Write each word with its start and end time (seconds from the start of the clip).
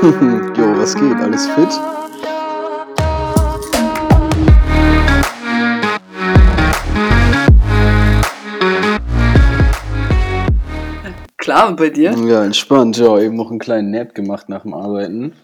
jo, 0.02 0.78
was 0.78 0.94
geht? 0.94 1.14
Alles 1.16 1.46
fit? 1.48 1.68
Klar, 11.36 11.68
und 11.68 11.76
bei 11.76 11.90
dir? 11.90 12.12
Ja, 12.12 12.44
entspannt. 12.44 12.96
Ja, 12.96 13.18
eben 13.18 13.36
noch 13.36 13.50
einen 13.50 13.58
kleinen 13.58 13.90
Nap 13.90 14.14
gemacht 14.14 14.48
nach 14.48 14.62
dem 14.62 14.72
Arbeiten. 14.72 15.34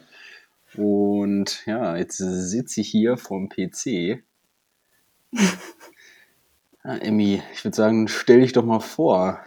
Und 0.74 1.66
ja, 1.66 1.94
jetzt 1.98 2.16
sitze 2.16 2.80
ich 2.80 2.88
hier 2.88 3.18
vorm 3.18 3.48
PC. 3.50 4.22
Ja, 6.84 6.98
Emmy, 6.98 7.42
ich 7.52 7.64
würde 7.64 7.76
sagen, 7.76 8.06
stell 8.06 8.42
dich 8.42 8.52
doch 8.52 8.64
mal 8.64 8.78
vor. 8.78 9.40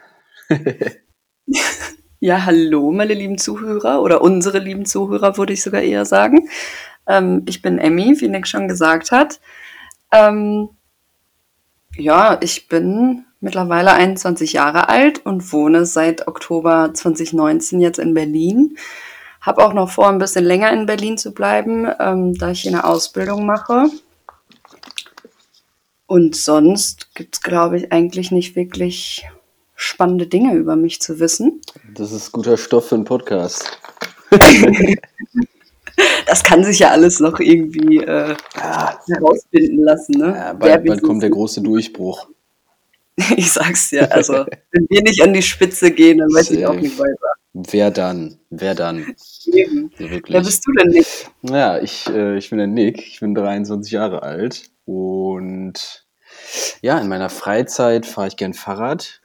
Ja, 2.21 2.45
hallo, 2.45 2.91
meine 2.91 3.13
lieben 3.13 3.37
Zuhörer 3.37 4.01
oder 4.01 4.21
unsere 4.21 4.59
lieben 4.59 4.85
Zuhörer, 4.85 5.37
würde 5.37 5.53
ich 5.53 5.63
sogar 5.63 5.81
eher 5.81 6.03
sagen. 6.03 6.49
Ähm, 7.07 7.43
ich 7.47 7.61
bin 7.61 7.77
Emmy, 7.79 8.19
wie 8.19 8.27
Nick 8.27 8.45
schon 8.45 8.67
gesagt 8.67 9.13
hat. 9.13 9.39
Ähm, 10.11 10.67
ja, 11.95 12.37
ich 12.41 12.67
bin 12.67 13.23
mittlerweile 13.39 13.93
21 13.93 14.51
Jahre 14.51 14.89
alt 14.89 15.25
und 15.25 15.53
wohne 15.53 15.85
seit 15.85 16.27
Oktober 16.27 16.93
2019 16.93 17.79
jetzt 17.79 17.99
in 17.99 18.13
Berlin. 18.13 18.75
Habe 19.39 19.63
auch 19.65 19.73
noch 19.73 19.89
vor, 19.89 20.09
ein 20.09 20.19
bisschen 20.19 20.43
länger 20.43 20.73
in 20.73 20.87
Berlin 20.87 21.17
zu 21.17 21.33
bleiben, 21.33 21.87
ähm, 22.01 22.33
da 22.37 22.51
ich 22.51 22.63
hier 22.63 22.73
eine 22.73 22.83
Ausbildung 22.83 23.45
mache. 23.45 23.85
Und 26.05 26.35
sonst 26.35 27.15
gibt's, 27.15 27.41
glaube 27.41 27.77
ich, 27.77 27.93
eigentlich 27.93 28.29
nicht 28.31 28.57
wirklich 28.57 29.25
spannende 29.79 30.27
Dinge 30.27 30.55
über 30.55 30.75
mich 30.75 31.01
zu 31.01 31.19
wissen. 31.19 31.61
Das 31.95 32.11
ist 32.11 32.33
guter 32.33 32.57
Stoff 32.57 32.89
für 32.89 32.95
einen 32.95 33.05
Podcast. 33.05 33.79
Das 36.25 36.45
kann 36.45 36.63
sich 36.63 36.79
ja 36.79 36.91
alles 36.91 37.19
noch 37.19 37.41
irgendwie 37.41 37.97
äh, 37.97 38.33
herausfinden 38.53 39.83
lassen. 39.83 40.13
Ne? 40.13 40.27
Ja, 40.27 40.53
bald, 40.53 40.85
bald 40.85 41.03
kommt 41.03 41.21
der 41.21 41.29
große 41.29 41.61
Durchbruch. 41.61 42.27
Ich 43.35 43.51
sag's 43.51 43.89
dir, 43.89 44.09
also 44.13 44.33
wenn 44.71 44.87
wir 44.89 45.01
nicht 45.01 45.21
an 45.21 45.33
die 45.33 45.41
Spitze 45.41 45.91
gehen, 45.91 46.19
dann 46.19 46.29
weiß 46.29 46.51
ich 46.51 46.65
auch 46.65 46.73
Safe. 46.73 46.81
nicht 46.81 46.97
weiter. 46.97 47.33
Wer 47.51 47.91
dann? 47.91 48.39
Wer 48.49 48.75
dann? 48.75 49.13
Eben. 49.47 49.91
So 49.97 50.05
Wer 50.09 50.41
bist 50.41 50.65
du 50.65 50.71
denn 50.71 50.87
nicht? 50.91 51.29
Ja, 51.41 51.79
ich, 51.79 52.07
äh, 52.07 52.37
ich 52.37 52.49
bin 52.49 52.59
der 52.59 52.67
Nick, 52.67 53.05
ich 53.05 53.19
bin 53.19 53.35
23 53.35 53.91
Jahre 53.91 54.23
alt 54.23 54.69
und 54.85 56.05
ja, 56.81 56.97
in 56.97 57.09
meiner 57.09 57.29
Freizeit 57.29 58.05
fahre 58.05 58.29
ich 58.29 58.37
gern 58.37 58.53
Fahrrad, 58.53 59.19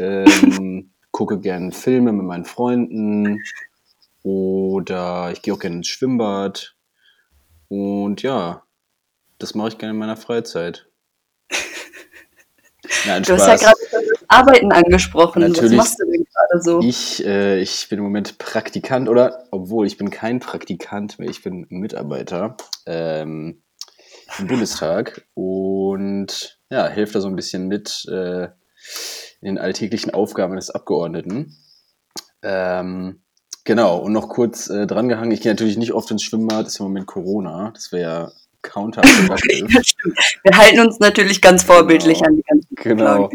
ähm, 0.00 0.90
gucke 1.10 1.40
gern 1.40 1.72
Filme 1.72 2.12
mit 2.12 2.26
meinen 2.26 2.44
Freunden 2.44 3.42
oder 4.22 5.30
ich 5.32 5.42
gehe 5.42 5.54
auch 5.54 5.58
gerne 5.58 5.76
ins 5.76 5.88
Schwimmbad 5.88 6.76
und 7.68 8.22
ja, 8.22 8.62
das 9.38 9.54
mache 9.54 9.68
ich 9.68 9.78
gerne 9.78 9.92
in 9.92 9.98
meiner 9.98 10.16
Freizeit. 10.16 10.88
Nein, 13.06 13.22
Du 13.22 13.34
hast 13.34 13.46
ja 13.46 13.56
gerade 13.56 13.76
das 13.90 14.24
Arbeiten 14.28 14.72
angesprochen. 14.72 15.42
Natürlich. 15.42 15.72
Was 15.72 15.76
machst 15.76 16.00
du 16.00 16.10
denn 16.10 16.24
gerade 16.24 16.62
so? 16.62 16.80
Ich, 16.80 17.24
äh, 17.24 17.60
ich 17.60 17.88
bin 17.88 17.98
im 17.98 18.04
Moment 18.04 18.38
Praktikant 18.38 19.08
oder, 19.08 19.44
obwohl 19.50 19.86
ich 19.86 19.96
bin 19.96 20.10
kein 20.10 20.40
Praktikant 20.40 21.18
mehr, 21.18 21.28
ich 21.28 21.42
bin 21.42 21.66
Mitarbeiter 21.68 22.56
ähm, 22.86 23.62
im 24.38 24.46
Bundestag 24.46 25.26
und 25.34 26.60
ja, 26.70 26.86
helfe 26.88 27.14
da 27.14 27.20
so 27.20 27.28
ein 27.28 27.36
bisschen 27.36 27.68
mit 27.68 28.06
äh, 28.10 28.48
in 29.40 29.46
den 29.54 29.58
alltäglichen 29.58 30.12
Aufgaben 30.12 30.56
des 30.56 30.70
Abgeordneten. 30.70 31.56
Ähm, 32.42 33.20
genau, 33.64 33.98
und 33.98 34.12
noch 34.12 34.28
kurz 34.28 34.68
äh, 34.68 34.86
drangehangen, 34.86 35.32
ich 35.32 35.40
gehe 35.40 35.52
natürlich 35.52 35.76
nicht 35.76 35.92
oft 35.92 36.10
ins 36.10 36.22
Schwimmbad, 36.22 36.66
ist 36.66 36.80
im 36.80 36.84
Moment 36.86 37.06
Corona, 37.06 37.70
das 37.74 37.92
wäre 37.92 38.02
ja 38.02 38.32
stimmt. 39.82 40.18
Wir 40.42 40.56
halten 40.56 40.80
uns 40.80 40.98
natürlich 40.98 41.40
ganz 41.40 41.62
vorbildlich 41.62 42.18
Genau. 42.18 42.28
an 42.28 42.36
die 42.36 42.42
ganzen 42.42 42.74
Genau. 42.76 43.30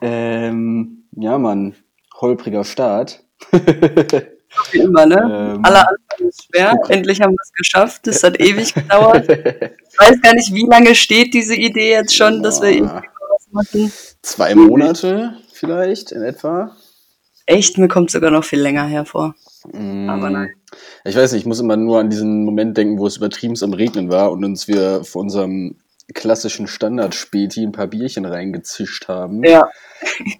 Ähm, 0.00 1.04
ja, 1.12 1.38
Mann, 1.38 1.74
holpriger 2.20 2.64
Start. 2.64 3.24
Wie 4.70 4.78
immer, 4.78 5.06
ne? 5.06 5.54
Ähm, 5.56 5.64
Aller 5.64 5.88
Anfang 5.88 6.28
ist 6.28 6.44
schwer. 6.44 6.78
Endlich 6.88 7.20
haben 7.20 7.32
wir 7.32 7.42
es 7.42 7.52
geschafft. 7.52 8.06
Es 8.06 8.22
hat 8.22 8.38
ewig 8.40 8.74
gedauert. 8.74 9.28
Ich 9.28 9.98
weiß 9.98 10.20
gar 10.22 10.34
nicht, 10.34 10.54
wie 10.54 10.66
lange 10.70 10.94
steht 10.94 11.34
diese 11.34 11.56
Idee 11.56 11.90
jetzt 11.90 12.14
schon, 12.14 12.42
dass 12.42 12.62
wir 12.62 12.70
Zwei 14.22 14.54
Monate 14.54 15.36
vielleicht 15.52 16.12
in 16.12 16.22
etwa. 16.22 16.76
Echt, 17.46 17.78
mir 17.78 17.88
kommt 17.88 18.10
sogar 18.10 18.30
noch 18.30 18.44
viel 18.44 18.60
länger 18.60 18.86
hervor. 18.86 19.34
Mm, 19.72 20.08
Aber 20.08 20.30
nein. 20.30 20.50
Ich 21.04 21.16
weiß 21.16 21.32
nicht, 21.32 21.42
ich 21.42 21.46
muss 21.46 21.60
immer 21.60 21.76
nur 21.76 22.00
an 22.00 22.10
diesen 22.10 22.44
Moment 22.44 22.76
denken, 22.76 22.98
wo 22.98 23.06
es 23.06 23.16
übertrieben 23.16 23.54
am 23.62 23.72
Regnen 23.72 24.10
war 24.10 24.32
und 24.32 24.44
uns 24.44 24.66
wir 24.66 25.04
vor 25.04 25.22
unserem 25.22 25.76
klassischen 26.12 26.66
Standard-Späti 26.66 27.62
ein 27.62 27.72
paar 27.72 27.86
Bierchen 27.86 28.24
reingezischt 28.24 29.08
haben. 29.08 29.42
Ja, 29.44 29.68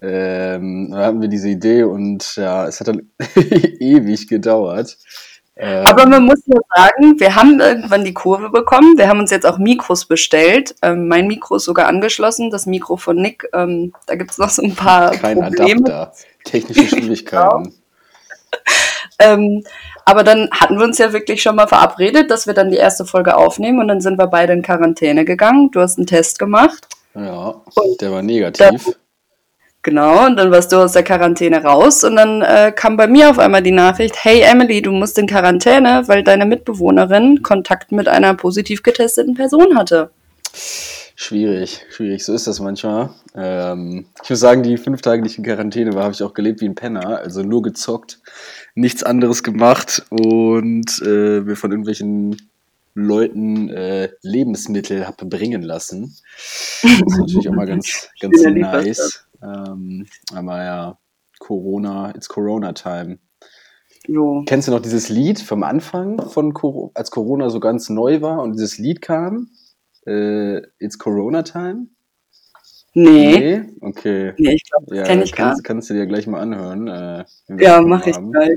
Ähm, 0.01 0.89
da 0.91 1.05
hatten 1.05 1.21
wir 1.21 1.27
diese 1.27 1.49
Idee 1.49 1.83
und 1.83 2.35
ja, 2.35 2.67
es 2.67 2.79
hat 2.79 2.87
dann 2.87 3.09
ewig 3.79 4.27
gedauert. 4.27 4.97
Ähm, 5.57 5.85
aber 5.87 6.05
man 6.05 6.25
muss 6.25 6.41
ja 6.45 6.59
sagen, 6.75 7.19
wir 7.19 7.35
haben 7.35 7.59
irgendwann 7.59 8.03
die 8.03 8.13
Kurve 8.13 8.49
bekommen. 8.49 8.97
Wir 8.97 9.07
haben 9.07 9.19
uns 9.19 9.31
jetzt 9.31 9.45
auch 9.45 9.57
Mikros 9.57 10.05
bestellt. 10.05 10.75
Ähm, 10.81 11.07
mein 11.07 11.27
Mikro 11.27 11.55
ist 11.55 11.63
sogar 11.63 11.87
angeschlossen, 11.87 12.49
das 12.49 12.65
Mikro 12.65 12.97
von 12.97 13.15
Nick. 13.15 13.47
Ähm, 13.53 13.93
da 14.05 14.15
gibt 14.15 14.31
es 14.31 14.37
noch 14.37 14.49
so 14.49 14.61
ein 14.61 14.75
paar 14.75 15.11
kein 15.11 15.39
Probleme. 15.39 15.85
Adapter. 15.85 16.11
Technische 16.43 16.87
Schwierigkeiten. 16.87 17.73
Ähm, 19.19 19.63
aber 20.03 20.23
dann 20.23 20.49
hatten 20.51 20.77
wir 20.77 20.85
uns 20.85 20.97
ja 20.97 21.13
wirklich 21.13 21.41
schon 21.41 21.55
mal 21.55 21.67
verabredet, 21.67 22.29
dass 22.29 22.47
wir 22.47 22.53
dann 22.53 22.69
die 22.69 22.77
erste 22.77 23.05
Folge 23.05 23.37
aufnehmen 23.37 23.79
und 23.79 23.87
dann 23.87 24.01
sind 24.01 24.17
wir 24.17 24.27
beide 24.27 24.53
in 24.53 24.61
Quarantäne 24.61 25.25
gegangen. 25.25 25.71
Du 25.71 25.79
hast 25.79 25.97
einen 25.97 26.07
Test 26.07 26.37
gemacht. 26.37 26.87
Ja, 27.15 27.55
Und 27.75 28.01
der 28.01 28.11
war 28.11 28.21
negativ. 28.21 28.93
Genau, 29.85 30.25
und 30.25 30.37
dann 30.37 30.49
warst 30.49 30.71
du 30.71 30.77
aus 30.77 30.93
der 30.93 31.03
Quarantäne 31.03 31.61
raus 31.61 32.03
und 32.03 32.15
dann 32.15 32.41
äh, 32.41 32.73
kam 32.75 32.97
bei 32.97 33.05
mir 33.05 33.29
auf 33.29 33.37
einmal 33.37 33.61
die 33.61 33.69
Nachricht, 33.69 34.15
hey 34.25 34.41
Emily, 34.41 34.81
du 34.81 34.91
musst 34.91 35.19
in 35.19 35.27
Quarantäne, 35.27 36.01
weil 36.07 36.23
deine 36.23 36.47
Mitbewohnerin 36.47 37.43
Kontakt 37.43 37.91
mit 37.91 38.07
einer 38.07 38.33
positiv 38.33 38.81
getesteten 38.81 39.35
Person 39.35 39.77
hatte. 39.77 40.09
Schwierig, 41.15 41.85
schwierig, 41.91 42.25
so 42.25 42.33
ist 42.33 42.47
das 42.47 42.59
manchmal. 42.59 43.11
Ähm, 43.35 44.07
ich 44.23 44.29
muss 44.31 44.39
sagen, 44.39 44.63
die 44.63 44.77
fünf 44.77 45.03
Tage, 45.03 45.21
die 45.21 45.29
ich 45.29 45.37
in 45.37 45.43
Quarantäne 45.43 45.93
war, 45.93 46.05
habe 46.05 46.15
ich 46.15 46.23
auch 46.23 46.33
gelebt 46.33 46.61
wie 46.61 46.65
ein 46.67 46.73
Penner, 46.73 47.19
also 47.19 47.43
nur 47.43 47.61
gezockt, 47.61 48.17
nichts 48.73 49.03
anderes 49.03 49.43
gemacht 49.43 50.03
und 50.09 50.99
äh, 51.05 51.41
mir 51.41 51.55
von 51.55 51.69
irgendwelchen 51.69 52.37
Leuten 52.95 53.69
äh, 53.69 54.09
Lebensmittel 54.23 55.05
habe 55.05 55.27
bringen 55.27 55.61
lassen. 55.61 56.15
Das 56.81 56.91
ist 56.91 57.19
natürlich 57.19 57.49
auch 57.49 57.53
mal 57.53 57.67
ganz, 57.67 58.09
ganz 58.19 58.41
nice. 58.41 59.25
Ähm, 59.41 60.05
aber 60.33 60.63
ja, 60.63 60.99
Corona, 61.39 62.13
it's 62.15 62.27
Corona 62.29 62.73
time. 62.73 63.19
Jo. 64.07 64.43
Kennst 64.45 64.67
du 64.67 64.71
noch 64.71 64.81
dieses 64.81 65.09
Lied 65.09 65.39
vom 65.39 65.63
Anfang 65.63 66.19
von 66.29 66.53
Coro 66.53 66.91
als 66.93 67.09
Corona 67.11 67.49
so 67.49 67.59
ganz 67.59 67.89
neu 67.89 68.21
war 68.21 68.41
und 68.41 68.53
dieses 68.53 68.77
Lied 68.77 69.01
kam? 69.01 69.49
Äh, 70.05 70.61
It's 70.79 70.99
Corona 70.99 71.41
Time? 71.43 71.87
Nee, 72.93 73.63
Okay. 73.81 74.33
nee, 74.37 74.53
ich 74.53 74.63
glaube, 74.69 74.85
das 74.87 74.97
Ja, 74.99 75.03
kenne 75.03 75.23
ich 75.23 75.31
gar 75.35 75.47
kannst, 75.47 75.57
nicht. 75.59 75.65
kannst 75.67 75.89
du 75.89 75.93
dir 75.95 76.05
gleich 76.05 76.27
mal 76.27 76.39
anhören. 76.39 76.87
Äh, 76.87 77.25
Ja, 77.59 77.81
mache 77.81 78.11
ich 78.11 78.17
gleich. 78.31 78.55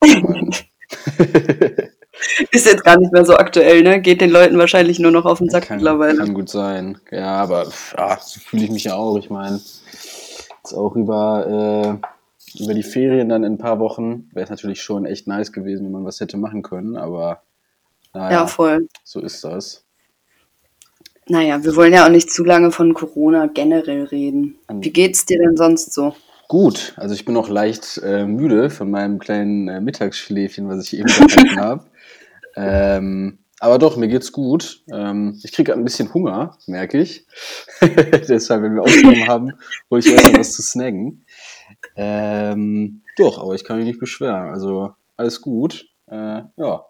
Mann. 0.00 0.50
Ist 2.50 2.66
jetzt 2.66 2.84
gar 2.84 2.98
nicht 2.98 3.12
mehr 3.12 3.24
so 3.24 3.36
aktuell, 3.36 3.82
ne? 3.82 4.00
Geht 4.00 4.20
den 4.20 4.30
Leuten 4.30 4.58
wahrscheinlich 4.58 4.98
nur 4.98 5.10
noch 5.10 5.24
auf 5.24 5.38
den 5.38 5.48
Sack 5.50 5.64
kann, 5.66 5.76
mittlerweile. 5.78 6.18
kann 6.18 6.34
gut 6.34 6.48
sein. 6.48 6.98
Ja, 7.10 7.36
aber 7.36 7.66
pff, 7.66 7.94
ah, 7.96 8.18
so 8.22 8.40
fühle 8.40 8.64
ich 8.64 8.70
mich 8.70 8.84
ja 8.84 8.94
auch. 8.94 9.16
Ich 9.18 9.30
meine, 9.30 9.56
jetzt 9.56 10.72
auch 10.74 10.94
über, 10.96 12.00
äh, 12.58 12.62
über 12.62 12.74
die 12.74 12.82
Ferien 12.82 13.28
dann 13.28 13.44
in 13.44 13.54
ein 13.54 13.58
paar 13.58 13.78
Wochen 13.80 14.28
wäre 14.32 14.44
es 14.44 14.50
natürlich 14.50 14.82
schon 14.82 15.04
echt 15.06 15.26
nice 15.26 15.52
gewesen, 15.52 15.84
wenn 15.86 15.92
man 15.92 16.04
was 16.04 16.20
hätte 16.20 16.36
machen 16.36 16.62
können, 16.62 16.96
aber 16.96 17.42
naja, 18.14 18.30
Ja, 18.40 18.46
voll. 18.46 18.88
so 19.04 19.20
ist 19.20 19.42
das. 19.44 19.84
Naja, 21.28 21.62
wir 21.64 21.76
wollen 21.76 21.92
ja 21.92 22.04
auch 22.04 22.10
nicht 22.10 22.30
zu 22.30 22.44
lange 22.44 22.72
von 22.72 22.94
Corona 22.94 23.46
generell 23.46 24.04
reden. 24.04 24.56
Wie 24.70 24.90
geht's 24.90 25.24
dir 25.24 25.38
denn 25.38 25.56
sonst 25.56 25.92
so? 25.94 26.14
Gut, 26.48 26.92
also 26.96 27.14
ich 27.14 27.24
bin 27.24 27.32
noch 27.32 27.48
leicht 27.48 27.98
äh, 28.04 28.26
müde 28.26 28.68
von 28.68 28.90
meinem 28.90 29.18
kleinen 29.18 29.68
äh, 29.68 29.80
Mittagsschläfchen, 29.80 30.68
was 30.68 30.84
ich 30.92 30.98
eben 30.98 31.06
gehalten 31.28 31.60
habe. 31.60 31.84
Ähm, 32.56 33.38
aber 33.60 33.78
doch, 33.78 33.96
mir 33.96 34.08
geht's 34.08 34.32
gut. 34.32 34.82
Ähm, 34.92 35.38
ich 35.44 35.52
kriege 35.52 35.72
ein 35.72 35.84
bisschen 35.84 36.12
Hunger, 36.12 36.58
merke 36.66 36.98
ich. 37.00 37.26
Deshalb, 37.80 38.62
wenn 38.62 38.74
wir 38.74 38.82
aufgenommen 38.82 39.28
haben, 39.28 39.52
hole 39.90 40.00
ich 40.00 40.10
erstmal 40.12 40.40
was 40.40 40.52
zu 40.52 40.62
snacken. 40.62 41.24
Ähm, 41.94 43.02
doch, 43.16 43.40
aber 43.40 43.54
ich 43.54 43.64
kann 43.64 43.76
mich 43.78 43.86
nicht 43.86 44.00
beschweren. 44.00 44.50
Also 44.50 44.94
alles 45.16 45.40
gut. 45.40 45.86
Äh, 46.06 46.42
ja. 46.56 46.84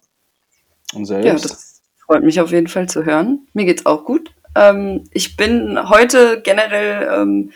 Und 0.95 1.01
Ja, 1.09 1.23
selbst? 1.23 1.45
das 1.45 1.83
freut 1.99 2.23
mich 2.23 2.41
auf 2.41 2.51
jeden 2.51 2.69
Fall 2.69 2.89
zu 2.89 3.05
hören. 3.05 3.47
Mir 3.53 3.67
geht's 3.67 3.87
auch 3.87 4.05
gut. 4.05 4.31
Ähm, 4.55 5.05
ich 5.13 5.37
bin 5.37 5.79
heute 5.89 6.41
generell 6.43 7.09
ähm, 7.21 7.53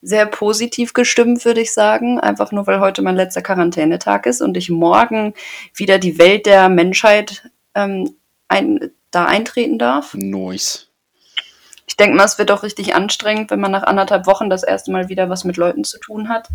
sehr 0.00 0.26
positiv 0.26 0.92
gestimmt, 0.92 1.44
würde 1.44 1.60
ich 1.60 1.72
sagen. 1.72 2.20
Einfach 2.20 2.52
nur, 2.52 2.66
weil 2.66 2.80
heute 2.80 3.02
mein 3.02 3.16
letzter 3.16 3.42
Quarantänetag 3.42 4.26
ist 4.26 4.40
und 4.40 4.56
ich 4.56 4.70
morgen 4.70 5.34
wieder 5.74 5.98
die 5.98 6.18
Welt 6.18 6.46
der 6.46 6.68
Menschheit 6.68 7.50
ähm, 7.74 8.16
ein, 8.48 8.90
da 9.10 9.26
eintreten 9.26 9.78
darf. 9.78 10.14
Nice. 10.14 10.88
Ich 11.86 11.96
denke 11.96 12.16
mal, 12.16 12.24
es 12.24 12.38
wird 12.38 12.50
auch 12.50 12.62
richtig 12.62 12.94
anstrengend, 12.94 13.50
wenn 13.50 13.60
man 13.60 13.72
nach 13.72 13.82
anderthalb 13.82 14.26
Wochen 14.26 14.50
das 14.50 14.62
erste 14.62 14.92
Mal 14.92 15.08
wieder 15.08 15.30
was 15.30 15.44
mit 15.44 15.56
Leuten 15.56 15.84
zu 15.84 15.98
tun 15.98 16.28
hat. 16.28 16.48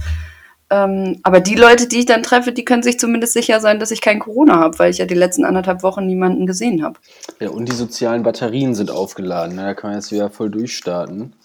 Ähm, 0.70 1.20
aber 1.24 1.40
die 1.40 1.56
Leute, 1.56 1.88
die 1.88 2.00
ich 2.00 2.06
dann 2.06 2.24
treffe, 2.24 2.52
die 2.52 2.66
können 2.66 2.84
sich 2.84 3.00
zumindest 3.00 3.34
sicher 3.34 3.60
sein, 3.60 3.80
dass 3.80 3.92
ich 3.92 4.02
kein 4.02 4.20
Corona 4.20 4.56
habe, 4.56 4.80
weil 4.80 4.92
ich 4.92 5.00
ja 5.00 5.06
die 5.06 5.14
letzten 5.14 5.44
anderthalb 5.44 5.84
Wochen 5.84 6.06
niemanden 6.06 6.48
gesehen 6.48 6.84
habe. 6.84 7.00
Ja, 7.40 7.50
und 7.50 7.66
die 7.66 7.76
sozialen 7.76 8.24
Batterien 8.24 8.74
sind 8.74 8.90
aufgeladen. 8.90 9.56
Ne? 9.56 9.64
Da 9.64 9.74
kann 9.74 9.92
man 9.92 10.00
jetzt 10.00 10.12
wieder 10.12 10.30
voll 10.30 10.50
durchstarten. 10.50 11.36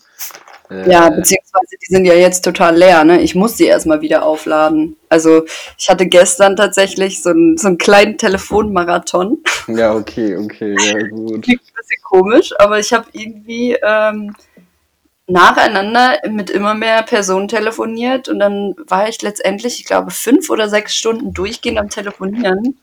Äh, 0.70 0.91
ja, 0.91 1.09
beziehungsweise 1.09 1.76
die 1.81 1.87
sind 1.87 2.05
ja 2.05 2.15
jetzt 2.15 2.44
total 2.44 2.76
leer, 2.76 3.05
ne? 3.05 3.20
Ich 3.20 3.35
muss 3.35 3.56
die 3.56 3.65
erstmal 3.65 4.00
wieder 4.03 4.25
aufladen. 4.25 4.97
Also 5.09 5.44
ich 5.79 5.88
hatte 5.88 6.06
gestern 6.06 6.56
tatsächlich 6.56 7.23
so, 7.23 7.31
ein, 7.31 7.56
so 7.56 7.69
einen 7.69 7.79
kleinen 7.79 8.19
Telefonmarathon. 8.19 9.38
Ja, 9.69 9.94
okay, 9.94 10.37
okay, 10.37 10.76
ja 10.79 11.06
gut. 11.09 11.43
Klingt 11.43 11.62
ein 11.62 11.75
bisschen 11.76 12.03
komisch, 12.03 12.53
aber 12.59 12.79
ich 12.79 12.93
habe 12.93 13.06
irgendwie 13.12 13.76
ähm, 13.82 14.35
nacheinander 15.26 16.19
mit 16.31 16.50
immer 16.50 16.75
mehr 16.75 17.03
Personen 17.03 17.49
telefoniert 17.49 18.29
und 18.29 18.38
dann 18.38 18.75
war 18.87 19.09
ich 19.09 19.21
letztendlich, 19.23 19.79
ich 19.79 19.85
glaube, 19.85 20.11
fünf 20.11 20.50
oder 20.50 20.69
sechs 20.69 20.94
Stunden 20.94 21.32
durchgehend 21.32 21.79
am 21.79 21.91
Telefonieren. 21.91 22.79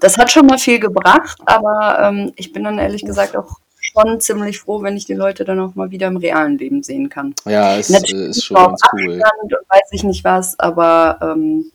Das 0.00 0.18
hat 0.18 0.30
schon 0.30 0.46
mal 0.46 0.58
viel 0.58 0.78
gebracht, 0.78 1.38
aber 1.44 1.98
ähm, 2.00 2.32
ich 2.36 2.52
bin 2.52 2.64
dann 2.64 2.78
ehrlich 2.78 3.04
gesagt 3.04 3.36
auch 3.36 3.58
schon 3.96 4.20
ziemlich 4.20 4.60
froh, 4.60 4.82
wenn 4.82 4.96
ich 4.96 5.04
die 5.04 5.14
Leute 5.14 5.44
dann 5.44 5.60
auch 5.60 5.74
mal 5.74 5.90
wieder 5.90 6.08
im 6.08 6.16
realen 6.16 6.58
Leben 6.58 6.82
sehen 6.82 7.08
kann. 7.08 7.34
Ja, 7.44 7.76
es 7.76 7.90
ist 7.90 8.44
schon 8.44 8.56
ganz 8.56 8.80
cool. 8.92 9.22
Und 9.42 9.52
weiß 9.52 9.88
ich 9.92 10.04
nicht 10.04 10.24
was, 10.24 10.58
aber 10.58 11.18
ähm, 11.22 11.70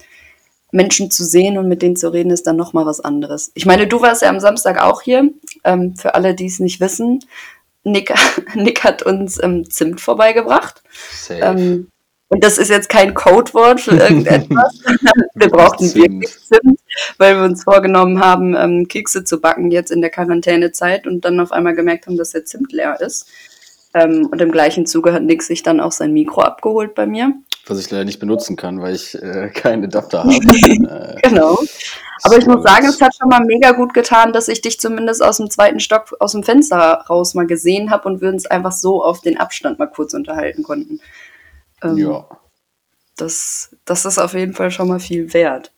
Menschen 0.71 1.12
zu 1.12 1.23
sehen 1.23 1.57
und 1.57 1.68
mit 1.68 1.81
denen 1.81 1.95
zu 1.95 2.12
reden, 2.12 2.31
ist 2.31 2.47
dann 2.47 2.56
nochmal 2.56 2.85
was 2.85 3.00
anderes. 3.01 3.51
Ich 3.56 3.65
meine, 3.65 3.88
du 3.88 4.01
warst 4.01 4.21
ja 4.21 4.29
am 4.29 4.39
Samstag 4.39 4.81
auch 4.81 5.01
hier. 5.01 5.29
Ähm, 5.63 5.95
für 5.95 6.15
alle, 6.15 6.33
die 6.33 6.47
es 6.47 6.59
nicht 6.59 6.79
wissen, 6.79 7.23
Nick, 7.83 8.13
Nick 8.56 8.83
hat 8.83 9.03
uns 9.03 9.41
ähm, 9.41 9.69
Zimt 9.69 10.01
vorbeigebracht. 10.01 10.81
Ähm, 11.29 11.88
und 12.29 12.44
das 12.44 12.57
ist 12.57 12.69
jetzt 12.69 12.88
kein 12.88 13.13
Codewort 13.13 13.81
für 13.81 13.97
irgendetwas. 13.97 14.79
wir 15.35 15.50
brauchten 15.50 15.94
wirklich 15.94 16.31
Zimt, 16.39 16.79
weil 17.17 17.38
wir 17.38 17.43
uns 17.43 17.63
vorgenommen 17.63 18.19
haben, 18.19 18.55
ähm, 18.55 18.88
Kekse 18.88 19.23
zu 19.23 19.39
backen 19.39 19.71
jetzt 19.71 19.91
in 19.91 20.01
der 20.01 20.09
Quarantänezeit 20.09 21.07
und 21.07 21.25
dann 21.25 21.39
auf 21.39 21.51
einmal 21.51 21.75
gemerkt 21.75 22.07
haben, 22.07 22.17
dass 22.17 22.31
der 22.31 22.45
Zimt 22.45 22.71
leer 22.71 22.99
ist. 22.99 23.27
Ähm, 23.93 24.27
und 24.31 24.41
im 24.41 24.51
gleichen 24.51 24.85
Zuge 24.85 25.13
hat 25.13 25.23
Nick 25.23 25.43
sich 25.43 25.63
dann 25.63 25.79
auch 25.79 25.91
sein 25.91 26.13
Mikro 26.13 26.41
abgeholt 26.41 26.95
bei 26.95 27.05
mir. 27.05 27.33
Was 27.67 27.79
ich 27.79 27.91
leider 27.91 28.05
nicht 28.05 28.19
benutzen 28.19 28.55
kann, 28.55 28.81
weil 28.81 28.95
ich 28.95 29.15
äh, 29.21 29.49
keinen 29.49 29.83
Adapter 29.83 30.23
habe. 30.23 30.33
äh, 30.35 31.21
genau. 31.21 31.59
Aber 32.23 32.38
ich 32.38 32.45
muss 32.45 32.63
sagen, 32.63 32.85
es 32.88 33.01
hat 33.01 33.15
schon 33.15 33.29
mal 33.29 33.43
mega 33.43 33.71
gut 33.71 33.93
getan, 33.93 34.33
dass 34.33 34.47
ich 34.47 34.61
dich 34.61 34.79
zumindest 34.79 35.23
aus 35.23 35.38
dem 35.38 35.49
zweiten 35.49 35.79
Stock 35.79 36.15
aus 36.19 36.31
dem 36.33 36.43
Fenster 36.43 37.05
raus 37.09 37.33
mal 37.33 37.47
gesehen 37.47 37.89
habe 37.89 38.07
und 38.07 38.21
wir 38.21 38.29
uns 38.29 38.45
einfach 38.45 38.71
so 38.71 39.03
auf 39.03 39.21
den 39.21 39.38
Abstand 39.38 39.79
mal 39.79 39.88
kurz 39.88 40.13
unterhalten 40.13 40.63
konnten. 40.63 40.99
Ähm, 41.83 41.97
ja. 41.97 42.27
Das, 43.17 43.75
das 43.85 44.05
ist 44.05 44.19
auf 44.19 44.33
jeden 44.33 44.53
Fall 44.53 44.71
schon 44.71 44.88
mal 44.88 44.99
viel 44.99 45.33
wert. 45.33 45.71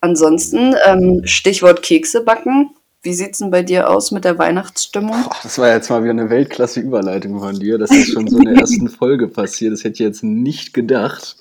Ansonsten, 0.00 0.74
ähm, 0.86 1.22
Stichwort 1.24 1.82
Kekse 1.82 2.22
backen. 2.22 2.70
Wie 3.02 3.14
sieht 3.14 3.32
es 3.32 3.38
denn 3.38 3.50
bei 3.50 3.62
dir 3.62 3.88
aus 3.88 4.10
mit 4.10 4.24
der 4.24 4.38
Weihnachtsstimmung? 4.38 5.22
Boah, 5.22 5.36
das 5.42 5.58
war 5.58 5.68
jetzt 5.72 5.88
mal 5.88 6.02
wieder 6.02 6.10
eine 6.10 6.28
Weltklasse-Überleitung 6.28 7.38
von 7.40 7.58
dir. 7.58 7.78
Das 7.78 7.90
ist 7.90 8.12
schon 8.12 8.28
so 8.28 8.38
in 8.38 8.44
der 8.44 8.56
ersten 8.56 8.88
Folge 8.90 9.26
passiert. 9.28 9.72
Das 9.72 9.84
hätte 9.84 9.94
ich 9.94 10.00
jetzt 10.00 10.22
nicht 10.22 10.74
gedacht. 10.74 11.36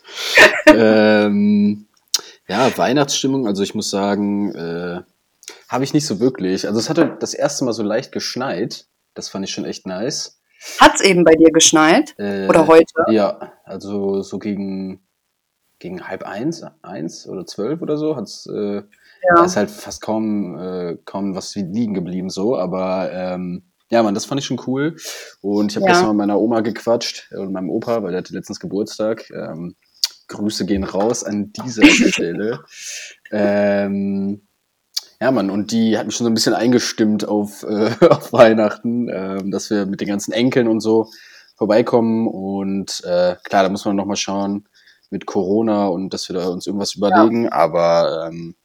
ähm, 0.68 1.88
ja, 2.48 2.78
Weihnachtsstimmung, 2.78 3.46
also 3.46 3.62
ich 3.62 3.76
muss 3.76 3.90
sagen, 3.90 4.56
äh, 4.56 5.02
habe 5.68 5.84
ich 5.84 5.94
nicht 5.94 6.06
so 6.06 6.20
wirklich. 6.20 6.66
Also 6.66 6.80
es 6.80 6.90
hatte 6.90 7.18
das 7.20 7.34
erste 7.34 7.66
Mal 7.66 7.74
so 7.74 7.84
leicht 7.84 8.12
geschneit. 8.12 8.88
Das 9.14 9.30
fand 9.30 9.46
ich 9.46 9.52
schon 9.52 9.66
echt 9.66 9.86
nice. 9.86 10.40
Hat 10.80 10.96
es 10.96 11.02
eben 11.02 11.24
bei 11.24 11.36
dir 11.36 11.52
geschneit? 11.52 12.16
Äh, 12.18 12.48
oder 12.48 12.68
heute? 12.68 12.94
Ja, 13.10 13.54
also 13.66 14.22
so 14.24 14.40
gegen, 14.40 15.02
gegen 15.80 16.08
halb 16.08 16.24
eins, 16.24 16.64
eins 16.82 17.28
oder 17.28 17.46
zwölf 17.46 17.82
oder 17.82 17.98
so 17.98 18.16
hat's. 18.16 18.46
Äh, 18.48 18.76
ja. 18.76 19.36
Da 19.36 19.46
ist 19.46 19.58
halt 19.58 19.72
fast 19.72 20.02
kaum, 20.02 20.58
äh, 20.58 20.98
kaum 21.06 21.36
was 21.36 21.56
liegen 21.56 21.94
geblieben 21.94 22.30
so, 22.30 22.58
aber 22.58 23.12
ähm, 23.12 23.64
ja, 23.92 24.04
man, 24.04 24.14
das 24.14 24.26
fand 24.26 24.40
ich 24.40 24.46
schon 24.46 24.62
cool. 24.68 24.96
Und 25.42 25.72
ich 25.72 25.76
habe 25.76 25.86
ja. 25.86 25.94
gestern 25.94 26.10
mit 26.10 26.18
meiner 26.18 26.40
Oma 26.40 26.62
gequatscht 26.62 27.32
und 27.32 27.52
meinem 27.52 27.70
Opa, 27.70 28.04
weil 28.04 28.12
der 28.12 28.20
hatte 28.20 28.34
letztens 28.34 28.60
Geburtstag. 28.60 29.30
Ähm, 29.32 29.76
Grüße 30.28 30.66
gehen 30.66 30.84
raus 30.84 31.24
an 31.24 31.52
dieser 31.54 31.86
Stelle. 32.12 32.64
ähm, 33.32 34.42
ja, 35.22 35.32
Mann, 35.32 35.50
und 35.50 35.72
die 35.72 35.98
hat 35.98 36.06
mich 36.06 36.16
schon 36.16 36.26
so 36.26 36.32
ein 36.32 36.36
bisschen 36.36 36.54
eingestimmt 36.54 37.28
auf, 37.28 37.64
äh, 37.64 37.92
auf 38.10 38.32
Weihnachten, 38.32 39.10
äh, 39.10 39.44
dass 39.50 39.70
wir 39.70 39.86
mit 39.86 40.02
den 40.02 40.08
ganzen 40.08 40.32
Enkeln 40.32 40.68
und 40.68 40.80
so 40.80 41.10
vorbeikommen. 41.58 42.28
Und 42.28 43.04
äh, 43.04 43.36
klar, 43.44 43.64
da 43.64 43.70
muss 43.70 43.86
man 43.86 43.96
nochmal 43.96 44.16
schauen 44.16 44.69
mit 45.10 45.26
Corona 45.26 45.88
und 45.88 46.14
dass 46.14 46.30
wir 46.30 46.36
da 46.36 46.48
uns 46.48 46.68
irgendwas 46.68 46.96
überlegen. 46.96 47.46
Ja. 47.46 47.52
Aber 47.54 48.28
ähm, 48.28 48.56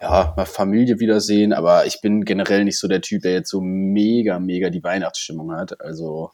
ja, 0.00 0.34
mal 0.36 0.44
Familie 0.44 1.00
wiedersehen, 1.00 1.52
aber 1.52 1.86
ich 1.86 2.00
bin 2.00 2.24
generell 2.24 2.64
nicht 2.64 2.78
so 2.78 2.88
der 2.88 3.00
Typ, 3.00 3.22
der 3.22 3.32
jetzt 3.32 3.50
so 3.50 3.60
mega, 3.60 4.38
mega 4.38 4.68
die 4.68 4.82
Weihnachtsstimmung 4.82 5.52
hat. 5.52 5.80
Also, 5.80 6.30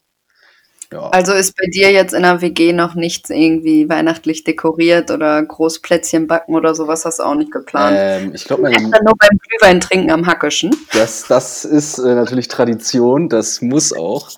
ja. 0.91 1.09
Also 1.09 1.31
ist 1.33 1.55
bei 1.55 1.67
dir 1.67 1.89
jetzt 1.91 2.13
in 2.13 2.23
der 2.23 2.41
WG 2.41 2.73
noch 2.73 2.95
nichts 2.95 3.29
irgendwie 3.29 3.87
weihnachtlich 3.87 4.43
dekoriert 4.43 5.09
oder 5.09 5.41
Großplätzchen 5.41 6.27
backen 6.27 6.53
oder 6.53 6.75
sowas 6.75 7.05
hast 7.05 7.19
du 7.19 7.23
auch 7.23 7.35
nicht 7.35 7.51
geplant? 7.51 7.95
Ähm, 7.97 8.31
ich 8.35 8.43
glaube, 8.43 8.63
meine. 8.63 8.75
Dann 8.75 9.05
nur 9.05 9.15
beim 9.17 9.37
Glühwein 9.47 9.79
trinken 9.79 10.11
am 10.11 10.27
Hackischen. 10.27 10.75
Das, 10.91 11.27
das 11.27 11.63
ist 11.63 11.97
äh, 11.97 12.15
natürlich 12.15 12.49
Tradition, 12.49 13.29
das 13.29 13.61
muss 13.61 13.93
auch. 13.93 14.31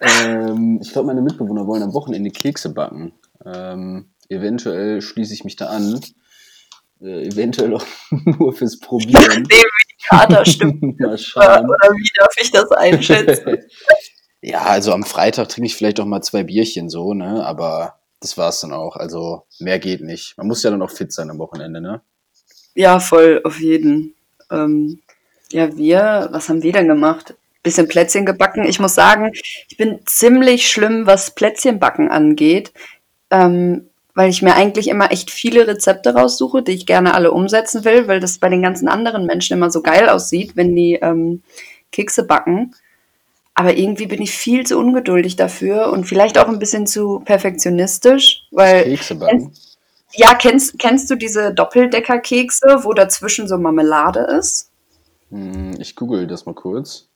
Ähm, 0.00 0.80
ich 0.82 0.92
glaube, 0.92 1.06
meine 1.06 1.22
Mitbewohner 1.22 1.66
wollen 1.66 1.82
am 1.82 1.94
Wochenende 1.94 2.30
Kekse 2.30 2.74
backen. 2.74 3.12
Ähm, 3.46 4.10
eventuell 4.28 5.00
schließe 5.00 5.34
ich 5.34 5.44
mich 5.44 5.56
da 5.56 5.66
an 5.66 6.00
äh, 7.00 7.26
eventuell 7.26 7.74
auch 7.74 7.84
nur 8.10 8.52
fürs 8.52 8.78
Probieren. 8.78 9.46
Wie 9.48 9.54
die 9.54 10.04
Kater 10.08 10.44
stimmt. 10.44 11.00
Mal 11.00 11.18
schauen. 11.18 11.64
Oder 11.68 11.88
wie 11.94 12.10
darf 12.18 12.34
ich 12.40 12.50
das 12.50 12.70
einschätzen? 12.70 13.58
ja, 14.40 14.62
also 14.62 14.92
am 14.92 15.04
Freitag 15.04 15.48
trinke 15.48 15.66
ich 15.66 15.76
vielleicht 15.76 16.00
auch 16.00 16.06
mal 16.06 16.22
zwei 16.22 16.44
Bierchen 16.44 16.88
so, 16.88 17.14
ne? 17.14 17.44
Aber 17.44 17.98
das 18.20 18.38
war's 18.38 18.60
dann 18.60 18.72
auch. 18.72 18.96
Also 18.96 19.42
mehr 19.58 19.78
geht 19.78 20.00
nicht. 20.00 20.36
Man 20.36 20.46
muss 20.46 20.62
ja 20.62 20.70
dann 20.70 20.82
auch 20.82 20.90
fit 20.90 21.12
sein 21.12 21.30
am 21.30 21.38
Wochenende, 21.38 21.80
ne? 21.80 22.02
Ja, 22.74 23.00
voll, 23.00 23.40
auf 23.44 23.58
jeden. 23.58 24.14
Ähm, 24.50 25.00
ja, 25.50 25.76
wir, 25.76 26.28
was 26.30 26.48
haben 26.48 26.62
wir 26.62 26.72
denn 26.72 26.88
gemacht? 26.88 27.34
Bisschen 27.62 27.88
Plätzchen 27.88 28.26
gebacken. 28.26 28.64
Ich 28.64 28.78
muss 28.78 28.94
sagen, 28.94 29.32
ich 29.32 29.76
bin 29.76 30.00
ziemlich 30.06 30.68
schlimm, 30.68 31.06
was 31.06 31.34
Plätzchenbacken 31.34 32.10
angeht. 32.10 32.72
Ähm, 33.30 33.88
weil 34.16 34.30
ich 34.30 34.40
mir 34.40 34.54
eigentlich 34.54 34.88
immer 34.88 35.12
echt 35.12 35.30
viele 35.30 35.68
Rezepte 35.68 36.14
raussuche, 36.14 36.62
die 36.62 36.72
ich 36.72 36.86
gerne 36.86 37.12
alle 37.12 37.32
umsetzen 37.32 37.84
will, 37.84 38.08
weil 38.08 38.18
das 38.18 38.38
bei 38.38 38.48
den 38.48 38.62
ganzen 38.62 38.88
anderen 38.88 39.26
Menschen 39.26 39.52
immer 39.52 39.70
so 39.70 39.82
geil 39.82 40.08
aussieht, 40.08 40.56
wenn 40.56 40.74
die 40.74 40.94
ähm, 40.94 41.42
Kekse 41.92 42.24
backen. 42.24 42.74
Aber 43.52 43.76
irgendwie 43.76 44.06
bin 44.06 44.22
ich 44.22 44.30
viel 44.30 44.64
zu 44.66 44.78
ungeduldig 44.78 45.36
dafür 45.36 45.92
und 45.92 46.06
vielleicht 46.06 46.38
auch 46.38 46.48
ein 46.48 46.58
bisschen 46.58 46.86
zu 46.86 47.20
perfektionistisch, 47.26 48.46
weil. 48.52 48.84
Kekse 48.84 49.16
backen? 49.16 49.38
Kennst, 49.38 49.78
ja, 50.14 50.34
kennst, 50.34 50.78
kennst 50.78 51.10
du 51.10 51.16
diese 51.16 51.52
Doppeldecker-Kekse, 51.52 52.84
wo 52.84 52.94
dazwischen 52.94 53.46
so 53.46 53.58
Marmelade 53.58 54.20
ist? 54.20 54.70
Hm, 55.30 55.78
ich 55.78 55.94
google 55.94 56.26
das 56.26 56.46
mal 56.46 56.54
kurz. 56.54 57.10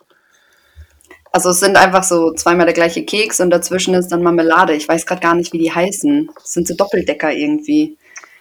Also 1.32 1.50
es 1.50 1.60
sind 1.60 1.76
einfach 1.76 2.02
so 2.02 2.32
zweimal 2.32 2.66
der 2.66 2.75
gleiche 2.75 3.04
Keks 3.04 3.40
und 3.40 3.50
dazwischen 3.50 3.94
ist 3.94 4.08
dann 4.08 4.22
Marmelade. 4.22 4.75
Ich 4.75 4.88
weiß 4.88 5.06
gerade 5.06 5.20
gar 5.20 5.34
nicht, 5.34 5.52
wie 5.52 5.58
die 5.58 5.72
heißen. 5.72 6.28
Das 6.34 6.52
sind 6.52 6.66
so 6.66 6.75
Doppeldecker 6.75 7.32
irgendwie. 7.32 7.99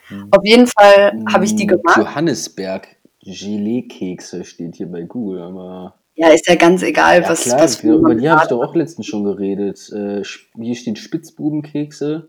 Hm. 0.07 0.27
Auf 0.31 0.43
jeden 0.43 0.67
Fall 0.67 1.13
habe 1.31 1.45
ich 1.45 1.55
die 1.55 1.69
hm, 1.69 1.77
gemacht. 1.79 1.97
Johannesberg 1.97 2.87
Gelee-Kekse 3.23 4.43
steht 4.43 4.75
hier 4.75 4.87
bei 4.87 5.03
Google, 5.03 5.41
aber. 5.41 5.95
Ja, 6.15 6.29
ist 6.29 6.47
ja 6.47 6.55
ganz 6.55 6.83
egal, 6.83 7.21
ja, 7.21 7.29
was, 7.29 7.43
klar, 7.43 7.61
was 7.61 7.77
für 7.77 7.93
Über 7.93 8.15
die 8.15 8.29
habe 8.29 8.41
ich 8.43 8.49
doch 8.49 8.61
auch 8.61 8.75
letztens 8.75 9.05
schon 9.05 9.23
geredet. 9.23 9.89
Äh, 9.93 10.23
hier 10.61 10.75
stehen 10.75 10.95
Spitzbubenkekse. 10.95 12.27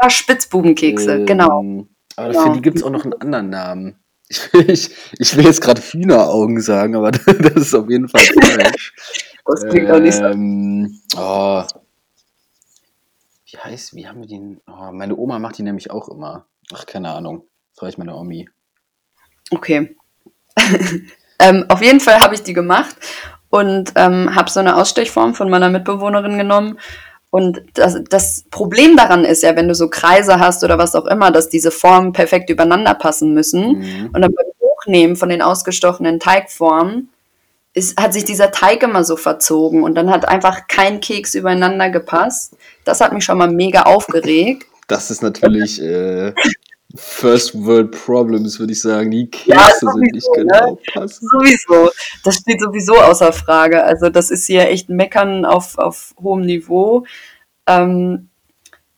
Ja, 0.00 0.10
Spitzbubenkekse, 0.10 1.14
ähm, 1.14 1.26
genau. 1.26 1.86
Aber 2.16 2.28
genau. 2.28 2.42
für 2.42 2.52
die 2.52 2.62
gibt 2.62 2.76
es 2.76 2.82
auch 2.82 2.90
noch 2.90 3.04
einen 3.04 3.14
anderen 3.14 3.50
Namen. 3.50 4.01
Ich 4.32 4.50
will, 4.54 4.70
ich, 4.70 4.90
ich 5.18 5.36
will 5.36 5.44
jetzt 5.44 5.60
gerade 5.60 5.82
Hühneraugen 5.82 6.58
sagen, 6.62 6.96
aber 6.96 7.10
das 7.10 7.54
ist 7.54 7.74
auf 7.74 7.90
jeden 7.90 8.08
Fall 8.08 8.22
falsch. 8.22 8.94
Das 9.44 9.66
klingt 9.68 9.88
ähm, 9.88 9.94
auch 9.94 9.98
nicht 9.98 10.14
so. 10.14 10.24
Ähm, 10.24 11.00
oh. 11.16 11.64
Wie 13.44 13.58
heißt, 13.58 13.94
wie 13.96 14.06
haben 14.06 14.20
wir 14.20 14.28
den? 14.28 14.60
Oh, 14.68 14.92
meine 14.92 15.16
Oma 15.16 15.40
macht 15.40 15.58
die 15.58 15.64
nämlich 15.64 15.90
auch 15.90 16.08
immer. 16.08 16.46
Ach, 16.72 16.86
keine 16.86 17.10
Ahnung. 17.10 17.42
Frage 17.76 17.90
ich 17.90 17.98
meine 17.98 18.14
Omi. 18.14 18.48
Okay. 19.50 19.96
ähm, 21.40 21.64
auf 21.68 21.82
jeden 21.82 21.98
Fall 21.98 22.20
habe 22.20 22.36
ich 22.36 22.44
die 22.44 22.52
gemacht 22.52 22.94
und 23.50 23.92
ähm, 23.96 24.32
habe 24.34 24.48
so 24.48 24.60
eine 24.60 24.76
Ausstechform 24.76 25.34
von 25.34 25.50
meiner 25.50 25.70
Mitbewohnerin 25.70 26.38
genommen 26.38 26.78
Und 27.32 27.62
das, 27.72 27.98
das 28.10 28.44
Problem 28.50 28.94
daran 28.94 29.24
ist 29.24 29.42
ja, 29.42 29.56
wenn 29.56 29.66
du 29.66 29.74
so 29.74 29.88
Kreise 29.88 30.38
hast 30.38 30.62
oder 30.64 30.76
was 30.76 30.94
auch 30.94 31.06
immer, 31.06 31.30
dass 31.30 31.48
diese 31.48 31.70
Formen 31.70 32.12
perfekt 32.12 32.50
übereinander 32.50 32.92
passen 32.92 33.32
müssen. 33.32 33.78
Mhm. 33.78 34.10
Und 34.12 34.20
dann 34.20 34.34
beim 34.34 34.46
Hochnehmen 34.60 35.16
von 35.16 35.30
den 35.30 35.40
ausgestochenen 35.40 36.20
Teigformen 36.20 37.08
ist, 37.72 37.98
hat 37.98 38.12
sich 38.12 38.26
dieser 38.26 38.50
Teig 38.50 38.82
immer 38.82 39.02
so 39.02 39.16
verzogen 39.16 39.82
und 39.82 39.94
dann 39.94 40.10
hat 40.10 40.28
einfach 40.28 40.68
kein 40.68 41.00
Keks 41.00 41.34
übereinander 41.34 41.88
gepasst. 41.88 42.54
Das 42.84 43.00
hat 43.00 43.14
mich 43.14 43.24
schon 43.24 43.38
mal 43.38 43.50
mega 43.50 43.84
aufgeregt. 43.84 44.66
Das 44.86 45.10
ist 45.10 45.22
natürlich 45.22 45.80
äh, 45.80 46.34
First 46.94 47.54
World 47.54 47.90
Problems, 47.90 48.58
würde 48.58 48.72
ich 48.72 48.80
sagen. 48.80 49.10
Die 49.10 49.30
Kekse 49.30 49.52
Ja, 49.52 49.70
sind 49.70 50.00
nicht 50.00 50.24
sowieso, 50.24 50.32
genau 50.32 50.78
passend. 50.92 51.30
Sowieso. 51.30 51.90
Das 52.24 52.36
steht 52.36 52.60
sowieso 52.60 52.94
außer 52.96 53.32
Frage. 53.32 53.82
Also 53.84 54.08
das 54.08 54.30
ist 54.30 54.46
hier 54.46 54.68
echt 54.68 54.88
ein 54.88 54.96
Meckern 54.96 55.44
auf, 55.44 55.78
auf 55.78 56.14
hohem 56.22 56.42
Niveau. 56.42 57.04
Ähm, 57.66 58.28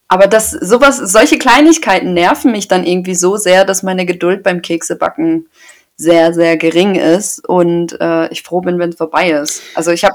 aber 0.09 0.27
das, 0.27 0.51
sowas, 0.51 0.99
solche 0.99 1.39
Kleinigkeiten 1.39 2.15
nerven 2.15 2.53
mich 2.53 2.69
dann 2.69 2.85
irgendwie 2.85 3.15
so 3.15 3.37
sehr, 3.37 3.65
dass 3.65 3.83
meine 3.83 4.07
Geduld 4.07 4.43
beim 4.43 4.63
Keksebacken 4.63 5.49
sehr, 5.97 6.35
sehr 6.35 6.57
gering 6.57 6.97
ist 6.97 7.49
und 7.49 7.99
äh, 8.01 8.29
ich 8.29 8.43
froh 8.43 8.61
bin, 8.61 8.79
wenn 8.79 8.91
es 8.91 8.97
vorbei 8.97 9.31
ist. 9.31 9.63
Also 9.75 9.93
ich 9.93 10.05
habe 10.05 10.15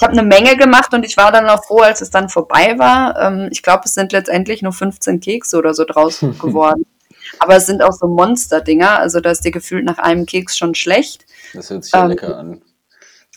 ich 0.00 0.02
hab 0.02 0.12
eine 0.12 0.22
Menge 0.22 0.56
gemacht 0.56 0.94
und 0.94 1.04
ich 1.04 1.16
war 1.18 1.30
dann 1.30 1.46
auch 1.48 1.62
froh, 1.64 1.80
als 1.80 2.00
es 2.00 2.10
dann 2.10 2.30
vorbei 2.30 2.78
war. 2.78 3.20
Ähm, 3.20 3.48
ich 3.50 3.62
glaube, 3.62 3.82
es 3.84 3.94
sind 3.94 4.12
letztendlich 4.12 4.62
nur 4.62 4.72
15 4.72 5.20
Kekse 5.20 5.58
oder 5.58 5.74
so 5.74 5.84
draus 5.84 6.20
geworden. 6.40 6.86
Aber 7.40 7.56
es 7.56 7.66
sind 7.66 7.82
auch 7.82 7.92
so 7.92 8.06
Monster-Dinger, 8.06 8.98
also 8.98 9.20
da 9.20 9.30
ist 9.30 9.44
dir 9.44 9.50
gefühlt 9.50 9.84
nach 9.84 9.98
einem 9.98 10.26
Keks 10.26 10.56
schon 10.56 10.74
schlecht. 10.74 11.24
Das 11.54 11.70
hört 11.70 11.84
sich 11.84 11.92
ja 11.92 12.04
Ähm. 12.04 12.08
lecker 12.10 12.36
an. 12.38 12.62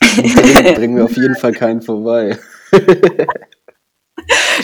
Bringen, 0.00 0.74
bringen 0.74 0.96
wir 0.96 1.04
auf 1.04 1.16
jeden 1.16 1.36
Fall 1.36 1.52
keinen 1.52 1.82
vorbei. 1.82 2.38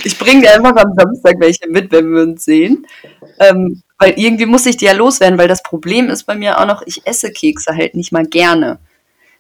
Ich 0.05 0.19
bringe 0.19 0.43
dir 0.43 0.55
einfach 0.55 0.77
am 0.77 0.95
Samstag 0.97 1.35
welche 1.39 1.69
mit, 1.69 1.93
wenn 1.93 2.15
wir 2.15 2.23
uns 2.23 2.45
sehen. 2.45 2.87
Ähm, 3.39 3.83
weil 3.99 4.15
irgendwie 4.17 4.47
muss 4.47 4.65
ich 4.65 4.77
die 4.79 4.87
ja 4.87 4.93
loswerden, 4.93 5.39
weil 5.39 5.49
das 5.49 5.63
Problem 5.63 6.09
ist 6.09 6.25
bei 6.25 6.35
mir 6.35 6.59
auch 6.59 6.67
noch, 6.67 6.83
ich 6.87 7.07
esse 7.07 7.31
Kekse 7.31 7.75
halt 7.75 7.95
nicht 7.95 8.13
mal 8.13 8.25
gerne. 8.25 8.79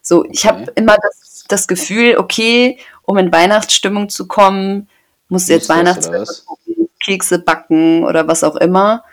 So, 0.03 0.25
ich 0.27 0.47
habe 0.47 0.63
Okay. 0.63 0.73
immer 0.75 0.97
das, 1.01 1.45
das 1.49 1.69
Gefühl, 1.69 2.17
okay, 2.19 2.79
um 3.03 3.17
in 3.17 3.33
Weihnachtsstimmung 3.33 4.09
zu 4.09 4.27
kommen, 4.27 4.89
muss 5.29 5.49
jetzt 5.49 5.69
Musst 5.69 5.81
du 5.81 5.85
das, 5.85 6.09
oder 6.09 6.15
Weihnachts 6.19 6.47
Kekse 7.03 7.39
backen 7.39 8.05
oder 8.05 8.29
was 8.29 8.45
auch 8.45 8.57
immer. 8.57 9.05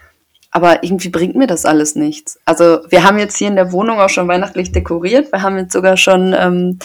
Aber 0.58 0.84
irgendwie 0.84 1.10
bringt 1.10 1.36
mir 1.36 1.46
das 1.46 1.66
alles 1.66 1.94
nichts. 1.94 2.40
Also 2.44 2.80
wir 2.90 3.04
haben 3.04 3.20
jetzt 3.20 3.38
hier 3.38 3.48
in 3.48 3.56
der 3.56 3.72
Wohnung 3.72 4.00
auch 4.00 4.10
schon 4.10 4.28
weihnachtlich 4.28 4.72
dekoriert. 4.72 5.32
Wir 5.32 5.44
haben 5.44 5.56
jetzt 5.56 5.72
sogar 5.72 5.98
schon 5.98 6.34
ähm, 6.36 6.80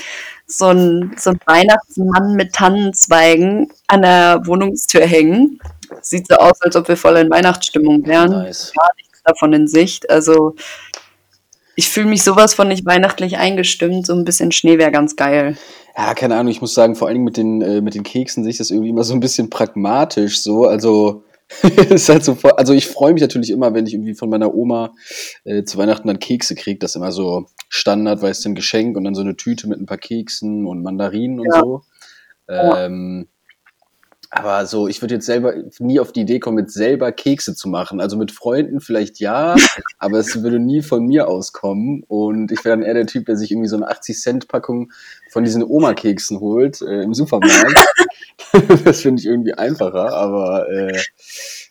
so 0.47 0.67
einen 0.67 1.15
so 1.17 1.31
einen 1.31 1.41
Weihnachtsmann 1.47 2.35
mit 2.35 2.53
Tannenzweigen 2.53 3.73
an 3.89 4.03
der 4.03 4.43
Wohnungstür 4.45 5.07
hängen. 5.07 5.59
Sieht 6.03 6.29
so 6.29 6.35
aus, 6.35 6.61
als 6.61 6.77
ob 6.77 6.87
wir 6.87 6.99
voll 6.99 7.17
in 7.17 7.31
Weihnachtsstimmung 7.31 8.07
wären. 8.07 8.33
Nice. 8.33 8.75
Gar 8.77 8.91
nichts 8.99 9.23
davon 9.25 9.55
in 9.55 9.67
Sicht. 9.67 10.11
Also 10.11 10.55
ich 11.75 11.89
fühle 11.89 12.09
mich 12.09 12.23
sowas 12.23 12.53
von 12.53 12.69
nicht 12.69 12.85
weihnachtlich 12.85 13.39
eingestimmt. 13.39 14.07
So 14.07 14.13
ein 14.13 14.27
bisschen 14.27 14.53
Schnee 14.53 14.77
wäre 14.77 14.93
ganz 14.93 15.17
geil. 15.17 15.57
Ja, 15.97 16.13
keine 16.13 16.37
Ahnung, 16.37 16.53
ich 16.53 16.61
muss 16.61 16.75
sagen, 16.75 16.95
vor 16.95 17.09
allen 17.09 17.15
Dingen 17.15 17.25
mit 17.25 17.39
den, 17.39 17.63
äh, 17.63 17.81
mit 17.81 17.95
den 17.95 18.03
Keksen 18.03 18.43
sehe 18.43 18.51
ich 18.51 18.59
das 18.59 18.71
irgendwie 18.71 18.91
immer 18.91 19.05
so 19.05 19.15
ein 19.15 19.21
bisschen 19.21 19.49
pragmatisch 19.49 20.43
so. 20.43 20.67
Also, 20.67 21.25
ist 21.91 22.09
halt 22.09 22.25
so, 22.25 22.37
also 22.57 22.73
ich 22.73 22.87
freue 22.87 23.13
mich 23.13 23.23
natürlich 23.23 23.51
immer, 23.51 23.75
wenn 23.75 23.87
ich 23.87 23.95
irgendwie 23.95 24.15
von 24.15 24.29
meiner 24.31 24.55
Oma 24.55 24.95
äh, 25.45 25.65
zu 25.65 25.79
Weihnachten 25.79 26.09
dann 26.09 26.19
Kekse 26.19 26.55
kriege. 26.55 26.79
Das 26.79 26.93
ist 26.93 26.97
immer 26.97 27.13
so 27.13 27.47
Standard, 27.69 28.23
weil 28.23 28.31
es 28.31 28.45
ein 28.45 28.55
Geschenk 28.55 28.97
und 28.97 29.05
dann 29.05 29.15
so 29.15 29.23
eine 29.23 29.37
Tüte 29.37 29.69
mit 29.69 29.81
ein 29.81 29.87
paar 29.87 29.99
Keksen 29.99 30.67
und 30.67 30.83
Mandarinen 30.83 31.41
und 31.41 31.47
Ja. 31.53 31.61
so. 31.61 31.83
Ähm, 32.49 33.29
aber 34.35 34.65
so, 34.65 34.89
ich 34.89 35.03
würde 35.03 35.17
jetzt 35.17 35.27
selber 35.27 35.53
nie 35.79 36.01
auf 36.01 36.11
die 36.11 36.23
Idee 36.23 36.39
kommen, 36.41 36.59
jetzt 36.59 36.73
selber 36.73 37.13
Kekse 37.13 37.55
zu 37.55 37.69
machen. 37.69 38.01
Also 38.01 38.17
mit 38.17 38.33
Freunden 38.33 38.81
vielleicht 38.81 39.21
ja, 39.21 39.55
aber 39.99 40.19
es 40.21 40.43
würde 40.43 40.59
nie 40.59 40.81
von 40.81 41.05
mir 41.05 41.29
auskommen. 41.29 42.03
Und 42.09 42.51
ich 42.51 42.65
wäre 42.65 42.79
dann 42.79 42.83
eher 42.83 42.95
der 42.95 43.07
Typ, 43.07 43.27
der 43.27 43.37
sich 43.37 43.51
irgendwie 43.51 43.69
so 43.69 43.77
eine 43.77 43.91
80-Cent-Packung 43.91 44.91
von 45.31 45.45
diesen 45.45 45.63
Oma-Keksen 45.63 46.41
holt 46.41 46.81
äh, 46.81 47.03
im 47.03 47.13
Supermarkt. 47.13 47.77
das 48.85 49.01
finde 49.01 49.21
ich 49.21 49.27
irgendwie 49.27 49.55
einfacher, 49.55 50.13
aber 50.13 50.69
äh, 50.71 50.97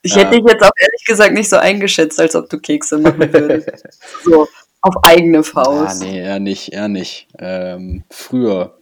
Ich 0.03 0.15
Ja. 0.15 0.21
hätte 0.21 0.31
dich 0.37 0.45
jetzt 0.51 0.63
auch 0.63 0.71
ehrlich 0.79 1.05
gesagt 1.05 1.33
nicht 1.33 1.49
so 1.49 1.57
eingeschätzt, 1.57 2.19
als 2.19 2.35
ob 2.35 2.49
du 2.49 2.59
Kekse 2.59 2.97
machen 2.97 3.31
würdest. 3.33 3.69
so 4.23 4.47
auf 4.81 4.95
eigene 5.03 5.43
Faust. 5.43 6.01
nee, 6.01 6.19
eher 6.19 6.39
nicht, 6.39 6.73
eher 6.73 6.87
nicht. 6.87 7.27
Ähm, 7.37 8.03
früher. 8.09 8.77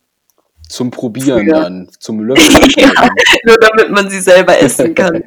Zum 0.69 0.91
Probieren 0.91 1.47
Früher. 1.49 1.61
dann, 1.61 1.89
zum 1.99 2.19
Löffeln. 2.21 2.71
Ja, 2.77 3.09
nur 3.43 3.57
damit 3.57 3.89
man 3.89 4.09
sie 4.09 4.21
selber 4.21 4.57
essen 4.59 4.93
kann. 4.95 5.23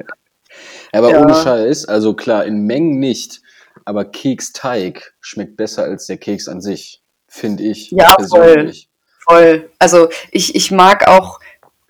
Aber 0.93 1.11
Ja. 1.11 1.21
ohne 1.21 1.33
Scheiß, 1.35 1.85
also 1.85 2.13
klar, 2.13 2.45
in 2.45 2.65
Mengen 2.65 2.99
nicht, 2.99 3.41
aber 3.85 4.05
Keksteig 4.05 5.13
schmeckt 5.19 5.57
besser 5.57 5.83
als 5.83 6.05
der 6.05 6.17
Keks 6.17 6.47
an 6.47 6.61
sich, 6.61 7.01
finde 7.27 7.63
ich. 7.63 7.91
Ja, 7.91 8.15
persönlich. 8.15 8.89
Voll. 9.27 9.69
Also 9.79 10.09
ich, 10.31 10.55
ich 10.55 10.71
mag 10.71 11.07
auch 11.07 11.39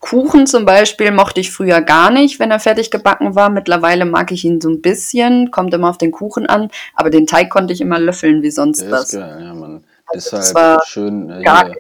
Kuchen 0.04 0.48
zum 0.48 0.66
Beispiel, 0.66 1.12
mochte 1.12 1.40
ich 1.40 1.50
früher 1.50 1.80
gar 1.80 2.12
nicht, 2.12 2.38
wenn 2.38 2.52
er 2.52 2.60
fertig 2.60 2.92
gebacken 2.92 3.36
war. 3.36 3.50
Mittlerweile 3.50 4.04
mag 4.04 4.34
ich 4.34 4.44
ihn 4.44 4.60
so 4.60 4.70
ein 4.70 4.82
bisschen, 4.82 5.50
kommt 5.50 5.74
immer 5.74 5.90
auf 5.90 5.98
den 5.98 6.12
Kuchen 6.12 6.46
an, 6.46 6.70
aber 6.94 7.10
den 7.10 7.26
Teig 7.26 7.50
konnte 7.50 7.72
ich 7.72 7.80
immer 7.80 8.00
löffeln 8.00 8.42
wie 8.42 8.52
sonst 8.52 8.92
was. 8.92 9.14
ist 9.14 9.20
geil, 9.20 9.42
ja, 9.42 9.54
Mann. 9.54 9.86
Also 10.08 10.32
das 10.32 10.50
Deshalb 10.50 10.56
war 10.56 10.86
schön 10.86 11.30
äh, 11.30 11.40
hier, 11.40 11.76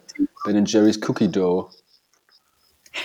Ben 0.46 0.65
Jerry's 0.65 1.01
Cookie 1.06 1.27
Dough. 1.27 1.68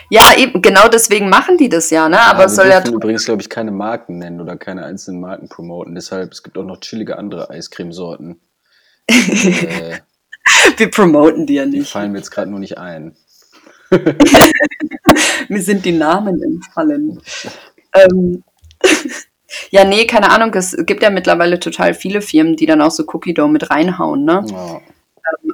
Ja, 0.08 0.22
eben, 0.37 0.62
genau 0.62 0.87
deswegen 0.87 1.28
machen 1.28 1.56
die 1.56 1.68
das 1.68 1.90
ja, 1.90 2.08
ne? 2.08 2.20
Aber 2.20 2.42
Ja, 2.42 2.48
soll 2.48 2.68
ja 2.68 2.87
übrigens, 2.87 3.25
glaube 3.25 3.42
ich, 3.42 3.50
keine 3.50 3.72
Marken 3.72 4.18
nennen 4.18 4.40
oder 4.40 4.56
keine 4.56 4.84
einzelnen 4.84 5.20
Marken 5.20 5.48
promoten. 5.48 5.96
Deshalb, 5.96 6.30
es 6.30 6.44
gibt 6.44 6.56
auch 6.56 6.64
noch 6.64 6.78
chillige 6.78 7.18
andere 7.18 7.50
Eiscremesorten. 7.50 8.40
äh, 9.08 9.98
wir 10.76 10.90
promoten 10.92 11.44
die 11.44 11.54
ja 11.54 11.64
die 11.64 11.80
nicht. 11.80 11.90
fallen 11.90 12.12
mir 12.12 12.18
jetzt 12.18 12.30
gerade 12.30 12.48
nur 12.48 12.60
nicht 12.60 12.78
ein. 12.78 13.16
Mir 15.49 15.62
sind 15.62 15.85
die 15.85 15.92
Namen 15.92 16.42
entfallen. 16.42 17.21
Ähm, 17.95 18.45
ja, 19.71 19.85
nee, 19.85 20.07
keine 20.07 20.30
Ahnung. 20.30 20.54
Es 20.54 20.76
gibt 20.87 21.02
ja 21.02 21.11
mittlerweile 21.11 21.59
total 21.59 21.95
viele 21.95 22.21
Firmen, 22.21 22.57
die 22.57 22.66
dann 22.66 22.83
auch 22.83 22.90
so 22.90 23.04
Cookie 23.09 23.35
Dough 23.35 23.49
mit 23.49 23.71
reinhauen, 23.71 24.25
ne? 24.25 24.45
Ja. 24.50 24.80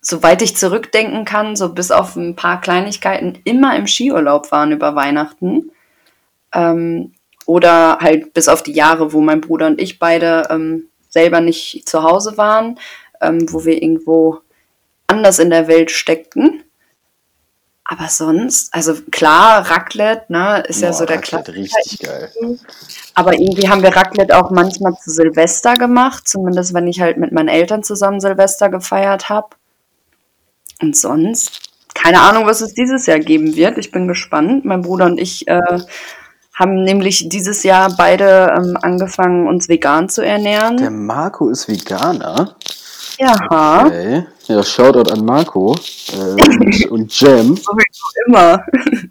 soweit 0.01 0.43
ich 0.43 0.57
zurückdenken 0.57 1.25
kann, 1.25 1.55
so 1.55 1.73
bis 1.73 1.93
auf 1.93 2.17
ein 2.17 2.35
paar 2.35 2.61
Kleinigkeiten 2.61 3.39
immer 3.45 3.77
im 3.77 3.87
Skiurlaub 3.87 4.51
waren 4.51 4.73
über 4.73 4.97
Weihnachten. 4.97 5.71
Ähm, 6.53 7.13
oder 7.47 7.99
halt 8.01 8.35
bis 8.35 8.49
auf 8.49 8.65
die 8.65 8.73
Jahre, 8.73 9.13
wo 9.13 9.21
mein 9.21 9.41
Bruder 9.41 9.69
und 9.69 9.81
ich 9.81 10.01
beide 10.01 10.49
ähm, 10.51 10.89
selber 11.09 11.41
nicht 11.41 11.89
zu 11.89 12.03
Hause 12.03 12.37
waren, 12.37 12.81
ähm, 13.21 13.47
wo 13.53 13.65
wir 13.65 13.81
irgendwo 13.81 14.41
anders 15.07 15.39
in 15.39 15.51
der 15.51 15.69
Welt 15.69 15.93
steckten. 15.93 16.65
Aber 17.91 18.09
sonst, 18.09 18.75
also 18.75 18.95
klar, 19.11 19.71
Raclette, 19.71 20.27
ne, 20.29 20.63
ist 20.69 20.81
Boah, 20.81 20.87
ja 20.89 20.93
so 20.93 21.07
der 21.07 21.17
Raclette, 21.17 21.55
richtig 21.55 22.01
geil. 22.01 22.31
Aber 23.15 23.33
irgendwie 23.33 23.67
haben 23.71 23.83
wir 23.83 23.97
Raclette 23.97 24.37
auch 24.37 24.51
manchmal 24.51 24.93
zu 25.03 25.11
Silvester 25.11 25.73
gemacht, 25.73 26.29
zumindest 26.29 26.75
wenn 26.75 26.87
ich 26.87 27.01
halt 27.01 27.17
mit 27.17 27.33
meinen 27.33 27.49
Eltern 27.49 27.83
zusammen 27.83 28.21
Silvester 28.21 28.69
gefeiert 28.69 29.31
habe. 29.31 29.49
Und 30.83 30.99
sonst, 30.99 31.63
keine 31.95 32.21
Ahnung, 32.21 32.45
was 32.45 32.61
es 32.61 32.75
dieses 32.75 33.07
Jahr 33.07 33.21
geben 33.21 33.57
wird. 33.57 33.79
Ich 33.79 33.91
bin 33.91 34.07
gespannt. 34.07 34.67
Mein 34.67 34.83
Bruder 34.83 35.07
und 35.07 35.19
ich 35.19 35.49
äh, 35.49 35.81
haben 36.53 36.85
nämlich 36.85 37.31
dieses 37.31 37.63
Jahr 37.63 37.95
beide 37.97 38.55
ähm, 38.55 38.77
angefangen, 38.83 39.49
uns 39.49 39.71
vegan 39.71 40.11
zu 40.11 40.21
ernähren. 40.21 40.77
Der 40.77 40.91
Marco 40.91 41.49
ist 41.49 41.69
Veganer. 41.69 42.55
Ja. 43.19 43.85
Okay. 43.87 44.27
Ja, 44.47 44.63
Shoutout 44.63 45.11
an 45.11 45.25
Marco 45.25 45.75
äh, 46.13 46.17
und, 46.17 46.87
und 46.91 47.21
Jem. 47.21 47.57
Sowieso 47.63 48.07
immer. 48.27 48.65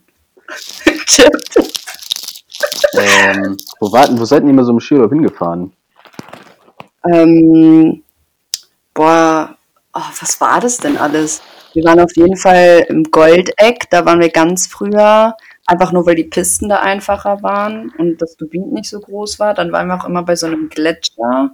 ähm, 2.93 3.57
wo, 3.79 3.91
warten, 3.91 4.19
wo 4.19 4.25
seid 4.25 4.43
ihr 4.43 4.49
immer 4.49 4.63
so 4.63 4.71
im 4.71 4.79
Skiurlaub 4.79 5.11
hingefahren? 5.11 5.73
Ähm, 7.11 8.03
boah, 8.93 9.55
oh, 9.93 10.01
was 10.19 10.41
war 10.41 10.59
das 10.61 10.77
denn 10.77 10.97
alles? 10.97 11.41
Wir 11.73 11.83
waren 11.83 11.99
auf 11.99 12.15
jeden 12.15 12.37
Fall 12.37 12.85
im 12.89 13.03
Goldeck, 13.03 13.89
da 13.91 14.05
waren 14.05 14.19
wir 14.19 14.29
ganz 14.29 14.67
früher, 14.67 15.35
einfach 15.67 15.91
nur 15.91 16.05
weil 16.05 16.15
die 16.15 16.23
Pisten 16.23 16.69
da 16.69 16.77
einfacher 16.77 17.43
waren 17.43 17.91
und 17.97 18.21
das 18.21 18.37
Gebiet 18.37 18.65
nicht 18.67 18.89
so 18.89 18.99
groß 18.99 19.37
war. 19.39 19.53
Dann 19.53 19.71
waren 19.71 19.87
wir 19.87 19.95
auch 19.95 20.05
immer 20.05 20.23
bei 20.23 20.35
so 20.35 20.47
einem 20.47 20.69
Gletscher. 20.69 21.51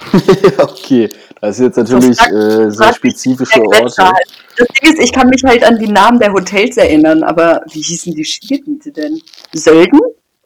okay, 0.58 1.08
das 1.40 1.58
ist 1.58 1.64
jetzt 1.64 1.76
natürlich 1.76 2.16
so, 2.16 2.34
äh, 2.34 2.70
sehr 2.70 2.94
spezifische 2.94 3.62
Orte. 3.62 4.04
Halt. 4.04 4.14
Das 4.56 4.68
Ding 4.68 4.90
ist, 4.90 5.02
ich 5.02 5.12
kann 5.12 5.28
mich 5.28 5.44
halt 5.44 5.64
an 5.64 5.78
die 5.78 5.88
Namen 5.88 6.18
der 6.18 6.32
Hotels 6.32 6.76
erinnern, 6.76 7.22
aber 7.22 7.62
wie 7.72 7.82
hießen 7.82 8.14
die 8.14 8.24
Skigebiete 8.24 8.90
denn? 8.92 9.20
Sölden? 9.52 10.00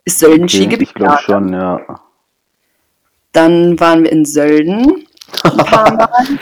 Ist 0.05 0.19
Sölden 0.19 0.45
okay, 0.45 0.57
Skigebiet? 0.57 0.89
Ich 0.89 0.95
glaube 0.95 1.19
schon, 1.23 1.53
ja. 1.53 1.81
Dann 3.33 3.79
waren 3.79 4.03
wir 4.03 4.11
in 4.11 4.25
Sölden 4.25 5.07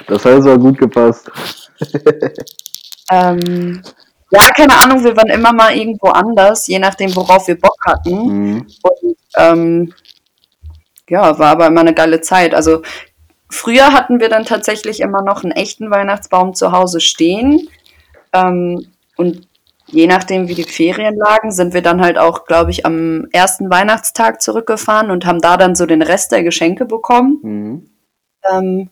das 0.06 0.24
hat 0.24 0.32
aber 0.34 0.58
gut 0.58 0.78
gepasst. 0.78 1.30
ähm, 3.10 3.82
ja, 4.30 4.40
keine 4.54 4.76
Ahnung, 4.78 5.02
wir 5.04 5.16
waren 5.16 5.28
immer 5.28 5.52
mal 5.52 5.76
irgendwo 5.76 6.08
anders, 6.08 6.66
je 6.66 6.78
nachdem, 6.78 7.14
worauf 7.14 7.46
wir 7.48 7.58
Bock 7.58 7.78
hatten. 7.84 8.52
Mhm. 8.52 8.66
Und 8.82 9.16
ähm, 9.36 9.94
ja, 11.08 11.38
war 11.38 11.50
aber 11.52 11.66
immer 11.66 11.80
eine 11.80 11.94
geile 11.94 12.20
Zeit. 12.20 12.54
Also 12.54 12.82
früher 13.50 13.92
hatten 13.92 14.20
wir 14.20 14.28
dann 14.28 14.44
tatsächlich 14.44 15.00
immer 15.00 15.22
noch 15.22 15.42
einen 15.42 15.52
echten 15.52 15.90
Weihnachtsbaum 15.90 16.54
zu 16.54 16.72
Hause 16.72 17.00
stehen. 17.00 17.68
Ähm, 18.32 18.86
und 19.16 19.48
je 19.86 20.06
nachdem, 20.06 20.48
wie 20.48 20.54
die 20.54 20.64
Ferien 20.64 21.16
lagen, 21.16 21.50
sind 21.50 21.74
wir 21.74 21.82
dann 21.82 22.00
halt 22.00 22.18
auch, 22.18 22.44
glaube 22.44 22.70
ich, 22.70 22.84
am 22.84 23.26
ersten 23.32 23.70
Weihnachtstag 23.70 24.42
zurückgefahren 24.42 25.11
und 25.11 25.26
haben 25.26 25.40
da 25.40 25.56
dann 25.56 25.74
so 25.74 25.87
den 25.87 26.02
Rest 26.02 26.32
der 26.32 26.42
Geschenke 26.42 26.84
bekommen. 26.84 27.38
Mhm. 27.42 27.90
Ähm, 28.50 28.90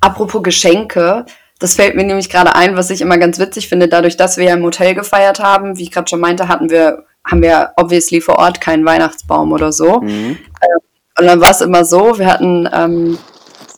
apropos 0.00 0.42
Geschenke, 0.42 1.24
das 1.58 1.74
fällt 1.74 1.96
mir 1.96 2.04
nämlich 2.04 2.30
gerade 2.30 2.54
ein, 2.54 2.76
was 2.76 2.90
ich 2.90 3.00
immer 3.00 3.18
ganz 3.18 3.38
witzig 3.38 3.68
finde. 3.68 3.88
Dadurch, 3.88 4.16
dass 4.16 4.36
wir 4.36 4.44
ja 4.44 4.54
im 4.54 4.62
Hotel 4.62 4.94
gefeiert 4.94 5.40
haben, 5.40 5.76
wie 5.76 5.84
ich 5.84 5.90
gerade 5.90 6.08
schon 6.08 6.20
meinte, 6.20 6.48
hatten 6.48 6.70
wir, 6.70 7.04
haben 7.24 7.42
wir 7.42 7.72
obviously 7.76 8.20
vor 8.20 8.38
Ort 8.38 8.60
keinen 8.60 8.84
Weihnachtsbaum 8.84 9.52
oder 9.52 9.72
so. 9.72 10.00
Mhm. 10.00 10.38
Ähm, 10.62 10.78
und 11.18 11.26
dann 11.26 11.40
war 11.40 11.50
es 11.50 11.60
immer 11.60 11.84
so, 11.84 12.18
wir 12.18 12.32
hatten 12.32 12.68
ähm, 12.72 13.18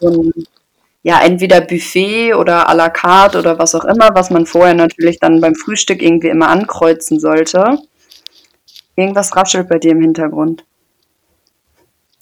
so 0.00 0.22
ein, 0.22 0.32
ja, 1.02 1.20
entweder 1.22 1.60
Buffet 1.60 2.34
oder 2.34 2.68
à 2.68 2.74
la 2.74 2.90
carte 2.90 3.38
oder 3.38 3.58
was 3.58 3.74
auch 3.74 3.84
immer, 3.84 4.10
was 4.14 4.30
man 4.30 4.46
vorher 4.46 4.74
natürlich 4.74 5.18
dann 5.18 5.40
beim 5.40 5.54
Frühstück 5.54 6.02
irgendwie 6.02 6.28
immer 6.28 6.48
ankreuzen 6.48 7.18
sollte. 7.20 7.78
Irgendwas 8.96 9.34
raschelt 9.34 9.68
bei 9.68 9.78
dir 9.78 9.92
im 9.92 10.02
Hintergrund. 10.02 10.64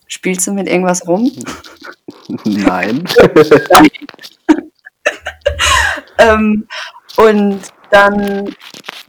Spielst 0.06 0.46
du 0.46 0.52
mit 0.52 0.68
irgendwas 0.68 1.06
rum? 1.06 1.30
Nein. 2.44 3.04
Nein. 3.70 3.88
ähm, 6.18 6.68
und 7.16 7.60
dann 7.90 8.54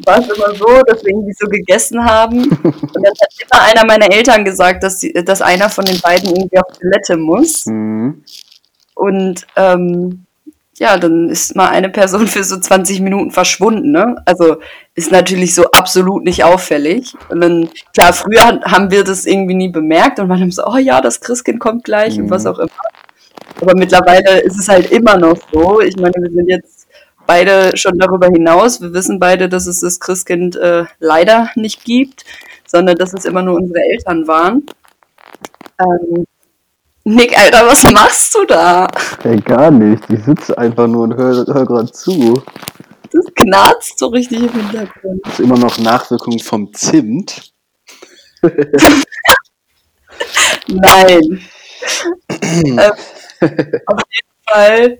war 0.05 0.19
es 0.19 0.29
immer 0.29 0.55
so, 0.55 0.82
dass 0.88 1.03
wir 1.03 1.10
irgendwie 1.10 1.36
so 1.38 1.47
gegessen 1.47 2.03
haben. 2.03 2.49
Und 2.49 2.95
dann 2.95 3.05
hat 3.05 3.34
immer 3.39 3.62
einer 3.62 3.86
meiner 3.86 4.12
Eltern 4.12 4.45
gesagt, 4.45 4.84
dass, 4.84 4.99
die, 4.99 5.13
dass 5.13 5.41
einer 5.41 5.69
von 5.69 5.86
den 5.86 5.99
beiden 5.99 6.29
irgendwie 6.29 6.58
auf 6.58 6.77
Toilette 6.77 7.17
muss. 7.17 7.65
Mhm. 7.65 8.23
Und 9.00 9.48
ähm, 9.56 10.26
ja, 10.78 10.98
dann 10.98 11.30
ist 11.30 11.56
mal 11.56 11.70
eine 11.70 11.90
Person 11.90 12.28
für 12.28 12.44
so 12.44 12.60
20 12.60 13.00
Minuten 13.00 13.32
verschwunden. 13.32 13.92
Ne? 13.92 14.22
Also 14.26 14.58
ist 14.94 15.10
natürlich 15.10 15.56
so 15.56 15.72
absolut 15.72 16.26
nicht 16.26 16.44
auffällig. 16.44 17.16
Und 17.30 17.40
dann, 17.40 17.70
klar, 17.94 18.12
früher 18.12 18.60
haben 18.64 18.92
wir 18.92 19.06
das 19.06 19.26
irgendwie 19.26 19.56
nie 19.56 19.70
bemerkt 19.70 20.20
und 20.20 20.28
man 20.28 20.42
haben 20.42 20.52
so, 20.52 20.66
oh 20.66 20.78
ja, 20.78 21.00
das 21.00 21.22
Christkind 21.22 21.62
kommt 21.62 21.86
gleich 21.86 22.18
mhm. 22.18 22.26
und 22.26 22.30
was 22.30 22.46
auch 22.46 22.60
immer. 22.60 22.70
Aber 23.62 23.74
mittlerweile 23.74 24.42
ist 24.42 24.60
es 24.60 24.68
halt 24.68 24.92
immer 24.92 25.18
noch 25.18 25.38
so. 25.54 25.80
Ich 25.80 25.96
meine, 25.96 26.16
wir 26.18 26.32
sind 26.32 26.50
jetzt 26.50 26.88
beide 27.26 27.78
schon 27.78 27.98
darüber 27.98 28.28
hinaus. 28.28 28.82
Wir 28.82 28.94
wissen 28.94 29.18
beide, 29.18 29.48
dass 29.48 29.66
es 29.66 29.80
das 29.80 30.02
Christkind 30.02 30.58
äh, 30.58 30.84
leider 31.00 31.52
nicht 31.56 31.86
gibt, 31.86 32.26
sondern 32.68 32.98
dass 32.98 33.14
es 33.14 33.24
immer 33.24 33.44
nur 33.44 33.56
unsere 33.56 33.80
Eltern 33.92 34.28
waren. 34.28 34.66
Ähm, 35.80 36.26
Nick, 37.04 37.38
Alter, 37.38 37.66
was 37.68 37.84
machst 37.92 38.36
du 38.36 38.46
da? 38.46 38.88
Hey, 39.22 39.38
gar 39.38 39.72
nicht. 39.72 40.04
Ich 40.10 40.24
sitze 40.24 40.58
einfach 40.58 40.88
nur 40.88 41.04
und 41.04 41.16
höre 41.16 41.46
hör 41.48 41.66
gerade 41.66 41.92
zu. 41.92 42.44
Das 43.12 43.26
knarzt 43.36 43.98
so 43.98 44.08
richtig 44.08 44.44
im 44.44 44.52
Hintergrund. 44.52 45.22
Das 45.24 45.34
ist 45.34 45.40
immer 45.40 45.58
noch 45.58 45.80
Nachwirkung 45.80 46.38
vom 46.40 46.74
Zimt. 46.74 47.52
Nein. 50.68 51.42
ähm, 52.30 52.92
auf 53.88 54.02
jeden 54.12 54.30
Fall 54.46 55.00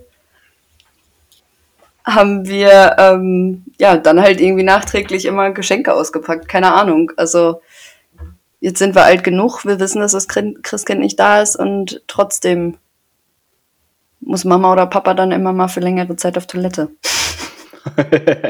haben 2.06 2.48
wir 2.48 2.96
ähm, 2.98 3.66
ja 3.78 3.98
dann 3.98 4.20
halt 4.22 4.42
irgendwie 4.42 4.64
nachträglich 4.64 5.26
immer 5.26 5.52
Geschenke 5.52 5.94
ausgepackt. 5.94 6.48
Keine 6.48 6.74
Ahnung. 6.74 7.12
Also 7.18 7.62
jetzt 8.60 8.80
sind 8.80 8.96
wir 8.96 9.04
alt 9.04 9.24
genug, 9.24 9.66
wir 9.66 9.80
wissen, 9.80 10.02
dass 10.02 10.12
das 10.12 10.28
Christkind 10.28 11.00
nicht 11.00 11.20
da 11.20 11.42
ist 11.42 11.56
und 11.56 12.02
trotzdem 12.08 12.78
muss 14.20 14.46
Mama 14.46 14.72
oder 14.72 14.86
Papa 14.86 15.14
dann 15.14 15.32
immer 15.32 15.54
mal 15.54 15.70
für 15.70 15.80
längere 15.80 16.16
Zeit 16.16 16.38
auf 16.38 16.46
Toilette. 16.46 16.90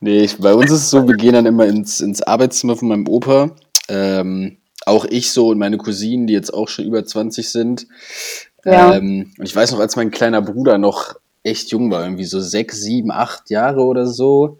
nee, 0.00 0.20
ich, 0.20 0.38
bei 0.38 0.54
uns 0.54 0.70
ist 0.70 0.82
es 0.84 0.90
so, 0.90 1.08
wir 1.08 1.16
gehen 1.16 1.32
dann 1.32 1.46
immer 1.46 1.66
ins, 1.66 2.00
ins 2.00 2.22
Arbeitszimmer 2.22 2.76
von 2.76 2.88
meinem 2.88 3.08
Opa. 3.08 3.50
Ähm, 3.88 4.58
auch 4.86 5.04
ich 5.04 5.32
so 5.32 5.48
und 5.48 5.58
meine 5.58 5.76
Cousinen, 5.76 6.26
die 6.26 6.32
jetzt 6.32 6.54
auch 6.54 6.68
schon 6.68 6.84
über 6.84 7.04
20 7.04 7.50
sind. 7.50 7.86
Ja. 8.64 8.94
Ähm, 8.94 9.32
und 9.38 9.44
ich 9.44 9.54
weiß 9.54 9.72
noch, 9.72 9.80
als 9.80 9.96
mein 9.96 10.10
kleiner 10.10 10.40
Bruder 10.40 10.78
noch 10.78 11.16
echt 11.42 11.70
jung 11.70 11.90
war, 11.90 12.02
irgendwie 12.02 12.24
so 12.24 12.40
sechs, 12.40 12.80
sieben, 12.80 13.10
acht 13.10 13.50
Jahre 13.50 13.82
oder 13.82 14.06
so. 14.06 14.58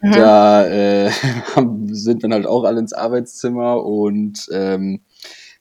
Mhm. 0.00 0.12
Da 0.12 0.66
äh, 0.66 1.10
sind 1.90 2.22
wir 2.22 2.30
halt 2.30 2.46
auch 2.46 2.64
alle 2.64 2.80
ins 2.80 2.92
Arbeitszimmer 2.92 3.84
und 3.84 4.48
ähm, 4.52 5.00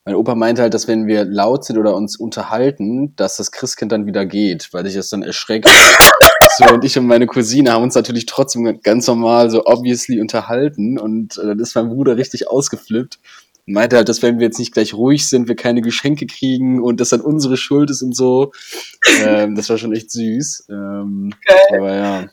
mein 0.06 0.15
Opa 0.15 0.36
meinte 0.36 0.62
halt, 0.62 0.75
dass 0.75 0.88
wenn 0.88 1.08
wir 1.08 1.25
laut 1.25 1.65
sind 1.65 1.80
oder 1.80 1.95
uns 1.95 2.15
unterhalten, 2.15 3.15
dass 3.15 3.38
das 3.38 3.51
Christkind 3.51 3.91
dann 3.91 4.06
wieder 4.06 4.25
geht, 4.28 4.69
weil 4.71 4.86
sich 4.86 4.95
das 4.95 5.10
dann 5.10 5.23
erschreckt. 5.23 5.67
so, 6.58 6.73
und 6.73 6.84
ich 6.84 6.95
und 6.97 7.08
meine 7.08 7.25
Cousine 7.25 7.71
haben 7.71 7.84
uns 7.84 7.95
natürlich 7.95 8.28
trotzdem 8.28 8.80
ganz 8.84 9.08
normal 9.08 9.49
so 9.49 9.65
obviously 9.65 10.21
unterhalten 10.21 10.99
und 10.99 11.38
äh, 11.39 11.47
dann 11.47 11.60
ist 11.60 11.75
mein 11.75 11.89
Bruder 11.89 12.17
richtig 12.17 12.49
ausgeflippt 12.49 13.19
meinte 13.65 13.95
halt, 13.95 14.10
dass 14.10 14.21
wenn 14.21 14.39
wir 14.39 14.45
jetzt 14.45 14.60
nicht 14.60 14.73
gleich 14.73 14.93
ruhig 14.93 15.28
sind, 15.28 15.47
wir 15.47 15.56
keine 15.56 15.82
Geschenke 15.82 16.28
kriegen 16.28 16.82
und 16.82 16.99
das 16.99 17.10
dann 17.10 17.21
unsere 17.21 17.58
Schuld 17.58 17.89
ist 17.89 18.01
und 18.01 18.15
so. 18.15 18.51
ähm, 19.25 19.56
das 19.56 19.69
war 19.69 19.78
schon 19.78 19.93
echt 19.93 20.12
süß. 20.12 20.67
Ähm, 20.69 21.34
okay. 21.47 21.78
Aber 21.78 21.95
ja. 21.95 22.25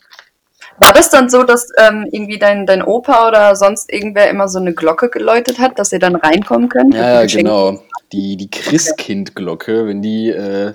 War 0.79 0.93
das 0.93 1.09
dann 1.09 1.29
so, 1.29 1.43
dass 1.43 1.69
ähm, 1.77 2.07
irgendwie 2.11 2.39
dein, 2.39 2.65
dein 2.65 2.81
Opa 2.81 3.27
oder 3.27 3.55
sonst 3.55 3.91
irgendwer 3.91 4.29
immer 4.29 4.47
so 4.47 4.59
eine 4.59 4.73
Glocke 4.73 5.09
geläutet 5.09 5.59
hat, 5.59 5.77
dass 5.77 5.91
ihr 5.91 5.99
dann 5.99 6.15
reinkommen 6.15 6.69
könnt? 6.69 6.95
Ja, 6.95 7.21
ja 7.21 7.25
genau. 7.25 7.83
Die, 8.11 8.37
die 8.37 8.49
Christkindglocke, 8.49 9.87
wenn 9.87 10.01
die 10.01 10.29
äh, 10.29 10.73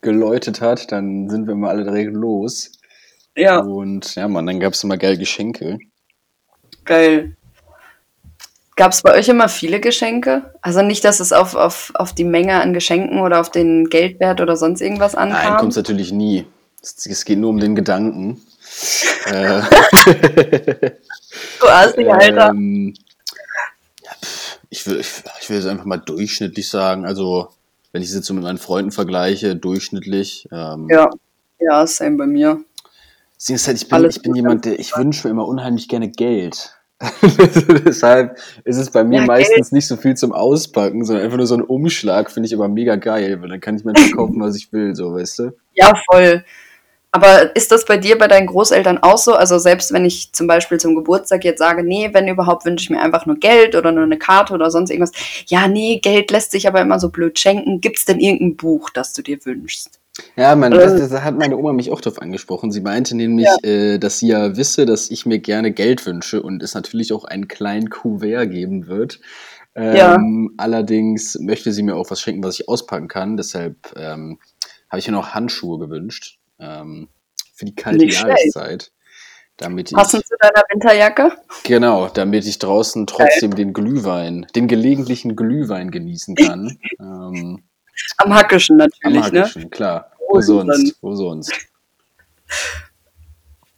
geläutet 0.00 0.60
hat, 0.60 0.90
dann 0.92 1.28
sind 1.28 1.46
wir 1.46 1.54
mal 1.54 1.70
alle 1.70 1.84
direkt 1.84 2.14
los. 2.14 2.72
Ja. 3.36 3.58
Und 3.58 4.14
ja, 4.14 4.28
Mann, 4.28 4.46
dann 4.46 4.60
gab 4.60 4.72
es 4.72 4.84
immer 4.84 4.96
geil 4.96 5.18
Geschenke. 5.18 5.78
Geil. 6.84 7.36
Gab 8.76 8.92
es 8.92 9.00
bei 9.00 9.14
euch 9.14 9.28
immer 9.28 9.48
viele 9.48 9.80
Geschenke? 9.80 10.52
Also 10.60 10.82
nicht, 10.82 11.02
dass 11.04 11.20
es 11.20 11.32
auf, 11.32 11.54
auf, 11.54 11.92
auf 11.94 12.12
die 12.12 12.24
Menge 12.24 12.60
an 12.60 12.74
Geschenken 12.74 13.20
oder 13.20 13.40
auf 13.40 13.50
den 13.50 13.88
Geldwert 13.88 14.42
oder 14.42 14.58
sonst 14.58 14.82
irgendwas 14.82 15.14
ankam? 15.14 15.42
Nein, 15.42 15.56
kommt 15.56 15.70
es 15.70 15.76
natürlich 15.76 16.12
nie. 16.12 16.44
Es, 16.82 17.06
es, 17.06 17.24
geht 17.24 17.38
nur 17.38 17.48
um 17.50 17.58
den 17.58 17.74
Gedanken. 17.74 18.42
äh, 19.26 19.62
du 21.58 21.66
Assi, 21.66 22.06
Alter. 22.06 22.50
Ähm, 22.50 22.92
ja, 24.04 24.10
pff, 24.22 24.58
ich, 24.68 24.86
will, 24.86 25.00
ich, 25.00 25.08
ich 25.40 25.48
will 25.48 25.56
es 25.56 25.66
einfach 25.66 25.86
mal 25.86 25.96
durchschnittlich 25.96 26.68
sagen. 26.68 27.06
Also, 27.06 27.48
wenn 27.92 28.02
ich 28.02 28.10
es 28.10 28.14
jetzt 28.14 28.26
so 28.26 28.34
mit 28.34 28.44
meinen 28.44 28.58
Freunden 28.58 28.92
vergleiche, 28.92 29.56
durchschnittlich. 29.56 30.48
Ähm, 30.52 30.86
ja. 30.90 31.08
ja, 31.58 31.86
same 31.86 32.18
bei 32.18 32.26
mir. 32.26 32.60
Halt, 33.48 33.68
ich 33.80 33.88
bin, 33.88 34.04
ich 34.04 34.22
bin 34.22 34.34
jemand, 34.34 34.66
der, 34.66 34.78
ich 34.78 34.94
wünsche 34.96 35.26
mir 35.26 35.30
immer 35.30 35.48
unheimlich 35.48 35.88
gerne 35.88 36.10
Geld. 36.10 36.75
Deshalb 37.84 38.38
ist 38.64 38.78
es 38.78 38.90
bei 38.90 39.04
mir 39.04 39.20
ja, 39.20 39.26
meistens 39.26 39.70
nicht 39.70 39.86
so 39.86 39.96
viel 39.96 40.16
zum 40.16 40.32
Auspacken, 40.32 41.04
sondern 41.04 41.24
einfach 41.24 41.36
nur 41.36 41.46
so 41.46 41.56
ein 41.56 41.62
Umschlag, 41.62 42.30
finde 42.30 42.46
ich 42.46 42.54
aber 42.54 42.68
mega 42.68 42.96
geil, 42.96 43.40
weil 43.42 43.50
dann 43.50 43.60
kann 43.60 43.76
ich 43.76 43.84
mir 43.84 43.94
einfach 43.94 44.16
kaufen, 44.16 44.40
was 44.40 44.56
ich 44.56 44.72
will, 44.72 44.94
so, 44.94 45.12
weißt 45.12 45.40
du? 45.40 45.56
Ja, 45.74 45.92
voll. 46.10 46.42
Aber 47.16 47.56
ist 47.56 47.72
das 47.72 47.86
bei 47.86 47.96
dir, 47.96 48.18
bei 48.18 48.28
deinen 48.28 48.46
Großeltern 48.46 48.98
auch 48.98 49.16
so? 49.16 49.34
Also 49.34 49.58
selbst 49.58 49.92
wenn 49.92 50.04
ich 50.04 50.32
zum 50.32 50.46
Beispiel 50.46 50.78
zum 50.78 50.94
Geburtstag 50.94 51.44
jetzt 51.44 51.60
sage, 51.60 51.82
nee, 51.82 52.10
wenn 52.12 52.28
überhaupt 52.28 52.66
wünsche 52.66 52.82
ich 52.84 52.90
mir 52.90 53.00
einfach 53.00 53.24
nur 53.24 53.36
Geld 53.36 53.74
oder 53.74 53.90
nur 53.90 54.04
eine 54.04 54.18
Karte 54.18 54.52
oder 54.52 54.70
sonst 54.70 54.90
irgendwas. 54.90 55.12
Ja, 55.46 55.66
nee, 55.66 55.98
Geld 56.02 56.30
lässt 56.30 56.50
sich 56.50 56.68
aber 56.68 56.82
immer 56.82 57.00
so 57.00 57.08
blöd 57.08 57.38
schenken. 57.38 57.80
Gibt 57.80 57.98
es 57.98 58.04
denn 58.04 58.20
irgendein 58.20 58.56
Buch, 58.56 58.90
das 58.90 59.14
du 59.14 59.22
dir 59.22 59.38
wünschst? 59.46 59.98
Ja, 60.36 60.54
mein, 60.56 60.72
das, 60.72 61.10
das, 61.10 61.22
hat 61.22 61.36
meine 61.36 61.56
Oma 61.56 61.72
mich 61.72 61.90
auch 61.90 62.00
darauf 62.00 62.20
angesprochen. 62.20 62.70
Sie 62.70 62.80
meinte 62.80 63.16
nämlich, 63.16 63.48
ja. 63.62 63.68
äh, 63.68 63.98
dass 63.98 64.18
sie 64.18 64.28
ja 64.28 64.56
wisse, 64.56 64.86
dass 64.86 65.10
ich 65.10 65.26
mir 65.26 65.38
gerne 65.38 65.72
Geld 65.72 66.06
wünsche 66.06 66.42
und 66.42 66.62
es 66.62 66.74
natürlich 66.74 67.12
auch 67.12 67.24
einen 67.24 67.48
kleinen 67.48 67.90
Kuvert 67.90 68.50
geben 68.50 68.86
wird. 68.86 69.20
Ähm, 69.74 69.96
ja. 69.96 70.18
Allerdings 70.56 71.38
möchte 71.38 71.72
sie 71.72 71.82
mir 71.82 71.96
auch 71.96 72.10
was 72.10 72.20
schenken, 72.20 72.42
was 72.42 72.58
ich 72.58 72.68
auspacken 72.68 73.08
kann. 73.08 73.36
Deshalb 73.36 73.76
ähm, 73.96 74.38
habe 74.88 74.98
ich 74.98 75.06
mir 75.06 75.12
noch 75.12 75.34
Handschuhe 75.34 75.78
gewünscht 75.78 76.38
ähm, 76.58 77.08
für 77.54 77.66
die 77.66 77.74
kalte 77.74 78.04
Nicht 78.04 78.20
Jahreszeit. 78.20 78.92
Damit 79.58 79.92
Passend 79.92 80.22
ich, 80.22 80.28
zu 80.28 80.36
deiner 80.38 80.62
Winterjacke? 80.70 81.32
Genau, 81.64 82.08
damit 82.08 82.46
ich 82.46 82.58
draußen 82.58 83.06
trotzdem 83.06 83.50
Geil. 83.50 83.64
den 83.64 83.72
Glühwein, 83.72 84.46
den 84.54 84.68
gelegentlichen 84.68 85.34
Glühwein 85.34 85.90
genießen 85.90 86.34
kann. 86.34 86.78
ähm, 87.00 87.62
am 88.18 88.34
Hackischen 88.34 88.76
natürlich, 88.76 89.24
Am 89.24 89.32
ne? 89.32 89.40
Hackischen, 89.40 89.62
ne? 89.62 89.70
klar. 89.70 90.12
Wo, 90.28 90.40
sonst? 90.40 90.96
Wo 91.00 91.14
sonst? 91.14 91.52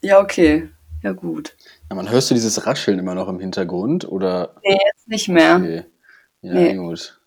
Ja, 0.00 0.20
okay. 0.20 0.68
Ja, 1.02 1.12
gut. 1.12 1.57
Ja, 1.90 1.96
man 1.96 2.11
hörst 2.11 2.31
du 2.31 2.35
dieses 2.35 2.66
Rascheln 2.66 2.98
immer 2.98 3.14
noch 3.14 3.28
im 3.28 3.40
Hintergrund 3.40 4.07
oder? 4.09 4.54
Nee, 4.62 4.78
jetzt 4.92 5.09
nicht 5.09 5.28
mehr. 5.28 5.57
Okay. 5.57 5.85
Ja, 6.42 6.54
nee. 6.54 6.74
gut. 6.74 7.18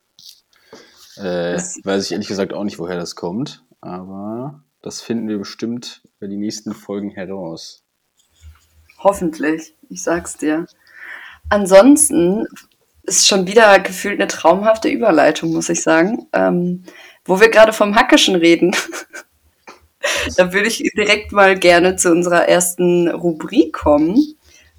Äh, 1.17 1.57
weiß 1.83 2.05
ich 2.05 2.11
ehrlich 2.13 2.27
gesagt 2.27 2.53
auch 2.53 2.63
nicht, 2.63 2.79
woher 2.79 2.97
das 2.97 3.15
kommt, 3.15 3.63
aber 3.81 4.63
das 4.81 5.01
finden 5.01 5.27
wir 5.27 5.37
bestimmt 5.37 6.01
bei 6.19 6.27
den 6.27 6.39
nächsten 6.39 6.73
Folgen 6.73 7.09
heraus. 7.09 7.83
Hoffentlich, 8.99 9.75
ich 9.89 10.03
sag's 10.03 10.37
dir. 10.37 10.65
Ansonsten 11.49 12.47
ist 13.03 13.27
schon 13.27 13.47
wieder 13.47 13.79
gefühlt 13.79 14.19
eine 14.19 14.27
traumhafte 14.27 14.89
Überleitung, 14.89 15.53
muss 15.53 15.69
ich 15.69 15.81
sagen. 15.81 16.27
Ähm, 16.33 16.83
wo 17.25 17.39
wir 17.39 17.49
gerade 17.49 17.73
vom 17.73 17.95
Hackischen 17.95 18.35
reden, 18.35 18.75
da 20.37 20.53
würde 20.53 20.67
ich 20.67 20.83
direkt 20.95 21.31
mal 21.31 21.57
gerne 21.57 21.95
zu 21.95 22.11
unserer 22.11 22.47
ersten 22.47 23.07
Rubrik 23.09 23.73
kommen, 23.73 24.17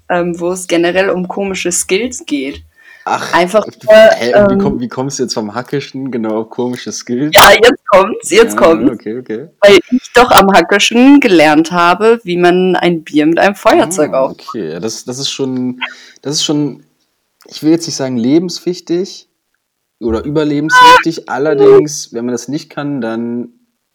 ähm, 0.09 0.39
wo 0.39 0.51
es 0.51 0.67
generell 0.67 1.09
um 1.09 1.27
komische 1.27 1.71
Skills 1.71 2.25
geht. 2.25 2.63
Ach, 3.05 3.33
einfach. 3.33 3.65
Äh, 3.89 4.31
äh, 4.31 4.49
wie, 4.49 4.57
komm, 4.57 4.79
wie, 4.79 4.87
kommst 4.87 5.19
du 5.19 5.23
jetzt 5.23 5.33
vom 5.33 5.53
Hackischen 5.53 6.09
genau 6.09 6.41
auf 6.41 6.49
komische 6.49 6.91
Skills? 6.91 7.35
Ja, 7.35 7.51
jetzt 7.51 7.85
kommt's, 7.87 8.29
jetzt 8.29 8.53
ja, 8.53 8.59
kommt's. 8.59 8.91
Okay, 8.91 9.17
okay. 9.19 9.47
Weil 9.59 9.79
ich 9.91 10.11
doch 10.13 10.31
am 10.31 10.51
Hackischen 10.53 11.19
gelernt 11.19 11.71
habe, 11.71 12.19
wie 12.23 12.37
man 12.37 12.75
ein 12.75 13.03
Bier 13.03 13.25
mit 13.25 13.39
einem 13.39 13.55
Feuerzeug 13.55 14.13
ah, 14.13 14.21
aufmacht. 14.21 14.47
Okay, 14.47 14.79
das, 14.79 15.03
das 15.03 15.19
ist 15.19 15.29
schon, 15.29 15.81
das 16.21 16.35
ist 16.35 16.43
schon, 16.45 16.83
ich 17.45 17.63
will 17.63 17.71
jetzt 17.71 17.85
nicht 17.85 17.95
sagen 17.95 18.17
lebenswichtig, 18.17 19.29
oder 20.03 20.23
überlebenswichtig. 20.23 21.29
Allerdings, 21.29 22.13
wenn 22.13 22.25
man 22.25 22.33
das 22.33 22.47
nicht 22.47 22.69
kann, 22.69 23.01
dann 23.01 23.49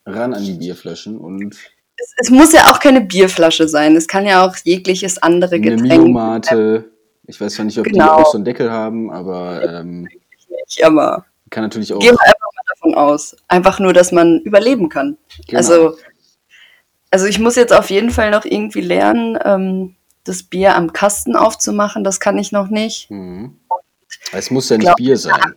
ran 0.07 0.35
an 0.35 0.45
die 0.45 0.55
Bierflaschen 0.55 1.19
und. 1.19 1.55
Es, 1.97 2.15
es, 2.17 2.31
muss 2.31 2.53
ja 2.53 2.71
auch 2.71 2.79
keine 2.79 3.01
Bierflasche 3.01 3.69
sein. 3.69 3.97
Es 3.97 4.07
kann 4.07 4.25
ja 4.25 4.47
auch 4.47 4.57
jegliches 4.63 5.19
andere 5.19 5.61
Getränk. 5.61 5.91
Eine 5.91 6.03
Minomate. 6.03 6.91
Ich 7.27 7.41
weiß 7.41 7.57
ja 7.59 7.65
nicht, 7.65 7.79
ob 7.79 7.85
genau. 7.85 8.05
die 8.05 8.11
auch 8.11 8.31
so 8.31 8.39
einen 8.39 8.45
Deckel 8.45 8.71
haben, 8.71 9.11
aber. 9.11 9.81
Ähm, 9.81 10.09
nicht, 10.67 10.85
aber. 10.85 11.27
Kann 11.51 11.65
natürlich 11.65 11.93
auch. 11.93 11.99
Gehen 11.99 12.15
wir 12.15 12.23
einfach 12.23 12.51
mal 12.55 12.63
davon 12.69 12.95
aus. 12.95 13.37
Einfach 13.49 13.81
nur, 13.81 13.93
dass 13.93 14.13
man 14.13 14.41
überleben 14.41 14.89
kann. 14.89 15.19
Genau. 15.47 15.59
Also, 15.59 15.97
also 17.11 17.27
ich 17.27 17.39
muss 17.39 17.57
jetzt 17.57 17.73
auf 17.73 17.91
jeden 17.91 18.11
Fall 18.11 18.31
noch 18.31 18.45
irgendwie 18.45 18.83
lernen, 18.83 19.39
ähm, 19.45 19.97
das 20.29 20.43
Bier 20.43 20.77
am 20.77 20.93
Kasten 20.93 21.37
aufzumachen. 21.37 22.05
Das 22.05 22.21
kann 22.21 22.39
ich 22.39 22.53
noch 22.53 22.69
nicht. 22.69 23.11
Mhm. 23.11 23.57
Es 24.33 24.51
muss 24.51 24.69
ja 24.69 24.77
nicht 24.77 24.87
glaub, 24.87 24.97
Bier 24.97 25.17
sein 25.17 25.55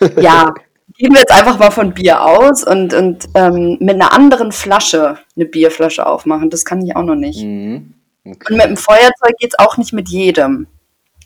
ja, 0.20 0.54
gehen 0.96 1.12
wir 1.12 1.20
jetzt 1.20 1.32
einfach 1.32 1.58
mal 1.58 1.70
von 1.70 1.94
Bier 1.94 2.22
aus 2.22 2.64
und, 2.64 2.94
und 2.94 3.28
ähm, 3.34 3.76
mit 3.80 3.94
einer 3.94 4.12
anderen 4.12 4.52
Flasche 4.52 5.18
eine 5.36 5.46
Bierflasche 5.46 6.06
aufmachen. 6.06 6.50
Das 6.50 6.64
kann 6.64 6.82
ich 6.82 6.96
auch 6.96 7.02
noch 7.02 7.14
nicht. 7.14 7.42
Mhm. 7.42 7.94
Okay. 8.24 8.52
Und 8.52 8.56
mit 8.56 8.66
dem 8.66 8.76
Feuerzeug 8.76 9.36
geht 9.38 9.52
es 9.52 9.58
auch 9.58 9.76
nicht 9.76 9.92
mit 9.92 10.08
jedem. 10.08 10.66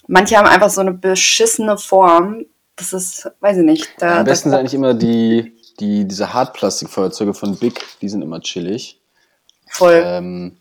Manche 0.07 0.37
haben 0.37 0.47
einfach 0.47 0.71
so 0.71 0.81
eine 0.81 0.93
beschissene 0.93 1.79
Form. 1.79 2.47
Das 2.77 2.93
ist, 2.93 3.31
weiß 3.41 3.59
ich 3.59 3.65
nicht. 3.65 3.89
Da, 3.99 4.21
Am 4.21 4.25
besten 4.25 4.51
sind 4.51 4.59
eigentlich 4.59 4.75
immer 4.75 4.95
die, 4.95 5.57
die, 5.81 6.07
diese 6.07 6.33
Hartplastikfeuerzeuge 6.33 7.35
von 7.35 7.57
Big, 7.57 7.81
die 8.01 8.09
sind 8.09 8.23
immer 8.23 8.41
chillig. 8.41 9.01
Voll. 9.71 10.03
Ähm, 10.05 10.57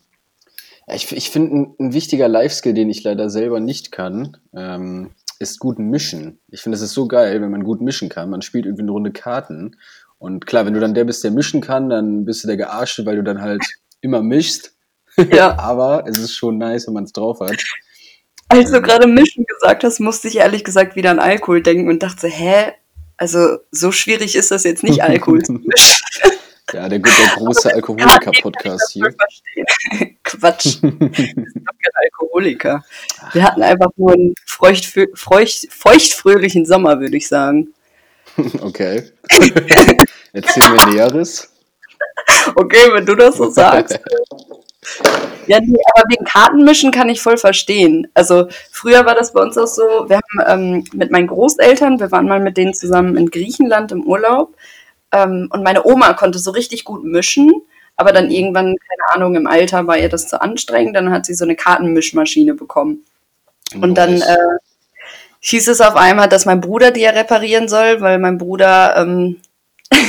ich 0.88 1.12
ich 1.12 1.30
finde, 1.30 1.56
ein, 1.56 1.76
ein, 1.80 1.94
wichtiger 1.94 2.28
Life-Skill, 2.28 2.74
den 2.74 2.90
ich 2.90 3.04
leider 3.04 3.30
selber 3.30 3.60
nicht 3.60 3.92
kann, 3.92 4.38
ähm, 4.56 5.12
ist 5.40 5.60
gut 5.60 5.80
mischen. 5.80 6.40
Ich 6.50 6.62
finde, 6.62 6.78
es 6.78 6.82
ist 6.82 6.94
so 6.94 7.08
geil, 7.08 7.42
wenn 7.42 7.52
man 7.52 7.64
gut 7.64 7.82
mischen 7.82 8.10
kann. 8.10 8.30
Man 8.30 8.42
spielt 8.42 8.66
irgendwie 8.66 8.84
eine 8.84 8.92
Runde 8.92 9.12
Karten. 9.12 9.78
Und 10.18 10.46
klar, 10.46 10.66
wenn 10.66 10.74
du 10.74 10.80
dann 10.80 10.94
der 10.94 11.04
bist, 11.04 11.24
der 11.24 11.32
mischen 11.32 11.62
kann, 11.62 11.90
dann 11.90 12.26
bist 12.26 12.44
du 12.44 12.48
der 12.48 12.58
Gearschte, 12.58 13.06
weil 13.06 13.18
du 13.18 13.24
dann 13.24 13.42
halt 13.42 13.64
immer 14.02 14.22
mischst. 14.22 14.74
Ja. 15.32 15.58
Aber 15.60 16.06
es 16.08 16.18
ist 16.18 16.36
schon 16.36 16.58
nice, 16.58 16.88
wenn 16.88 16.94
man 16.94 17.04
es 17.04 17.14
drauf 17.14 17.40
hat. 17.40 17.62
Als 18.50 18.72
du 18.72 18.78
ähm. 18.78 18.84
gerade 18.84 19.08
mischen 19.08 19.46
gesagt 19.46 19.84
hast, 19.84 20.00
musste 20.00 20.28
ich 20.28 20.38
ehrlich 20.38 20.64
gesagt 20.64 20.96
wieder 20.96 21.12
an 21.12 21.20
Alkohol 21.20 21.62
denken 21.62 21.90
und 21.90 22.04
dachte, 22.04 22.28
hä? 22.28 22.74
Also 23.18 23.58
so 23.72 23.92
schwierig 23.92 24.36
ist 24.36 24.52
das 24.52 24.64
jetzt 24.64 24.84
nicht, 24.84 25.04
Alkohol 25.04 25.42
zu 25.44 25.54
mischen. 25.54 26.04
Ja, 26.74 26.90
der, 26.90 27.00
der 27.00 27.28
große 27.36 27.72
Alkoholiker-Podcast 27.74 28.92
hier. 28.92 29.14
Quatsch. 30.24 30.78
Wir 30.82 30.90
sind 30.90 31.68
doch 31.68 31.76
kein 31.82 31.94
Alkoholiker. 32.04 32.84
Wir 33.34 33.44
hatten 33.44 33.62
einfach 33.62 33.92
nur 33.96 34.14
einen 34.14 34.34
feucht, 34.46 34.86
feucht, 35.14 35.68
feuchtfröhlichen 35.72 36.66
Sommer, 36.66 37.00
würde 37.00 37.16
ich 37.16 37.28
sagen. 37.28 37.74
Okay. 38.62 39.04
Erzähl 40.34 40.70
mir 40.72 40.88
Näheres. 40.88 41.54
Okay, 42.56 42.92
wenn 42.92 43.06
du 43.06 43.16
das 43.16 43.38
so 43.38 43.52
sagst. 43.52 44.00
Ja, 45.46 45.60
nee, 45.60 45.78
aber 45.94 46.10
wegen 46.10 46.26
Kartenmischen 46.26 46.92
kann 46.92 47.10
ich 47.10 47.22
voll 47.22 47.38
verstehen. 47.38 48.08
Also 48.14 48.48
früher 48.72 49.06
war 49.06 49.14
das 49.14 49.34
bei 49.34 49.42
uns 49.42 49.58
auch 49.58 49.68
so, 49.68 49.84
wir 50.08 50.18
haben 50.18 50.62
ähm, 50.62 50.84
mit 50.94 51.12
meinen 51.12 51.28
Großeltern, 51.28 52.00
wir 52.00 52.12
waren 52.12 52.28
mal 52.28 52.40
mit 52.40 52.58
denen 52.58 52.74
zusammen 52.74 53.16
in 53.18 53.30
Griechenland 53.30 53.92
im 53.92 54.04
Urlaub 54.04 54.56
ähm, 55.14 55.50
und 55.52 55.64
meine 55.64 55.86
Oma 55.86 56.14
konnte 56.14 56.40
so 56.40 56.52
richtig 56.52 56.84
gut 56.84 57.04
mischen, 57.04 57.52
aber 57.96 58.12
dann 58.12 58.32
irgendwann, 58.32 58.76
keine 58.76 59.16
Ahnung, 59.16 59.36
im 59.36 59.48
Alter 59.48 59.88
war 59.88 59.98
ihr 59.98 60.10
das 60.10 60.28
zu 60.28 60.42
anstrengend. 60.42 60.96
Dann 60.96 61.12
hat 61.12 61.26
sie 61.26 61.36
so 61.36 61.46
eine 61.46 61.56
Kartenmischmaschine 61.56 62.56
bekommen. 62.56 63.06
Und 63.80 63.96
dann 63.96 64.22
äh, 64.22 64.58
hieß 65.40 65.68
es 65.68 65.82
auf 65.82 65.96
einmal, 65.96 66.28
dass 66.28 66.46
mein 66.46 66.62
Bruder 66.62 66.92
die 66.92 67.02
ja 67.02 67.12
reparieren 67.12 67.68
soll, 67.68 68.02
weil 68.02 68.18
mein 68.20 68.38
Bruder. 68.38 68.96
Ähm 68.98 69.40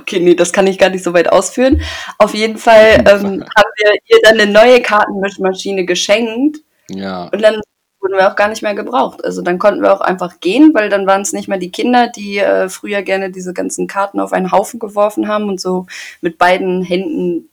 okay, 0.00 0.20
nee, 0.20 0.34
das 0.34 0.52
kann 0.52 0.66
ich 0.66 0.78
gar 0.78 0.90
nicht 0.90 1.04
so 1.04 1.12
weit 1.12 1.30
ausführen. 1.30 1.82
Auf 2.18 2.34
jeden 2.34 2.58
Fall 2.58 2.94
ähm, 3.06 3.44
haben 3.56 3.70
wir 3.76 3.92
ihr 4.06 4.18
dann 4.22 4.40
eine 4.40 4.50
neue 4.50 4.82
Kartenmischmaschine 4.82 5.84
geschenkt. 5.84 6.58
Ja. 6.88 7.28
Und 7.32 7.42
dann 7.42 7.60
wurden 8.02 8.14
wir 8.14 8.30
auch 8.30 8.36
gar 8.36 8.48
nicht 8.48 8.62
mehr 8.62 8.74
gebraucht. 8.74 9.24
Also 9.24 9.42
dann 9.42 9.58
konnten 9.58 9.82
wir 9.82 9.92
auch 9.92 10.00
einfach 10.00 10.40
gehen, 10.40 10.74
weil 10.74 10.88
dann 10.88 11.06
waren 11.06 11.22
es 11.22 11.32
nicht 11.32 11.48
mehr 11.48 11.58
die 11.58 11.70
Kinder, 11.70 12.08
die 12.08 12.38
äh, 12.38 12.68
früher 12.68 13.02
gerne 13.02 13.30
diese 13.30 13.54
ganzen 13.54 13.86
Karten 13.86 14.20
auf 14.20 14.32
einen 14.32 14.50
Haufen 14.50 14.80
geworfen 14.80 15.28
haben 15.28 15.48
und 15.48 15.60
so 15.60 15.86
mit 16.20 16.36
beiden 16.36 16.82
Händen 16.82 17.48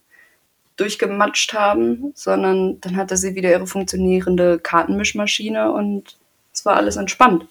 durchgematscht 0.76 1.54
haben, 1.54 2.12
sondern 2.16 2.82
dann 2.82 2.96
hatte 2.96 3.18
sie 3.18 3.36
wieder 3.36 3.52
ihre 3.52 3.68
funktionierende 3.68 4.60
Kartenmischmaschine 4.60 5.72
und 5.72 6.18
es 6.54 6.66
war 6.66 6.78
alles 6.78 6.96
entspannt. 6.96 7.46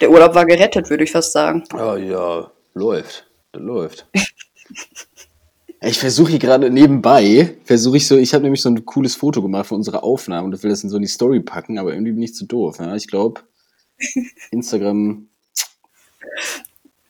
Der 0.00 0.10
Urlaub 0.10 0.34
war 0.34 0.46
gerettet, 0.46 0.88
würde 0.90 1.04
ich 1.04 1.12
fast 1.12 1.32
sagen. 1.32 1.64
Oh 1.74 1.96
ja, 1.96 2.50
läuft. 2.74 3.26
Das 3.52 3.62
läuft. 3.62 4.06
Ich 5.82 5.98
versuche 5.98 6.30
hier 6.30 6.38
gerade 6.38 6.70
nebenbei, 6.70 7.56
versuche 7.64 7.96
ich 7.96 8.06
so, 8.06 8.18
ich 8.18 8.34
habe 8.34 8.44
nämlich 8.44 8.60
so 8.60 8.68
ein 8.68 8.84
cooles 8.84 9.14
Foto 9.14 9.40
gemacht 9.40 9.66
für 9.66 9.74
unsere 9.74 10.02
Aufnahme 10.02 10.46
und 10.46 10.62
will 10.62 10.68
das 10.68 10.84
in 10.84 10.90
so 10.90 10.96
in 10.96 11.02
die 11.02 11.08
Story 11.08 11.40
packen, 11.40 11.78
aber 11.78 11.94
irgendwie 11.94 12.12
bin 12.12 12.22
ich 12.22 12.34
zu 12.34 12.44
doof. 12.44 12.78
Ja? 12.80 12.94
Ich 12.94 13.06
glaube, 13.06 13.40
Instagram. 14.50 15.28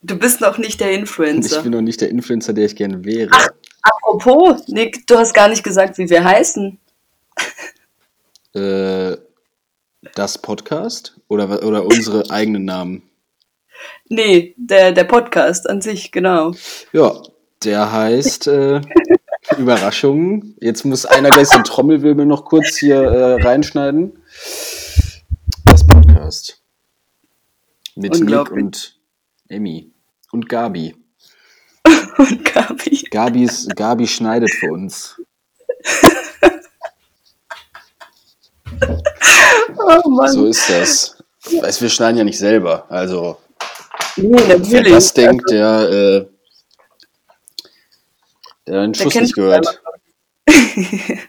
Du 0.02 0.16
bist 0.16 0.40
noch 0.40 0.56
nicht 0.58 0.80
der 0.80 0.92
Influencer. 0.92 1.58
Ich 1.58 1.62
bin 1.64 1.72
noch 1.72 1.80
nicht 1.80 2.00
der 2.00 2.10
Influencer, 2.10 2.52
der 2.52 2.66
ich 2.66 2.76
gerne 2.76 3.04
wäre. 3.04 3.30
Ach, 3.32 3.48
apropos, 3.82 4.68
Nick, 4.68 5.04
du 5.08 5.16
hast 5.18 5.34
gar 5.34 5.48
nicht 5.48 5.64
gesagt, 5.64 5.98
wie 5.98 6.08
wir 6.08 6.24
heißen. 6.24 6.78
Äh, 8.52 9.16
das 10.16 10.38
Podcast? 10.38 11.14
Oder, 11.28 11.64
oder 11.64 11.86
unsere 11.86 12.28
eigenen 12.32 12.64
Namen? 12.64 13.08
Nee, 14.08 14.56
der, 14.56 14.90
der 14.90 15.04
Podcast 15.04 15.70
an 15.70 15.80
sich, 15.80 16.10
genau. 16.10 16.52
Ja, 16.92 17.22
der 17.64 17.92
heißt 17.92 18.46
äh, 18.46 18.80
Überraschung. 19.58 20.54
Jetzt 20.60 20.84
muss 20.84 21.04
einer 21.06 21.30
gleich 21.30 21.50
ein 21.52 21.64
Trommelwirbel 21.64 22.24
noch 22.26 22.44
kurz 22.44 22.78
hier 22.78 23.00
äh, 23.02 23.42
reinschneiden. 23.42 24.22
Das 25.64 25.86
Podcast. 25.86 26.62
Mit 27.96 28.18
Nick 28.20 28.50
und 28.50 28.98
Emmy. 29.48 29.92
Und 30.32 30.48
Gabi. 30.48 30.94
und 32.18 32.44
Gabi. 32.54 33.04
Gabis, 33.10 33.68
Gabi 33.74 34.06
schneidet 34.06 34.50
für 34.50 34.72
uns. 34.72 35.20
oh 39.76 40.08
Mann. 40.08 40.32
So 40.32 40.46
ist 40.46 40.70
das. 40.70 41.22
Weißt, 41.60 41.82
wir 41.82 41.88
schneiden 41.88 42.18
ja 42.18 42.24
nicht 42.24 42.38
selber. 42.38 42.84
Also, 42.88 43.38
nee, 44.16 44.36
wer 44.58 44.82
das 44.82 45.12
denkt, 45.12 45.50
der, 45.50 45.90
äh, 45.90 46.26
der 48.70 48.82
den 48.82 48.94
Schuss 48.94 49.14
nicht 49.14 49.34
gehört. 49.34 49.82
ich 50.46 51.28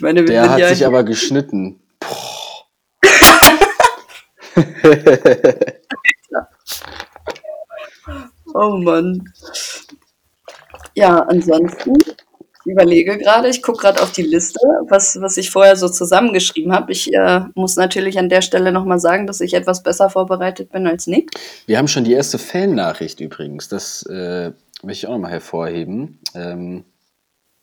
meine, 0.00 0.20
wir 0.20 0.26
der 0.26 0.50
hat 0.50 0.58
ja 0.58 0.68
sich 0.68 0.86
aber 0.86 1.04
geschnitten. 1.04 1.80
Oh 8.54 8.76
Mann. 8.78 9.32
Ja, 10.94 11.20
ansonsten, 11.20 11.96
ich 12.64 12.72
überlege 12.72 13.18
gerade, 13.18 13.48
ich 13.48 13.62
gucke 13.62 13.82
gerade 13.82 14.02
auf 14.02 14.12
die 14.12 14.22
Liste, 14.22 14.60
was, 14.88 15.20
was 15.20 15.36
ich 15.36 15.50
vorher 15.50 15.76
so 15.76 15.88
zusammengeschrieben 15.88 16.72
habe. 16.72 16.90
Ich 16.90 17.12
äh, 17.12 17.42
muss 17.54 17.76
natürlich 17.76 18.18
an 18.18 18.28
der 18.28 18.42
Stelle 18.42 18.72
nochmal 18.72 18.98
sagen, 18.98 19.26
dass 19.26 19.40
ich 19.40 19.54
etwas 19.54 19.82
besser 19.82 20.10
vorbereitet 20.10 20.72
bin 20.72 20.86
als 20.86 21.06
Nick. 21.06 21.30
Wir 21.66 21.78
haben 21.78 21.88
schon 21.88 22.04
die 22.04 22.14
erste 22.14 22.38
Fan-Nachricht 22.38 23.20
übrigens. 23.20 23.68
Das 23.68 24.02
äh, 24.06 24.52
möchte 24.82 24.92
ich 24.92 25.06
auch 25.06 25.12
nochmal 25.12 25.32
hervorheben. 25.32 26.20
Ähm, 26.34 26.84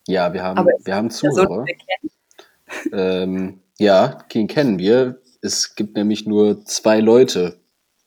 ja, 0.08 0.34
wir 0.34 0.44
haben, 0.44 0.68
wir 0.84 0.96
haben 0.96 1.10
Zuhörer. 1.10 1.66
kennen? 1.66 2.94
Ähm, 2.94 3.60
ja, 3.78 4.20
den 4.34 4.48
kennen 4.48 4.80
wir. 4.80 5.20
Es 5.42 5.76
gibt 5.76 5.96
nämlich 5.96 6.26
nur 6.26 6.64
zwei 6.66 7.00
Leute, 7.00 7.60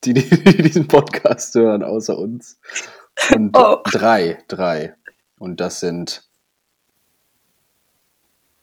die, 0.05 0.14
die 0.14 0.62
diesen 0.62 0.88
Podcast 0.88 1.55
hören, 1.55 1.83
außer 1.83 2.16
uns. 2.18 2.59
Und 3.35 3.57
Oh. 3.57 3.79
drei, 3.85 4.38
drei. 4.49 4.94
Und 5.38 5.61
das 5.61 5.81
sind. 5.81 6.25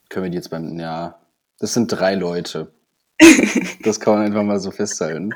Können 0.09 0.25
wir 0.25 0.29
die 0.29 0.37
jetzt 0.37 0.49
beim. 0.49 0.77
Ja, 0.79 1.19
das 1.59 1.73
sind 1.73 1.87
drei 1.87 2.15
Leute. 2.15 2.71
Das 3.83 3.99
kann 3.99 4.15
man 4.15 4.25
einfach 4.25 4.41
mal 4.43 4.59
so 4.59 4.71
festhalten. 4.71 5.31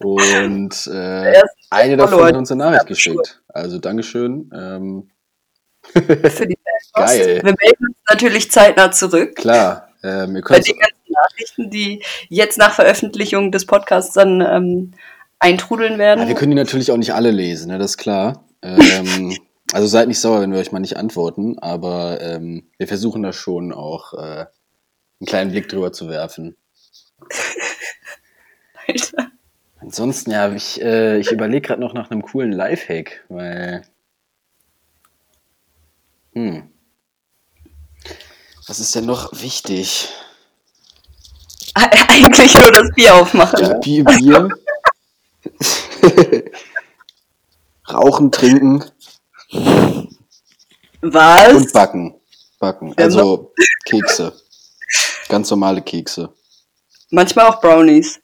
Und 0.00 0.86
äh, 0.86 1.42
eine 1.70 1.96
davon 1.96 2.24
hat 2.24 2.36
uns 2.36 2.52
eine 2.52 2.64
Nachricht 2.64 2.86
geschickt. 2.86 3.42
Also 3.48 3.78
Dankeschön. 3.78 4.50
Ähm, 4.54 5.10
für 5.82 6.46
die. 6.46 6.58
Geil. 6.94 7.40
Wir 7.42 7.54
melden 7.60 7.86
uns 7.88 7.98
natürlich 8.08 8.50
zeitnah 8.50 8.90
zurück. 8.90 9.36
klar, 9.36 9.88
ähm, 10.02 10.36
ihr 10.36 10.42
Bei 10.42 10.54
könnt 10.54 10.68
den 10.68 10.78
ganzen 10.78 11.12
Nachrichten, 11.12 11.70
die 11.70 12.02
jetzt 12.28 12.58
nach 12.58 12.72
Veröffentlichung 12.72 13.52
des 13.52 13.66
Podcasts 13.66 14.12
dann 14.14 14.40
ähm, 14.40 14.92
eintrudeln 15.38 15.98
werden. 15.98 16.20
Ja, 16.22 16.28
wir 16.28 16.34
können 16.34 16.50
die 16.52 16.56
natürlich 16.56 16.90
auch 16.90 16.96
nicht 16.96 17.14
alle 17.14 17.30
lesen, 17.30 17.68
ne? 17.68 17.78
das 17.78 17.92
ist 17.92 17.98
klar. 17.98 18.44
Ähm, 18.62 19.36
also 19.72 19.86
seid 19.86 20.08
nicht 20.08 20.20
sauer, 20.20 20.40
wenn 20.40 20.52
wir 20.52 20.58
euch 20.58 20.72
mal 20.72 20.80
nicht 20.80 20.96
antworten, 20.96 21.58
aber 21.58 22.20
ähm, 22.20 22.68
wir 22.78 22.88
versuchen 22.88 23.22
da 23.22 23.32
schon 23.32 23.72
auch 23.72 24.14
äh, 24.14 24.46
einen 25.20 25.26
kleinen 25.26 25.50
Blick 25.50 25.68
drüber 25.68 25.92
zu 25.92 26.08
werfen. 26.08 26.56
Alter. 28.86 29.27
Ansonsten, 29.88 30.32
ja, 30.32 30.52
ich, 30.52 30.82
äh, 30.82 31.18
ich 31.18 31.32
überlege 31.32 31.66
gerade 31.66 31.80
noch 31.80 31.94
nach 31.94 32.10
einem 32.10 32.20
coolen 32.20 32.52
Lifehack, 32.52 33.24
weil. 33.30 33.86
Hm. 36.34 36.70
Was 38.66 38.80
ist 38.80 38.94
denn 38.94 39.06
noch 39.06 39.32
wichtig? 39.40 40.10
Eigentlich 41.74 42.52
nur 42.60 42.70
das 42.70 42.90
Bier 42.94 43.14
aufmachen. 43.14 43.64
Ja? 43.64 43.78
Bier, 43.78 44.04
Bier. 44.04 44.50
Rauchen, 47.90 48.30
trinken 48.30 48.84
Was? 51.00 51.54
und 51.54 51.72
backen. 51.72 52.20
Backen. 52.58 52.92
Also 52.98 53.54
Kekse. 53.86 54.34
Ganz 55.30 55.50
normale 55.50 55.80
Kekse. 55.80 56.34
Manchmal 57.08 57.46
auch 57.46 57.62
Brownies. 57.62 58.20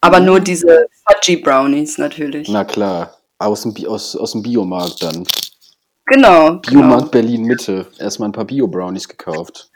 Aber 0.00 0.20
nur 0.20 0.40
diese 0.40 0.86
Fudgy 1.08 1.36
Brownies 1.38 1.98
natürlich. 1.98 2.48
Na 2.48 2.64
klar. 2.64 3.16
Aus 3.38 3.62
dem, 3.62 3.74
Bi- 3.74 3.86
aus, 3.86 4.16
aus 4.16 4.32
dem 4.32 4.42
Biomarkt 4.42 5.02
dann. 5.02 5.26
Genau, 6.06 6.54
Biomarkt 6.56 7.00
genau. 7.02 7.10
Berlin 7.10 7.42
Mitte. 7.42 7.86
Erstmal 7.98 8.28
ein 8.28 8.32
paar 8.32 8.44
Bio-Brownies 8.44 9.08
gekauft. 9.08 9.70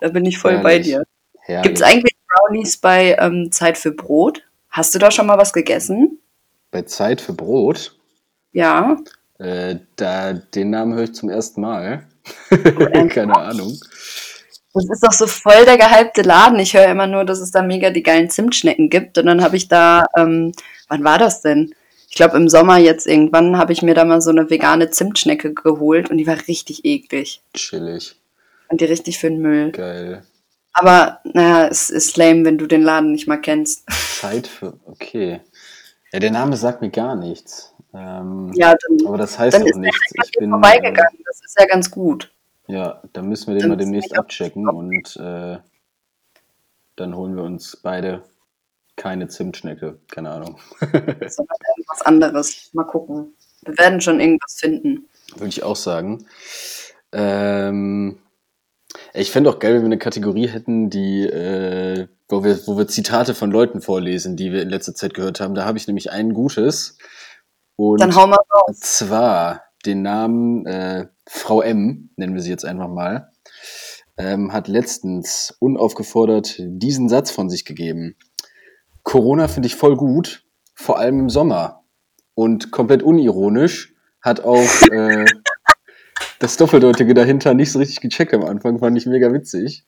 Da 0.00 0.08
bin 0.08 0.24
ich 0.24 0.38
voll 0.38 0.58
bei 0.58 0.72
Herrlich. 0.72 0.86
dir. 0.86 1.04
Herrlich. 1.40 1.62
Gibt 1.64 1.78
es 1.78 1.82
eigentlich 1.84 2.16
Brownies 2.26 2.76
bei 2.78 3.16
ähm, 3.20 3.52
Zeit 3.52 3.78
für 3.78 3.92
Brot? 3.92 4.42
Hast 4.70 4.94
du 4.94 4.98
da 4.98 5.10
schon 5.10 5.26
mal 5.26 5.38
was 5.38 5.52
gegessen? 5.52 6.18
Bei 6.70 6.82
Zeit 6.82 7.20
für 7.20 7.34
Brot. 7.34 7.96
Ja. 8.52 8.96
Äh, 9.38 9.76
da, 9.96 10.32
den 10.32 10.70
Namen 10.70 10.94
höre 10.94 11.04
ich 11.04 11.14
zum 11.14 11.28
ersten 11.28 11.60
Mal. 11.60 12.06
ernsthaft? 12.50 13.10
Keine 13.10 13.36
Ahnung. 13.36 13.78
Das 14.74 14.90
ist 14.90 15.04
doch 15.04 15.12
so 15.12 15.28
voll 15.28 15.64
der 15.64 15.78
gehypte 15.78 16.22
Laden. 16.22 16.58
Ich 16.58 16.74
höre 16.74 16.86
immer 16.86 17.06
nur, 17.06 17.24
dass 17.24 17.38
es 17.38 17.52
da 17.52 17.62
mega 17.62 17.90
die 17.90 18.02
geilen 18.02 18.28
Zimtschnecken 18.28 18.90
gibt. 18.90 19.16
Und 19.18 19.26
dann 19.26 19.42
habe 19.42 19.56
ich 19.56 19.68
da, 19.68 20.06
ähm, 20.16 20.52
wann 20.88 21.04
war 21.04 21.18
das 21.18 21.42
denn? 21.42 21.74
Ich 22.08 22.16
glaube 22.16 22.36
im 22.36 22.48
Sommer 22.48 22.78
jetzt 22.78 23.06
irgendwann 23.06 23.56
habe 23.56 23.72
ich 23.72 23.82
mir 23.82 23.94
da 23.94 24.04
mal 24.04 24.20
so 24.20 24.30
eine 24.30 24.50
vegane 24.50 24.90
Zimtschnecke 24.90 25.54
geholt 25.54 26.10
und 26.10 26.18
die 26.18 26.26
war 26.26 26.36
richtig 26.48 26.84
eklig. 26.84 27.40
Chillig. 27.54 28.16
Und 28.68 28.80
die 28.80 28.84
richtig 28.84 29.18
für 29.18 29.28
den 29.28 29.40
Müll. 29.40 29.70
Geil. 29.70 30.24
Aber 30.72 31.20
naja, 31.24 31.68
es 31.68 31.90
ist 31.90 32.16
lame, 32.16 32.44
wenn 32.44 32.58
du 32.58 32.66
den 32.66 32.82
Laden 32.82 33.12
nicht 33.12 33.28
mal 33.28 33.36
kennst. 33.36 33.88
Zeit 34.20 34.48
für. 34.48 34.74
Okay. 34.86 35.40
Ja, 36.12 36.18
der 36.18 36.32
Name 36.32 36.56
sagt 36.56 36.80
mir 36.82 36.90
gar 36.90 37.14
nichts. 37.14 37.72
Ähm, 37.94 38.52
Ja, 38.54 38.74
dann, 38.74 39.06
aber 39.06 39.18
das 39.18 39.38
heißt 39.38 39.54
dann 39.54 39.62
auch 39.62 39.66
ist 39.66 39.76
nichts. 39.76 40.12
Ich 40.24 40.32
bin. 40.32 40.50
Vorbeigegangen. 40.50 41.18
Das 41.24 41.40
ist 41.44 41.56
ja 41.58 41.66
ganz 41.66 41.90
gut. 41.90 42.33
Ja, 42.66 43.02
da 43.12 43.22
müssen 43.22 43.48
wir 43.48 43.54
den 43.54 43.62
Dann 43.62 43.70
mal 43.70 43.76
demnächst 43.76 44.16
abchecken 44.16 44.68
und 44.68 45.16
äh, 45.16 45.58
dann 46.96 47.16
holen 47.16 47.36
wir 47.36 47.42
uns 47.42 47.76
beide 47.76 48.22
keine 48.96 49.28
Zimtschnecke. 49.28 49.98
Keine 50.10 50.30
Ahnung. 50.30 50.58
Sondern 50.80 51.58
irgendwas 51.76 52.02
anderes. 52.04 52.70
Mal 52.72 52.84
gucken. 52.84 53.34
Wir 53.64 53.76
werden 53.78 54.00
schon 54.00 54.20
irgendwas 54.20 54.54
finden. 54.58 55.08
Würde 55.34 55.48
ich 55.48 55.62
auch 55.62 55.76
sagen. 55.76 56.26
Ähm, 57.12 58.18
ich 59.12 59.30
fände 59.30 59.50
auch 59.50 59.58
geil, 59.58 59.74
wenn 59.74 59.82
wir 59.82 59.86
eine 59.86 59.98
Kategorie 59.98 60.48
hätten, 60.48 60.90
die, 60.90 61.24
äh, 61.26 62.06
wo, 62.28 62.44
wir, 62.44 62.66
wo 62.66 62.76
wir 62.78 62.86
Zitate 62.86 63.34
von 63.34 63.50
Leuten 63.50 63.80
vorlesen, 63.80 64.36
die 64.36 64.52
wir 64.52 64.62
in 64.62 64.70
letzter 64.70 64.94
Zeit 64.94 65.14
gehört 65.14 65.40
haben. 65.40 65.54
Da 65.54 65.64
habe 65.64 65.78
ich 65.78 65.86
nämlich 65.86 66.10
ein 66.10 66.32
gutes. 66.34 66.98
Und 67.76 68.00
Dann 68.00 68.14
hau 68.14 68.26
mal 68.26 68.38
raus. 68.52 68.78
zwar 68.78 69.63
den 69.86 70.02
Namen 70.02 70.66
äh, 70.66 71.06
Frau 71.26 71.62
M, 71.62 72.10
nennen 72.16 72.34
wir 72.34 72.42
sie 72.42 72.50
jetzt 72.50 72.64
einfach 72.64 72.88
mal, 72.88 73.30
ähm, 74.16 74.52
hat 74.52 74.68
letztens 74.68 75.56
unaufgefordert 75.58 76.56
diesen 76.58 77.08
Satz 77.08 77.30
von 77.30 77.50
sich 77.50 77.64
gegeben. 77.64 78.16
Corona 79.02 79.48
finde 79.48 79.66
ich 79.66 79.76
voll 79.76 79.96
gut, 79.96 80.44
vor 80.74 80.98
allem 80.98 81.20
im 81.20 81.28
Sommer. 81.30 81.84
Und 82.34 82.70
komplett 82.70 83.02
unironisch 83.02 83.94
hat 84.20 84.40
auch 84.40 84.82
äh, 84.90 85.24
das 86.38 86.56
Doppeldeutige 86.56 87.14
dahinter 87.14 87.54
nicht 87.54 87.72
so 87.72 87.78
richtig 87.78 88.00
gecheckt 88.00 88.34
am 88.34 88.44
Anfang, 88.44 88.78
fand 88.78 88.96
ich 88.96 89.06
mega 89.06 89.32
witzig. 89.32 89.86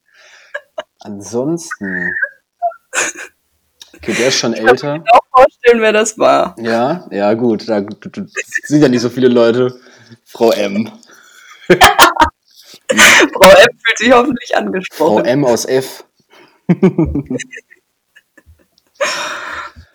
Ansonsten. 1.01 2.13
Okay, 4.07 4.15
der 4.19 4.29
ist 4.29 4.37
schon 4.37 4.55
älter. 4.55 5.03
auch 5.11 5.21
vorstellen, 5.37 5.81
wer 5.81 5.93
das 5.93 6.17
war. 6.17 6.55
Ja, 6.61 7.09
ja, 7.11 7.35
gut. 7.35 7.69
Da 7.69 7.85
sind 8.63 8.81
ja 8.81 8.89
nicht 8.89 9.01
so 9.01 9.09
viele 9.09 9.27
Leute. 9.27 9.81
Frau 10.25 10.53
M. 10.53 10.89
Frau 11.69 13.51
M 13.51 13.69
fühlt 13.85 13.99
sich 13.99 14.13
hoffentlich 14.13 14.51
Frau 14.53 14.59
angesprochen. 14.59 15.25
M 15.25 15.45
aus 15.45 15.65
F. 15.65 16.05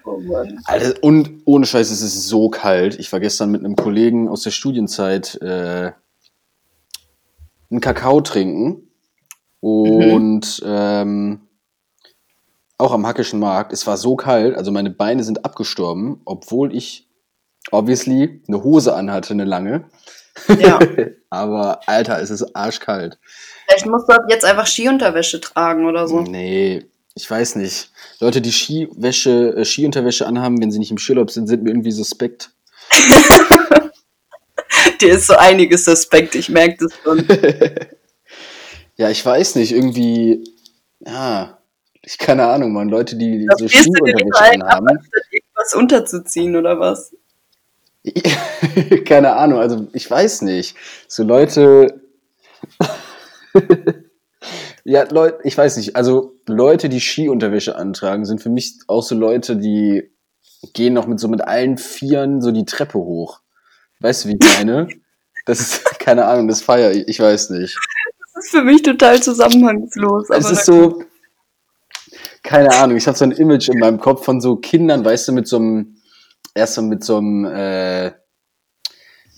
Oh 0.03 0.17
Mann. 0.19 0.59
Alter, 0.65 1.03
und 1.03 1.43
ohne 1.45 1.67
Scheiß, 1.67 1.91
es 1.91 2.01
ist 2.01 2.27
so 2.27 2.49
kalt. 2.49 2.99
Ich 2.99 3.13
war 3.13 3.19
gestern 3.19 3.51
mit 3.51 3.63
einem 3.63 3.75
Kollegen 3.75 4.29
aus 4.29 4.41
der 4.41 4.49
Studienzeit 4.49 5.39
äh, 5.43 5.91
einen 7.69 7.81
Kakao 7.81 8.19
trinken. 8.21 8.89
Und 9.59 10.63
ähm, 10.65 11.41
auch 12.81 12.91
am 12.91 13.07
Hackischen 13.07 13.39
Markt. 13.39 13.71
Es 13.71 13.87
war 13.87 13.97
so 13.97 14.15
kalt, 14.15 14.57
also 14.57 14.71
meine 14.71 14.89
Beine 14.89 15.23
sind 15.23 15.45
abgestorben, 15.45 16.21
obwohl 16.25 16.75
ich 16.75 17.07
obviously 17.71 18.41
eine 18.47 18.63
Hose 18.63 18.93
anhatte, 18.93 19.33
eine 19.33 19.45
lange. 19.45 19.85
Ja. 20.59 20.79
Aber 21.29 21.87
Alter, 21.87 22.21
es 22.21 22.29
ist 22.29 22.55
arschkalt. 22.55 23.17
Vielleicht 23.67 23.85
musst 23.85 24.09
du 24.09 24.15
jetzt 24.27 24.43
einfach 24.43 24.67
Skiunterwäsche 24.67 25.39
tragen 25.39 25.85
oder 25.85 26.07
so. 26.07 26.21
Nee, 26.21 26.85
ich 27.13 27.29
weiß 27.29 27.55
nicht. 27.55 27.91
Leute, 28.19 28.41
die 28.41 28.51
Skiwäsche, 28.51 29.55
äh, 29.55 29.65
Skiunterwäsche 29.65 30.25
anhaben, 30.25 30.61
wenn 30.61 30.71
sie 30.71 30.79
nicht 30.79 30.91
im 30.91 30.97
Skiurlaub 30.97 31.31
sind, 31.31 31.47
sind 31.47 31.63
mir 31.63 31.69
irgendwie 31.69 31.91
suspekt. 31.91 32.51
Dir 35.01 35.15
ist 35.15 35.27
so 35.27 35.35
einiges 35.35 35.85
suspekt, 35.85 36.35
ich 36.35 36.49
merke 36.49 36.85
das 36.85 36.93
schon. 37.03 37.25
Ja, 38.97 39.09
ich 39.09 39.25
weiß 39.25 39.55
nicht, 39.55 39.71
irgendwie, 39.71 40.43
ja, 40.99 41.57
ich 42.03 42.17
keine 42.17 42.47
Ahnung, 42.47 42.73
man, 42.73 42.89
Leute, 42.89 43.15
die 43.15 43.45
Da 43.45 43.55
so 43.57 43.67
Skiunterwäsche 43.67 44.41
ein, 44.41 44.61
ab, 44.63 44.83
irgendwas 45.31 45.75
unterzuziehen 45.75 46.55
oder 46.55 46.79
was? 46.79 47.15
keine 49.05 49.35
Ahnung, 49.35 49.59
also 49.59 49.87
ich 49.93 50.09
weiß 50.09 50.41
nicht. 50.41 50.75
So 51.07 51.23
Leute, 51.23 52.01
ja, 54.83 55.03
Leute, 55.11 55.39
ich 55.43 55.57
weiß 55.57 55.77
nicht, 55.77 55.95
also 55.95 56.35
Leute, 56.47 56.89
die 56.89 56.99
Skiunterwäsche 56.99 57.75
antragen, 57.75 58.25
sind 58.25 58.41
für 58.41 58.49
mich 58.49 58.79
auch 58.87 59.03
so 59.03 59.15
Leute, 59.15 59.57
die 59.57 60.11
gehen 60.73 60.93
noch 60.93 61.07
mit 61.07 61.19
so 61.19 61.27
mit 61.27 61.41
allen 61.41 61.77
Vieren 61.77 62.41
so 62.41 62.51
die 62.51 62.65
Treppe 62.65 62.97
hoch. 62.97 63.41
Weißt 63.99 64.25
du, 64.25 64.29
wie 64.29 64.37
ich 64.41 64.57
meine? 64.57 64.87
Das 65.45 65.59
ist, 65.59 65.83
keine 65.99 66.25
Ahnung, 66.25 66.47
das 66.47 66.61
feier 66.61 66.91
ich, 66.91 67.07
ich 67.07 67.19
weiß 67.19 67.51
nicht. 67.51 67.77
Das 68.33 68.45
ist 68.45 68.51
für 68.51 68.63
mich 68.63 68.81
total 68.81 69.21
zusammenhangslos. 69.21 70.29
Es 70.29 70.49
ist 70.49 70.65
so, 70.65 71.03
keine 72.51 72.69
Ahnung, 72.73 72.97
ich 72.97 73.07
habe 73.07 73.17
so 73.17 73.23
ein 73.23 73.31
Image 73.31 73.69
in 73.69 73.79
meinem 73.79 73.97
Kopf 73.97 74.25
von 74.25 74.41
so 74.41 74.57
Kindern, 74.57 75.05
weißt 75.05 75.29
du, 75.29 75.31
mit 75.31 75.47
so 75.47 75.55
einem, 75.55 75.95
erst 76.53 76.73
so 76.73 76.81
mit 76.81 77.01
so 77.01 77.17
einem, 77.17 77.45
äh, 77.45 78.11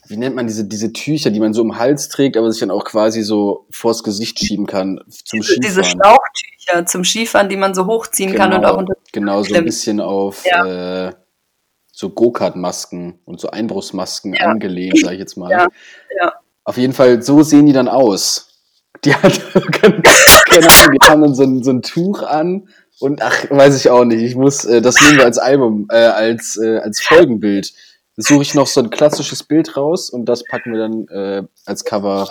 wie 0.07 0.17
nennt 0.17 0.35
man 0.35 0.47
diese, 0.47 0.65
diese 0.65 0.91
Tücher, 0.91 1.29
die 1.29 1.39
man 1.39 1.53
so 1.53 1.61
im 1.61 1.77
Hals 1.77 2.09
trägt, 2.09 2.37
aber 2.37 2.51
sich 2.51 2.59
dann 2.59 2.71
auch 2.71 2.85
quasi 2.85 3.21
so 3.21 3.67
vors 3.69 4.03
Gesicht 4.03 4.39
schieben 4.39 4.65
kann 4.65 4.99
zum 5.25 5.41
diese, 5.41 5.59
diese 5.59 5.83
Skifahren. 5.83 6.17
Schlauchtücher 6.65 6.85
zum 6.87 7.03
Skifahren, 7.03 7.49
die 7.49 7.55
man 7.55 7.75
so 7.75 7.85
hochziehen 7.85 8.33
kann 8.33 8.51
und 8.51 8.65
auch 8.65 8.77
unter. 8.77 8.95
genau, 9.11 9.43
so 9.43 9.53
ein 9.53 9.63
bisschen 9.63 10.01
auf 10.01 10.43
äh, 10.45 11.11
so 11.91 12.09
Go-Kart-Masken 12.09 13.19
und 13.25 13.39
so 13.39 13.51
Einbruchsmasken 13.51 14.33
Ja. 14.33 14.47
angelehnt, 14.47 14.97
sag 14.99 15.13
ich 15.13 15.19
jetzt 15.19 15.37
mal. 15.37 15.51
Ja, 15.51 15.67
ja. 16.19 16.33
Auf 16.63 16.77
jeden 16.77 16.93
Fall, 16.93 17.21
so 17.21 17.43
sehen 17.43 17.67
die 17.67 17.73
dann 17.73 17.87
aus. 17.87 18.49
Die 19.05 19.13
hat, 19.13 19.39
keine, 19.71 20.01
keine 20.49 20.69
Ahnung, 20.69 20.97
die 20.99 21.07
haben 21.07 21.21
dann 21.21 21.35
so 21.35 21.43
ein, 21.43 21.63
so 21.63 21.71
ein 21.71 21.81
Tuch 21.83 22.23
an 22.23 22.67
und 22.99 23.21
ach, 23.21 23.45
weiß 23.49 23.75
ich 23.75 23.89
auch 23.89 24.05
nicht. 24.05 24.21
Ich 24.21 24.35
muss, 24.35 24.65
äh, 24.65 24.81
das 24.81 24.99
nehmen 25.01 25.17
wir 25.17 25.25
als 25.25 25.37
Album, 25.37 25.87
äh, 25.91 25.97
als, 25.97 26.57
äh, 26.57 26.77
als 26.77 27.01
Folgenbild. 27.01 27.73
Suche 28.15 28.43
ich 28.43 28.53
noch 28.53 28.67
so 28.67 28.81
ein 28.81 28.91
klassisches 28.91 29.43
Bild 29.43 29.75
raus 29.75 30.09
und 30.09 30.25
das 30.25 30.43
packen 30.43 30.73
wir 30.73 30.79
dann 30.79 31.07
äh, 31.07 31.47
als 31.65 31.83
Cover 31.83 32.29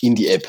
in 0.00 0.14
die 0.14 0.28
App. 0.28 0.48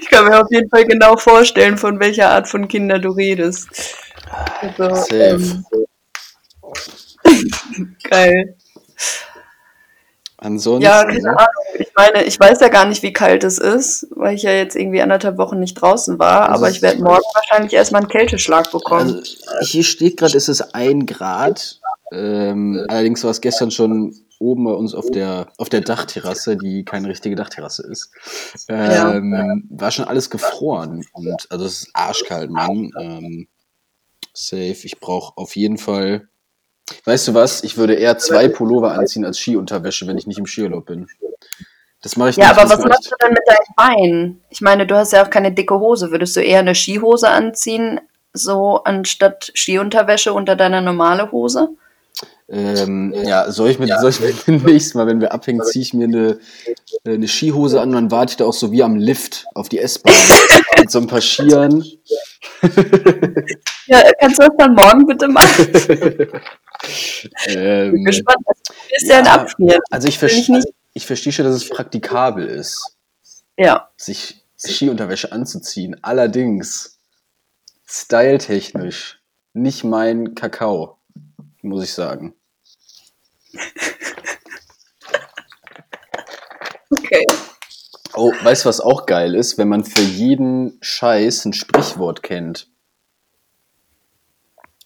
Ich 0.00 0.08
kann 0.08 0.26
mir 0.26 0.40
auf 0.40 0.48
jeden 0.50 0.68
Fall 0.68 0.84
genau 0.84 1.16
vorstellen, 1.16 1.78
von 1.78 2.00
welcher 2.00 2.30
Art 2.30 2.48
von 2.48 2.66
Kinder 2.68 2.98
du 2.98 3.10
redest. 3.10 3.68
Also, 4.60 4.94
Safe. 4.94 5.14
ähm, 5.14 5.64
geil. 8.02 8.56
Ansonsten, 10.42 10.82
Ja, 10.82 11.04
keine 11.04 11.28
Ahnung. 11.28 11.48
Ich 11.78 11.92
meine, 11.94 12.24
ich 12.24 12.40
weiß 12.40 12.60
ja 12.60 12.68
gar 12.68 12.86
nicht, 12.86 13.02
wie 13.02 13.12
kalt 13.12 13.44
es 13.44 13.58
ist, 13.58 14.06
weil 14.10 14.34
ich 14.34 14.42
ja 14.42 14.52
jetzt 14.52 14.74
irgendwie 14.74 15.02
anderthalb 15.02 15.36
Wochen 15.36 15.58
nicht 15.60 15.74
draußen 15.74 16.18
war, 16.18 16.48
Also 16.48 16.64
aber 16.64 16.70
ich 16.70 16.80
werde 16.80 17.02
morgen 17.02 17.22
wahrscheinlich 17.34 17.74
erstmal 17.74 18.00
einen 18.00 18.10
Kälteschlag 18.10 18.70
bekommen. 18.72 19.16
Also, 19.16 19.66
hier 19.66 19.84
steht 19.84 20.16
gerade, 20.16 20.36
es 20.36 20.48
ist 20.48 20.74
ein 20.74 21.04
Grad. 21.04 21.80
Ähm, 22.10 22.86
allerdings 22.88 23.22
war 23.22 23.30
es 23.30 23.42
gestern 23.42 23.70
schon 23.70 24.14
oben 24.38 24.64
bei 24.64 24.72
uns 24.72 24.94
auf 24.94 25.10
der, 25.10 25.52
auf 25.58 25.68
der 25.68 25.82
Dachterrasse, 25.82 26.56
die 26.56 26.86
keine 26.86 27.08
richtige 27.08 27.36
Dachterrasse 27.36 27.86
ist. 27.86 28.10
Ähm, 28.68 29.68
War 29.68 29.90
schon 29.90 30.06
alles 30.06 30.30
gefroren. 30.30 31.04
Und 31.12 31.46
also 31.50 31.66
es 31.66 31.82
ist 31.82 31.90
arschkalt, 31.92 32.50
Mann. 32.50 32.90
Ähm, 32.98 33.48
safe. 34.32 34.78
Ich 34.84 34.98
brauche 34.98 35.36
auf 35.36 35.54
jeden 35.54 35.76
Fall. 35.76 36.28
Weißt 37.04 37.28
du 37.28 37.34
was? 37.34 37.62
Ich 37.64 37.76
würde 37.76 37.94
eher 37.94 38.18
zwei 38.18 38.48
Pullover 38.48 38.92
anziehen 38.92 39.24
als 39.24 39.38
Skiunterwäsche, 39.38 40.06
wenn 40.06 40.18
ich 40.18 40.26
nicht 40.26 40.38
im 40.38 40.46
Skiurlaub 40.46 40.86
bin. 40.86 41.08
Das 42.02 42.16
mache 42.16 42.30
ich 42.30 42.36
ja, 42.36 42.48
nicht. 42.48 42.58
aber 42.58 42.68
das 42.68 42.78
was 42.78 42.84
machst 42.86 43.10
du 43.10 43.16
denn 43.22 43.32
mit 43.32 43.42
deinen 43.46 43.74
Beinen? 43.76 44.44
Ich 44.48 44.60
meine, 44.60 44.86
du 44.86 44.96
hast 44.96 45.12
ja 45.12 45.24
auch 45.24 45.30
keine 45.30 45.52
dicke 45.52 45.78
Hose. 45.78 46.10
Würdest 46.10 46.34
du 46.36 46.40
eher 46.40 46.60
eine 46.60 46.74
Skihose 46.74 47.28
anziehen, 47.28 48.00
so 48.32 48.82
anstatt 48.84 49.52
Skiunterwäsche 49.54 50.32
unter 50.32 50.56
deiner 50.56 50.80
normale 50.80 51.30
Hose? 51.30 51.70
Ähm, 52.48 53.14
ja, 53.24 53.50
soll 53.52 53.70
ich 53.70 53.78
mir, 53.78 53.86
soll 54.00 54.10
ich 54.10 54.46
mir 54.46 54.58
nächstes 54.58 54.94
Mal, 54.94 55.06
wenn 55.06 55.20
wir 55.20 55.32
abhängen, 55.32 55.62
ziehe 55.64 55.82
ich 55.82 55.94
mir 55.94 56.04
eine, 56.08 56.38
eine 57.04 57.28
Skihose 57.28 57.80
an 57.80 57.90
und 57.90 57.94
dann 57.94 58.10
warte 58.10 58.32
ich 58.32 58.36
da 58.38 58.44
auch 58.44 58.52
so 58.52 58.72
wie 58.72 58.82
am 58.82 58.96
Lift 58.96 59.46
auf 59.54 59.68
die 59.68 59.78
S-Bahn 59.78 60.12
mit 60.78 60.90
so 60.90 60.98
ein 60.98 61.06
paar 61.06 61.20
Skiern. 61.20 61.84
Ja, 63.86 64.02
kannst 64.20 64.38
du 64.40 64.46
das 64.46 64.56
dann 64.58 64.74
morgen 64.74 65.06
bitte 65.06 65.28
machen? 65.28 65.72
Bin 65.72 66.40
Ähm, 67.46 68.04
gespannt. 68.04 68.38
Du 68.46 68.74
bist 68.90 69.06
ja, 69.06 69.18
ein 69.18 69.24
ja, 69.26 69.34
Abschnitt. 69.34 69.78
also 69.90 70.08
ich, 70.08 70.14
ich 70.14 70.18
verstehe, 70.18 70.56
nicht. 70.56 70.68
ich 70.94 71.06
verstehe 71.06 71.32
schon, 71.32 71.44
dass 71.44 71.54
es 71.54 71.68
praktikabel 71.68 72.46
ist, 72.46 72.96
Ja. 73.58 73.90
sich 73.96 74.44
Skiunterwäsche 74.58 75.30
anzuziehen. 75.32 75.96
Allerdings, 76.02 76.98
styletechnisch, 77.86 79.20
nicht 79.52 79.84
mein 79.84 80.34
Kakao, 80.34 80.96
muss 81.62 81.84
ich 81.84 81.92
sagen. 81.92 82.34
Okay. 86.90 87.26
Oh, 88.14 88.32
weißt 88.42 88.64
du, 88.64 88.68
was 88.68 88.80
auch 88.80 89.06
geil 89.06 89.34
ist? 89.34 89.58
Wenn 89.58 89.68
man 89.68 89.84
für 89.84 90.02
jeden 90.02 90.78
Scheiß 90.80 91.44
ein 91.44 91.52
Sprichwort 91.52 92.22
kennt. 92.22 92.68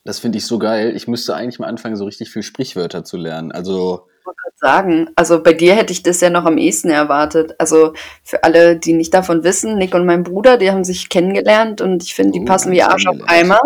Das 0.05 0.19
finde 0.19 0.37
ich 0.37 0.47
so 0.47 0.59
geil. 0.59 0.95
Ich 0.95 1.09
müsste 1.09 1.35
eigentlich 1.35 1.59
mal 1.59 1.67
anfangen, 1.67 1.97
so 1.97 2.05
richtig 2.05 2.31
viel 2.31 2.43
Sprichwörter 2.43 3.05
zu 3.05 3.17
lernen. 3.17 3.53
Also, 3.53 4.07
Ich 4.21 4.27
wollte 4.27 4.37
gerade 4.43 4.57
sagen, 4.59 5.11
also 5.17 5.43
bei 5.43 5.55
dir 5.55 5.75
hätte 5.75 5.93
ich 5.95 6.03
das 6.03 6.21
ja 6.21 6.29
noch 6.29 6.45
am 6.45 6.59
ehesten 6.59 6.91
erwartet. 6.91 7.55
Also 7.59 7.95
für 8.23 8.45
alle, 8.45 8.77
die 8.79 8.93
nicht 8.93 9.15
davon 9.15 9.45
wissen, 9.45 9.79
Nick 9.79 9.95
und 9.95 10.05
mein 10.05 10.23
Bruder, 10.23 10.59
die 10.59 10.71
haben 10.71 10.85
sich 10.85 11.09
kennengelernt 11.09 11.81
und 11.81 12.03
ich 12.03 12.15
finde, 12.15 12.33
die 12.33 12.41
Oh, 12.43 12.45
passen 12.45 12.71
wie 12.73 12.83
Arsch 12.83 13.07
auf. 13.07 13.17
Eimer. 13.27 13.61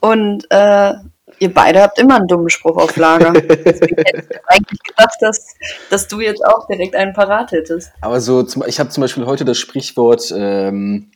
Und 0.00 0.46
äh, 0.50 0.94
ihr 1.38 1.52
beide 1.52 1.82
habt 1.82 1.98
immer 1.98 2.16
einen 2.16 2.28
dummen 2.28 2.50
Spruch 2.50 2.76
auf 2.76 2.96
Lager. 2.96 3.32
Deswegen 3.64 3.96
hätte 3.96 4.18
ich 4.20 4.30
jetzt 4.30 4.48
eigentlich 4.48 4.80
gedacht, 4.82 5.16
dass, 5.20 5.54
dass 5.90 6.08
du 6.08 6.20
jetzt 6.20 6.44
auch 6.44 6.66
direkt 6.66 6.94
einen 6.94 7.12
parat 7.12 7.52
hättest. 7.52 7.92
aber 8.00 8.20
so, 8.20 8.42
zum, 8.42 8.64
ich 8.66 8.80
habe 8.80 8.90
zum 8.90 9.00
Beispiel 9.02 9.26
heute 9.26 9.44
das 9.44 9.58
Sprichwort, 9.58 10.32
ähm, 10.36 11.10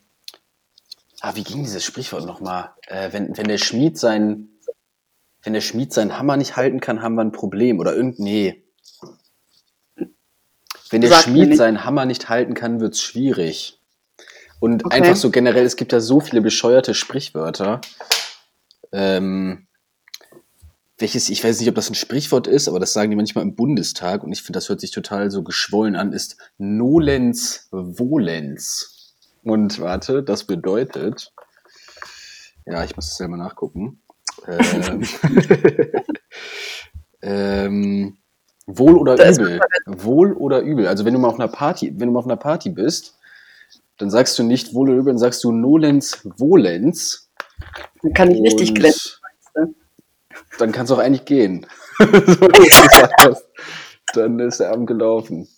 ah, 1.20 1.34
wie 1.34 1.44
ging 1.44 1.62
dieses 1.62 1.84
Sprichwort 1.84 2.26
nochmal? 2.26 2.70
Äh, 2.86 3.12
wenn, 3.12 3.36
wenn 3.36 3.48
der 3.48 3.58
Schmied 3.58 3.98
sein, 3.98 4.48
wenn 5.42 5.52
der 5.52 5.60
Schmied 5.60 5.92
seinen 5.92 6.18
Hammer 6.18 6.36
nicht 6.36 6.56
halten 6.56 6.80
kann, 6.80 7.02
haben 7.02 7.14
wir 7.14 7.22
ein 7.22 7.32
Problem. 7.32 7.78
Oder 7.78 7.94
irgend, 7.94 8.18
nee. 8.18 8.64
Wenn 10.90 11.00
der 11.00 11.10
Sag 11.10 11.24
Schmied 11.24 11.56
seinen 11.56 11.84
Hammer 11.84 12.06
nicht 12.06 12.28
halten 12.28 12.54
kann, 12.54 12.80
wird's 12.80 13.00
schwierig. 13.00 13.78
Und 14.60 14.84
Okay. 14.84 14.96
einfach 14.96 15.16
so 15.16 15.30
generell, 15.30 15.64
es 15.64 15.76
gibt 15.76 15.92
ja 15.92 16.00
so 16.00 16.20
viele 16.20 16.40
bescheuerte 16.40 16.94
Sprichwörter. 16.94 17.80
Ähm, 18.90 19.67
welches, 20.98 21.28
ich 21.28 21.42
weiß 21.42 21.60
nicht, 21.60 21.68
ob 21.68 21.76
das 21.76 21.90
ein 21.90 21.94
Sprichwort 21.94 22.46
ist, 22.46 22.68
aber 22.68 22.80
das 22.80 22.92
sagen 22.92 23.10
die 23.10 23.16
manchmal 23.16 23.44
im 23.44 23.54
Bundestag 23.54 24.24
und 24.24 24.32
ich 24.32 24.42
finde, 24.42 24.58
das 24.58 24.68
hört 24.68 24.80
sich 24.80 24.90
total 24.90 25.30
so 25.30 25.42
geschwollen 25.42 25.96
an, 25.96 26.12
ist 26.12 26.36
Nolens 26.58 27.68
Volens. 27.70 29.14
Und 29.44 29.80
warte, 29.80 30.22
das 30.22 30.44
bedeutet, 30.44 31.32
ja, 32.66 32.84
ich 32.84 32.96
muss 32.96 33.12
es 33.12 33.16
selber 33.16 33.36
nachgucken. 33.36 34.02
Ähm, 34.46 35.04
ähm, 37.22 38.18
wohl 38.66 38.98
oder 38.98 39.16
Da 39.16 39.30
übel. 39.30 39.60
Wohl 39.86 40.32
oder 40.32 40.60
übel. 40.60 40.86
Also 40.86 41.04
wenn 41.04 41.14
du 41.14 41.20
mal 41.20 41.28
auf 41.28 41.38
einer 41.38 41.48
Party, 41.48 41.92
wenn 41.96 42.08
du 42.08 42.12
mal 42.12 42.20
auf 42.20 42.26
einer 42.26 42.36
Party 42.36 42.70
bist, 42.70 43.16
dann 43.96 44.10
sagst 44.10 44.38
du 44.38 44.42
nicht 44.42 44.74
wohl 44.74 44.90
oder 44.90 44.98
übel, 44.98 45.12
dann 45.12 45.18
sagst 45.18 45.42
du 45.44 45.52
Nolens 45.52 46.28
Volens. 46.36 47.30
Dann 48.02 48.12
kann 48.12 48.30
ich 48.30 48.42
richtig 48.42 48.74
glänzen. 48.74 49.17
Dann 50.58 50.72
kannst 50.72 50.90
du 50.90 50.96
auch 50.96 51.00
eigentlich 51.00 51.24
gehen. 51.24 51.66
So, 51.98 52.06
was. 52.06 53.44
dann 54.14 54.38
ist 54.40 54.60
der 54.60 54.70
Abend 54.70 54.86
gelaufen. 54.86 55.48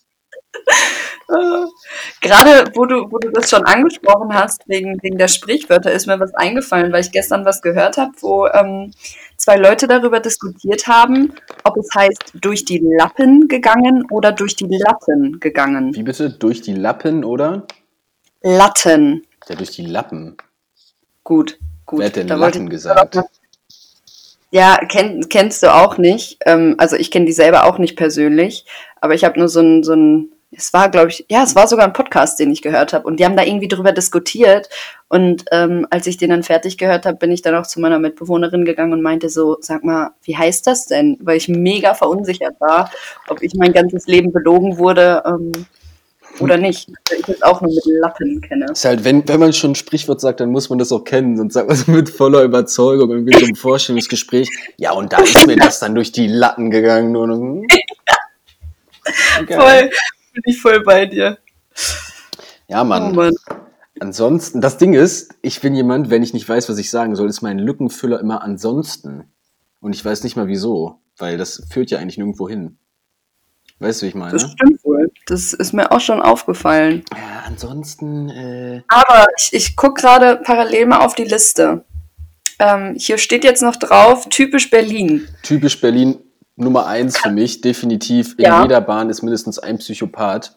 Gerade 2.19 2.71
wo 2.75 2.85
du, 2.85 3.09
wo 3.09 3.17
du 3.17 3.29
das 3.29 3.49
schon 3.49 3.63
angesprochen 3.63 4.33
hast, 4.33 4.67
wegen, 4.67 5.01
wegen 5.01 5.17
der 5.17 5.29
Sprichwörter, 5.29 5.91
ist 5.91 6.05
mir 6.05 6.19
was 6.19 6.33
eingefallen, 6.33 6.91
weil 6.91 7.01
ich 7.01 7.11
gestern 7.11 7.45
was 7.45 7.61
gehört 7.61 7.97
habe, 7.97 8.11
wo 8.19 8.47
ähm, 8.47 8.91
zwei 9.37 9.55
Leute 9.55 9.87
darüber 9.87 10.19
diskutiert 10.19 10.87
haben, 10.87 11.33
ob 11.63 11.77
es 11.77 11.89
heißt 11.95 12.33
durch 12.41 12.65
die 12.65 12.79
Lappen 12.79 13.47
gegangen 13.47 14.05
oder 14.11 14.33
durch 14.33 14.55
die 14.55 14.67
Lappen 14.67 15.39
gegangen. 15.39 15.95
Wie 15.95 16.03
bitte? 16.03 16.29
Durch 16.29 16.61
die 16.61 16.73
Lappen 16.73 17.23
oder? 17.23 17.65
Latten. 18.41 19.25
Ja, 19.47 19.55
durch 19.55 19.71
die 19.71 19.85
Lappen. 19.85 20.37
Gut, 21.23 21.59
gut. 21.85 21.99
Wer 21.99 22.07
hat 22.07 22.15
denn 22.17 22.27
Da 22.27 22.35
Latten 22.35 22.69
gesagt? 22.69 23.19
Ja, 24.53 24.79
kenn, 24.85 25.29
kennst 25.29 25.63
du 25.63 25.73
auch 25.73 25.97
nicht. 25.97 26.37
Ähm, 26.45 26.75
also 26.77 26.97
ich 26.97 27.09
kenne 27.09 27.25
die 27.25 27.31
selber 27.31 27.65
auch 27.65 27.77
nicht 27.77 27.95
persönlich, 27.95 28.65
aber 28.99 29.13
ich 29.13 29.23
habe 29.23 29.39
nur 29.39 29.47
so 29.47 29.61
ein, 29.61 29.81
so 29.81 29.93
ein, 29.93 30.33
es 30.51 30.73
war, 30.73 30.89
glaube 30.89 31.07
ich, 31.07 31.25
ja, 31.29 31.41
es 31.43 31.55
war 31.55 31.67
sogar 31.67 31.85
ein 31.85 31.93
Podcast, 31.93 32.37
den 32.37 32.51
ich 32.51 32.61
gehört 32.61 32.91
habe 32.91 33.07
und 33.07 33.17
die 33.19 33.25
haben 33.25 33.37
da 33.37 33.43
irgendwie 33.43 33.69
drüber 33.69 33.93
diskutiert 33.93 34.67
und 35.07 35.45
ähm, 35.53 35.87
als 35.89 36.05
ich 36.05 36.17
den 36.17 36.31
dann 36.31 36.43
fertig 36.43 36.77
gehört 36.77 37.05
habe, 37.05 37.17
bin 37.17 37.31
ich 37.31 37.41
dann 37.41 37.55
auch 37.55 37.65
zu 37.65 37.79
meiner 37.79 37.99
Mitbewohnerin 37.99 38.65
gegangen 38.65 38.91
und 38.91 39.01
meinte 39.01 39.29
so, 39.29 39.55
sag 39.61 39.85
mal, 39.85 40.11
wie 40.23 40.35
heißt 40.35 40.67
das 40.67 40.85
denn? 40.85 41.17
Weil 41.21 41.37
ich 41.37 41.47
mega 41.47 41.93
verunsichert 41.93 42.59
war, 42.59 42.91
ob 43.29 43.41
ich 43.41 43.53
mein 43.55 43.71
ganzes 43.71 44.05
Leben 44.07 44.33
belogen 44.33 44.77
wurde 44.77 45.23
ähm, 45.25 45.65
oder 46.39 46.57
nicht. 46.57 46.89
Ich 47.17 47.27
es 47.27 47.41
auch 47.41 47.61
nur 47.61 47.71
mit 47.71 47.83
Lappen 47.85 48.41
kenne. 48.41 48.65
Ist 48.71 48.85
halt, 48.85 49.03
wenn, 49.03 49.27
wenn 49.27 49.39
man 49.39 49.53
schon 49.53 49.71
ein 49.71 49.75
Sprichwort 49.75 50.21
sagt, 50.21 50.39
dann 50.39 50.51
muss 50.51 50.69
man 50.69 50.79
das 50.79 50.91
auch 50.91 51.03
kennen. 51.03 51.37
Sonst 51.37 51.53
sagt 51.53 51.67
man 51.67 51.75
es 51.75 51.87
mit 51.87 52.09
voller 52.09 52.43
Überzeugung 52.43 53.09
irgendwie 53.09 53.37
so 53.39 53.45
im 53.45 53.55
Vorstellungsgespräch. 53.55 54.49
Ja, 54.77 54.93
und 54.93 55.13
da 55.13 55.19
ist 55.19 55.45
mir 55.45 55.55
das 55.57 55.79
dann 55.79 55.95
durch 55.95 56.11
die 56.11 56.27
Latten 56.27 56.71
gegangen. 56.71 57.15
Und, 57.15 57.31
hm. 57.31 57.67
Geil. 59.47 59.59
Voll, 59.59 59.89
bin 60.33 60.43
ich 60.45 60.61
voll 60.61 60.83
bei 60.83 61.05
dir. 61.05 61.37
Ja, 62.67 62.81
Oh 62.81 62.85
Mann. 62.85 63.15
Mann. 63.15 63.33
Ansonsten, 63.99 64.61
das 64.61 64.77
Ding 64.77 64.93
ist, 64.93 65.35
ich 65.41 65.61
bin 65.61 65.75
jemand, 65.75 66.09
wenn 66.09 66.23
ich 66.23 66.33
nicht 66.33 66.47
weiß, 66.47 66.69
was 66.69 66.77
ich 66.79 66.89
sagen 66.89 67.15
soll, 67.15 67.29
ist 67.29 67.41
mein 67.41 67.59
Lückenfüller 67.59 68.19
immer 68.19 68.41
ansonsten. 68.41 69.25
Und 69.79 69.93
ich 69.93 70.03
weiß 70.03 70.23
nicht 70.23 70.35
mal 70.35 70.47
wieso, 70.47 70.99
weil 71.17 71.37
das 71.37 71.63
führt 71.69 71.91
ja 71.91 71.99
eigentlich 71.99 72.17
nirgendwo 72.17 72.49
hin. 72.49 72.77
Weißt 73.81 74.01
du, 74.01 74.05
wie 74.05 74.09
ich 74.09 74.15
meine? 74.15 74.31
Das 74.33 74.43
stimmt 74.51 74.83
wohl. 74.85 75.11
Das 75.25 75.53
ist 75.53 75.73
mir 75.73 75.91
auch 75.91 75.99
schon 75.99 76.21
aufgefallen. 76.21 77.03
Ja, 77.11 77.43
ansonsten, 77.47 78.29
äh, 78.29 78.83
Aber 78.87 79.25
ich, 79.37 79.49
ich 79.53 79.75
gucke 79.75 80.01
gerade 80.01 80.37
parallel 80.37 80.85
mal 80.85 80.99
auf 80.99 81.15
die 81.15 81.23
Liste. 81.23 81.83
Ähm, 82.59 82.95
hier 82.95 83.17
steht 83.17 83.43
jetzt 83.43 83.63
noch 83.63 83.75
drauf, 83.75 84.29
typisch 84.29 84.69
Berlin. 84.69 85.27
typisch 85.41 85.81
Berlin 85.81 86.19
Nummer 86.57 86.85
eins 86.85 87.17
für 87.17 87.31
mich, 87.31 87.61
definitiv. 87.61 88.35
In 88.37 88.45
Ja. 88.45 88.61
jeder 88.61 88.81
Bahn 88.81 89.09
ist 89.09 89.23
mindestens 89.23 89.57
ein 89.57 89.79
Psychopath. 89.79 90.55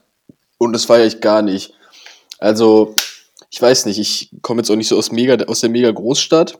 Und 0.59 0.75
das 0.75 0.85
feiere 0.85 1.07
ich 1.07 1.23
gar 1.23 1.41
nicht. 1.41 1.73
Also, 2.39 2.95
ich 3.49 3.63
weiß 3.63 3.87
nicht, 3.87 3.99
ich 3.99 4.31
komme 4.43 4.61
jetzt 4.61 4.71
auch 4.71 4.77
nicht 4.77 4.89
so 4.89 4.99
aus, 4.99 5.13
mega, 5.13 5.43
aus 5.47 5.61
der 5.61 5.71
mega 5.71 5.91
Großstadt. 5.91 6.59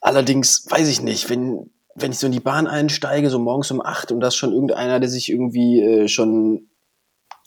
Allerdings 0.00 0.66
weiß 0.68 0.88
ich 0.88 1.00
nicht, 1.00 1.30
wenn, 1.30 1.70
wenn 1.94 2.12
ich 2.12 2.18
so 2.18 2.26
in 2.26 2.32
die 2.32 2.40
Bahn 2.40 2.66
einsteige, 2.66 3.30
so 3.30 3.38
morgens 3.38 3.70
um 3.70 3.80
acht 3.84 4.10
und 4.12 4.20
da 4.20 4.28
ist 4.28 4.36
schon 4.36 4.52
irgendeiner, 4.52 5.00
der 5.00 5.08
sich 5.08 5.30
irgendwie 5.30 5.80
äh, 5.80 6.08
schon, 6.08 6.68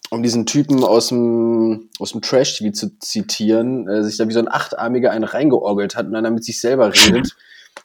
um 0.09 0.23
diesen 0.23 0.45
Typen 0.45 0.83
aus 0.83 1.09
dem, 1.09 1.89
aus 1.99 2.13
dem 2.13 2.21
Trash-TV 2.21 2.71
zu 2.71 2.97
zitieren, 2.99 3.87
äh, 3.89 4.03
sich 4.03 4.17
da 4.17 4.27
wie 4.27 4.33
so 4.33 4.39
ein 4.39 4.47
Achtarmiger 4.47 5.11
einen 5.11 5.25
reingeorgelt 5.25 5.95
hat 5.95 6.07
und 6.07 6.13
dann 6.13 6.33
mit 6.33 6.45
sich 6.45 6.61
selber 6.61 6.93
redet. 6.93 7.35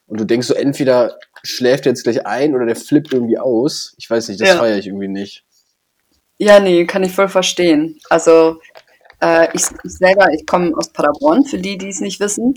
Und 0.07 0.21
du 0.21 0.25
denkst 0.25 0.47
so, 0.47 0.55
entweder 0.55 1.19
schläft 1.43 1.87
er 1.87 1.93
jetzt 1.93 2.05
gleich 2.05 2.27
ein 2.27 2.55
oder 2.55 2.67
der 2.67 2.77
flippt 2.77 3.13
irgendwie 3.13 3.39
aus. 3.39 3.95
Ich 3.99 4.09
weiß 4.09 4.29
nicht, 4.29 4.41
das 4.41 4.49
Ja. 4.51 4.57
feiere 4.59 4.79
ich 4.79 4.87
irgendwie 4.87 5.09
nicht. 5.09 5.45
Ja, 6.39 6.61
nee, 6.61 6.87
kann 6.87 7.03
ich 7.03 7.13
voll 7.13 7.29
verstehen. 7.29 7.99
Also, 8.09 8.59
äh, 9.21 9.49
ich, 9.55 9.63
ich 9.85 9.93
selber, 9.93 10.33
ich 10.33 10.47
komme 10.47 10.77
aus 10.77 10.93
Paderborn, 10.93 11.45
für 11.45 11.59
die, 11.59 11.79
die 11.79 11.89
es 11.89 12.01
nicht 12.01 12.21
wissen. 12.21 12.55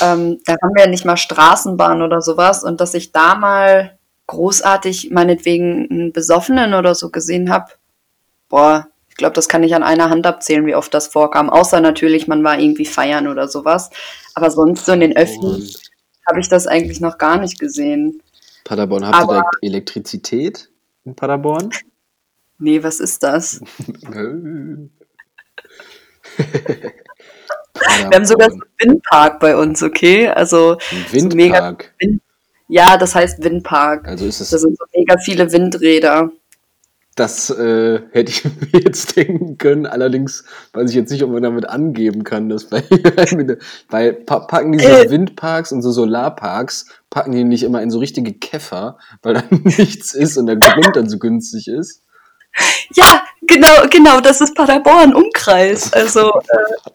Ähm, 0.00 0.40
da 0.44 0.56
haben 0.62 0.74
wir 0.74 0.84
ja 0.84 0.90
nicht 0.90 1.04
mal 1.04 1.16
Straßenbahn 1.16 2.02
oder 2.02 2.20
sowas. 2.20 2.64
Und 2.64 2.80
dass 2.80 2.94
ich 2.94 3.12
da 3.12 3.34
mal 3.34 3.98
großartig 4.26 5.10
meinetwegen 5.10 5.88
einen 5.90 6.12
Besoffenen 6.12 6.74
oder 6.74 6.94
so 6.94 7.10
gesehen 7.10 7.50
habe, 7.50 7.72
boah, 8.48 8.88
ich 9.08 9.16
glaube, 9.16 9.34
das 9.34 9.48
kann 9.48 9.62
ich 9.62 9.74
an 9.74 9.82
einer 9.82 10.10
Hand 10.10 10.26
abzählen, 10.26 10.66
wie 10.66 10.74
oft 10.74 10.92
das 10.92 11.06
vorkam. 11.06 11.48
Außer 11.48 11.80
natürlich, 11.80 12.28
man 12.28 12.44
war 12.44 12.58
irgendwie 12.58 12.84
feiern 12.84 13.28
oder 13.28 13.48
sowas. 13.48 13.90
Aber 14.34 14.50
sonst 14.50 14.84
so 14.84 14.92
in 14.92 15.00
den 15.00 15.16
Öffis 15.16 15.80
habe 16.28 16.40
ich 16.40 16.48
das 16.48 16.66
eigentlich 16.66 17.00
noch 17.00 17.16
gar 17.16 17.38
nicht 17.38 17.58
gesehen. 17.58 18.22
Paderborn, 18.64 19.06
habt 19.06 19.30
ihr 19.30 19.34
da 19.36 19.50
Elektrizität 19.62 20.68
in 21.04 21.14
Paderborn? 21.14 21.70
Nee, 22.58 22.82
was 22.82 23.00
ist 23.00 23.22
das? 23.22 23.60
Wir 27.98 28.10
Wir 28.10 28.16
haben 28.16 28.24
sogar 28.26 28.50
so 28.50 28.54
einen 28.56 28.92
Windpark 28.92 29.40
bei 29.40 29.56
uns, 29.56 29.82
okay? 29.82 30.28
Also, 30.28 30.78
ein 31.12 31.20
so 31.20 31.36
mega- 31.36 31.76
Windpark. 31.76 31.94
ja, 32.68 32.96
das 32.96 33.14
heißt 33.14 33.42
Windpark. 33.42 34.06
Also 34.08 34.26
ist 34.26 34.40
es 34.40 34.50
Da 34.50 34.58
sind 34.58 34.76
so 34.78 34.84
mega 34.94 35.16
viele 35.18 35.50
Windräder. 35.52 36.30
Das 37.14 37.48
äh, 37.48 38.00
hätte 38.12 38.30
ich 38.30 38.44
mir 38.72 38.80
jetzt 38.84 39.16
denken 39.16 39.56
können. 39.56 39.86
Allerdings 39.86 40.44
weiß 40.74 40.90
ich 40.90 40.96
jetzt 40.96 41.10
nicht, 41.10 41.22
ob 41.22 41.30
man 41.30 41.42
damit 41.42 41.66
angeben 41.66 42.24
kann, 42.24 42.50
dass 42.50 42.68
bei, 43.88 44.12
pa 44.12 44.40
packen 44.40 44.72
diese 44.72 45.06
Äh. 45.06 45.10
Windparks 45.10 45.72
und 45.72 45.80
so 45.80 45.92
Solarparks, 45.92 46.86
packen 47.08 47.32
die 47.32 47.44
nicht 47.44 47.62
immer 47.62 47.80
in 47.80 47.90
so 47.90 47.98
richtige 48.00 48.34
Käfer, 48.34 48.98
weil 49.22 49.32
da 49.34 49.42
nichts 49.50 50.12
ist 50.14 50.36
und 50.36 50.46
der 50.46 50.56
Grund 50.56 50.94
dann 50.94 51.08
so 51.08 51.18
günstig 51.18 51.68
ist. 51.68 52.02
Ja, 52.94 53.22
genau, 53.42 53.86
genau, 53.90 54.20
das 54.20 54.40
ist 54.42 54.54
Paderborn, 54.54 55.14
Umkreis. 55.14 55.92
Also, 55.94 56.38
äh, 56.40 56.90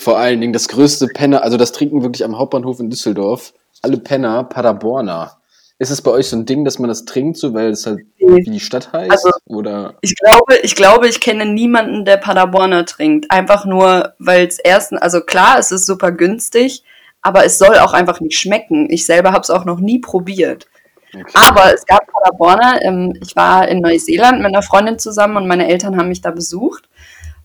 Vor 0.00 0.16
allen 0.16 0.40
Dingen 0.40 0.52
das 0.52 0.68
größte 0.68 1.08
Penner, 1.08 1.42
also 1.42 1.56
das 1.56 1.72
trinken 1.72 2.02
wirklich 2.04 2.24
am 2.24 2.38
Hauptbahnhof 2.38 2.78
in 2.78 2.88
Düsseldorf. 2.88 3.52
Alle 3.82 3.96
Penner, 3.96 4.44
Paderborner. 4.44 5.38
Ist 5.80 5.90
es 5.90 6.02
bei 6.02 6.12
euch 6.12 6.28
so 6.28 6.36
ein 6.36 6.46
Ding, 6.46 6.64
dass 6.64 6.78
man 6.78 6.86
das 6.88 7.04
trinkt, 7.04 7.36
so 7.36 7.52
weil 7.52 7.70
es 7.70 7.84
halt 7.84 7.98
wie 8.16 8.44
die 8.44 8.60
Stadt 8.60 8.92
heißt? 8.92 9.10
Also- 9.10 9.30
Oder 9.46 9.94
ich 10.02 10.14
glaube, 10.14 10.54
ich 10.62 10.76
glaube, 10.76 11.08
ich 11.08 11.18
kenne 11.20 11.46
niemanden, 11.46 12.04
der 12.04 12.16
Paderborner 12.16 12.84
trinkt. 12.84 13.28
Einfach 13.32 13.64
nur, 13.64 14.14
weil 14.20 14.46
es 14.46 14.60
erstens, 14.60 15.02
also 15.02 15.20
klar, 15.20 15.58
es 15.58 15.72
ist 15.72 15.84
super 15.84 16.12
günstig, 16.12 16.84
aber 17.20 17.44
es 17.44 17.58
soll 17.58 17.76
auch 17.78 17.92
einfach 17.92 18.20
nicht 18.20 18.38
schmecken. 18.38 18.88
Ich 18.90 19.04
selber 19.04 19.32
habe 19.32 19.40
es 19.40 19.50
auch 19.50 19.64
noch 19.64 19.80
nie 19.80 19.98
probiert. 19.98 20.68
okay. 21.12 21.24
Aber 21.34 21.74
es 21.74 21.84
gab 21.86 22.06
Paderborner. 22.06 22.82
Ähm, 22.82 23.18
ich 23.20 23.34
war 23.34 23.66
in 23.66 23.80
Neuseeland 23.80 24.38
mit 24.38 24.46
einer 24.46 24.62
Freundin 24.62 25.00
zusammen 25.00 25.36
und 25.38 25.48
meine 25.48 25.68
Eltern 25.68 25.96
haben 25.96 26.08
mich 26.08 26.20
da 26.20 26.30
besucht. 26.30 26.88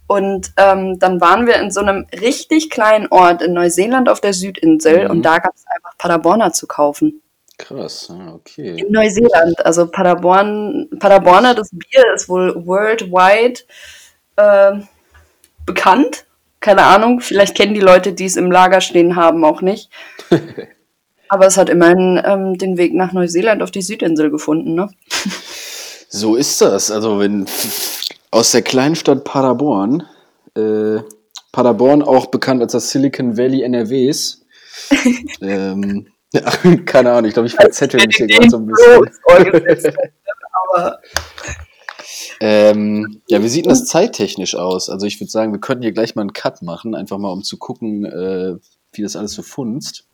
Und 0.07 0.51
ähm, 0.57 0.99
dann 0.99 1.21
waren 1.21 1.47
wir 1.47 1.55
in 1.55 1.71
so 1.71 1.79
einem 1.79 2.05
richtig 2.19 2.69
kleinen 2.69 3.07
Ort 3.07 3.41
in 3.41 3.53
Neuseeland 3.53 4.09
auf 4.09 4.19
der 4.21 4.33
Südinsel 4.33 5.05
Mhm. 5.05 5.11
und 5.11 5.21
da 5.23 5.37
gab 5.39 5.53
es 5.55 5.63
einfach 5.73 5.97
Paderborner 5.97 6.51
zu 6.53 6.67
kaufen. 6.67 7.21
krass, 7.57 8.11
okay. 8.33 8.75
In 8.79 8.91
Neuseeland. 8.91 9.65
Also 9.65 9.87
Paderborn, 9.87 10.89
Paderborner, 10.99 11.55
das 11.55 11.69
Bier 11.71 12.03
ist 12.13 12.27
wohl 12.27 12.53
worldwide 12.65 13.61
ähm, 14.37 14.87
bekannt. 15.65 16.25
Keine 16.59 16.83
Ahnung, 16.83 17.19
vielleicht 17.21 17.55
kennen 17.55 17.73
die 17.73 17.79
Leute, 17.79 18.13
die 18.13 18.25
es 18.25 18.35
im 18.35 18.51
Lager 18.51 18.81
stehen 18.81 19.15
haben, 19.15 19.45
auch 19.45 19.61
nicht. 19.61 19.89
Aber 21.29 21.45
es 21.47 21.57
hat 21.57 21.69
immerhin 21.69 22.21
ähm, 22.25 22.57
den 22.57 22.77
Weg 22.77 22.93
nach 22.93 23.13
Neuseeland 23.13 23.63
auf 23.63 23.71
die 23.71 23.81
Südinsel 23.81 24.29
gefunden, 24.29 24.75
ne? 24.75 24.89
So 26.09 26.35
ist 26.35 26.61
das. 26.61 26.91
Also 26.91 27.19
wenn 27.19 27.45
aus 28.33 28.51
der 28.51 28.63
Kleinstadt 28.63 29.23
Paderborn, 29.23 30.07
äh, 30.55 31.01
Paderborn 31.51 32.01
auch 32.01 32.25
bekannt 32.27 32.63
als 32.63 32.71
das 32.71 32.89
Silicon 32.89 33.37
Valley 33.37 33.61
NRWs. 33.61 34.43
ähm, 35.41 36.07
ja, 36.33 36.41
keine 36.85 37.11
Ahnung, 37.11 37.27
ich 37.27 37.33
glaube, 37.33 37.47
ich 37.47 37.53
verzettel 37.53 38.03
mich 38.05 38.15
hier 38.17 38.27
gerade 38.27 38.49
so 38.49 38.57
ein 38.57 38.65
bisschen. 38.65 39.95
Ähm, 42.39 43.21
ja, 43.29 43.41
wie 43.41 43.47
sieht 43.47 43.65
denn 43.65 43.69
das 43.69 43.85
zeittechnisch 43.85 44.55
aus? 44.55 44.89
Also 44.89 45.05
ich 45.05 45.21
würde 45.21 45.31
sagen, 45.31 45.53
wir 45.53 45.61
könnten 45.61 45.83
hier 45.83 45.93
gleich 45.93 46.15
mal 46.15 46.23
einen 46.23 46.33
Cut 46.33 46.61
machen, 46.61 46.93
einfach 46.93 47.17
mal 47.17 47.29
um 47.31 47.43
zu 47.43 47.57
gucken, 47.57 48.03
äh, 48.03 48.55
wie 48.91 49.01
das 49.01 49.15
alles 49.15 49.31
so 49.31 49.43
funzt. 49.43 50.05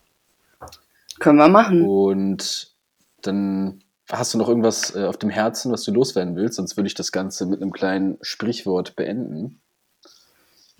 können 1.19 1.39
wir 1.39 1.47
machen. 1.47 1.85
Und 1.85 2.75
dann 3.21 3.81
hast 4.11 4.33
du 4.33 4.37
noch 4.37 4.49
irgendwas 4.49 4.95
äh, 4.95 5.05
auf 5.05 5.17
dem 5.17 5.29
Herzen, 5.29 5.71
was 5.71 5.83
du 5.83 5.91
loswerden 5.91 6.35
willst, 6.35 6.55
sonst 6.55 6.77
würde 6.77 6.87
ich 6.87 6.95
das 6.95 7.11
Ganze 7.11 7.45
mit 7.45 7.61
einem 7.61 7.71
kleinen 7.71 8.17
Sprichwort 8.21 8.95
beenden. 8.95 9.61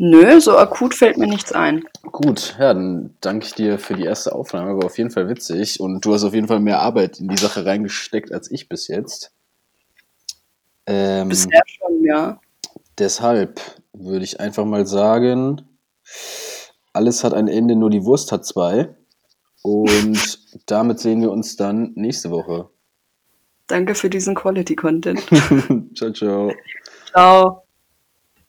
Nö, 0.01 0.39
so 0.39 0.57
akut 0.57 0.95
fällt 0.95 1.17
mir 1.17 1.27
nichts 1.27 1.51
ein. 1.51 1.83
Gut, 2.03 2.55
ja, 2.57 2.73
dann 2.73 3.15
danke 3.19 3.45
ich 3.45 3.53
dir 3.53 3.77
für 3.77 3.95
die 3.95 4.05
erste 4.05 4.33
Aufnahme, 4.33 4.77
war 4.77 4.85
auf 4.85 4.97
jeden 4.97 5.11
Fall 5.11 5.27
witzig 5.27 5.81
und 5.81 6.05
du 6.05 6.13
hast 6.13 6.23
auf 6.23 6.33
jeden 6.33 6.47
Fall 6.47 6.61
mehr 6.61 6.79
Arbeit 6.79 7.19
in 7.19 7.27
die 7.27 7.37
Sache 7.37 7.65
reingesteckt 7.65 8.31
als 8.31 8.49
ich 8.49 8.69
bis 8.69 8.87
jetzt. 8.87 9.33
Ähm, 10.85 11.27
Bisher 11.27 11.61
schon, 11.65 12.03
ja. 12.05 12.39
deshalb 12.97 13.59
würde 13.91 14.23
ich 14.23 14.39
einfach 14.39 14.63
mal 14.63 14.87
sagen, 14.87 15.63
alles 16.93 17.25
hat 17.25 17.33
ein 17.33 17.49
Ende, 17.49 17.75
nur 17.75 17.89
die 17.89 18.05
Wurst 18.05 18.31
hat 18.31 18.45
zwei. 18.45 18.95
Und 19.61 20.39
damit 20.65 20.99
sehen 20.99 21.21
wir 21.21 21.31
uns 21.31 21.57
dann 21.57 21.91
nächste 21.95 22.31
Woche. 22.31 22.69
Danke 23.69 23.95
für 23.95 24.09
diesen 24.09 24.35
Quality 24.35 24.75
Content. 24.75 25.21
ciao, 25.95 26.11
ciao. 26.11 26.51
Ciao. 27.11 27.63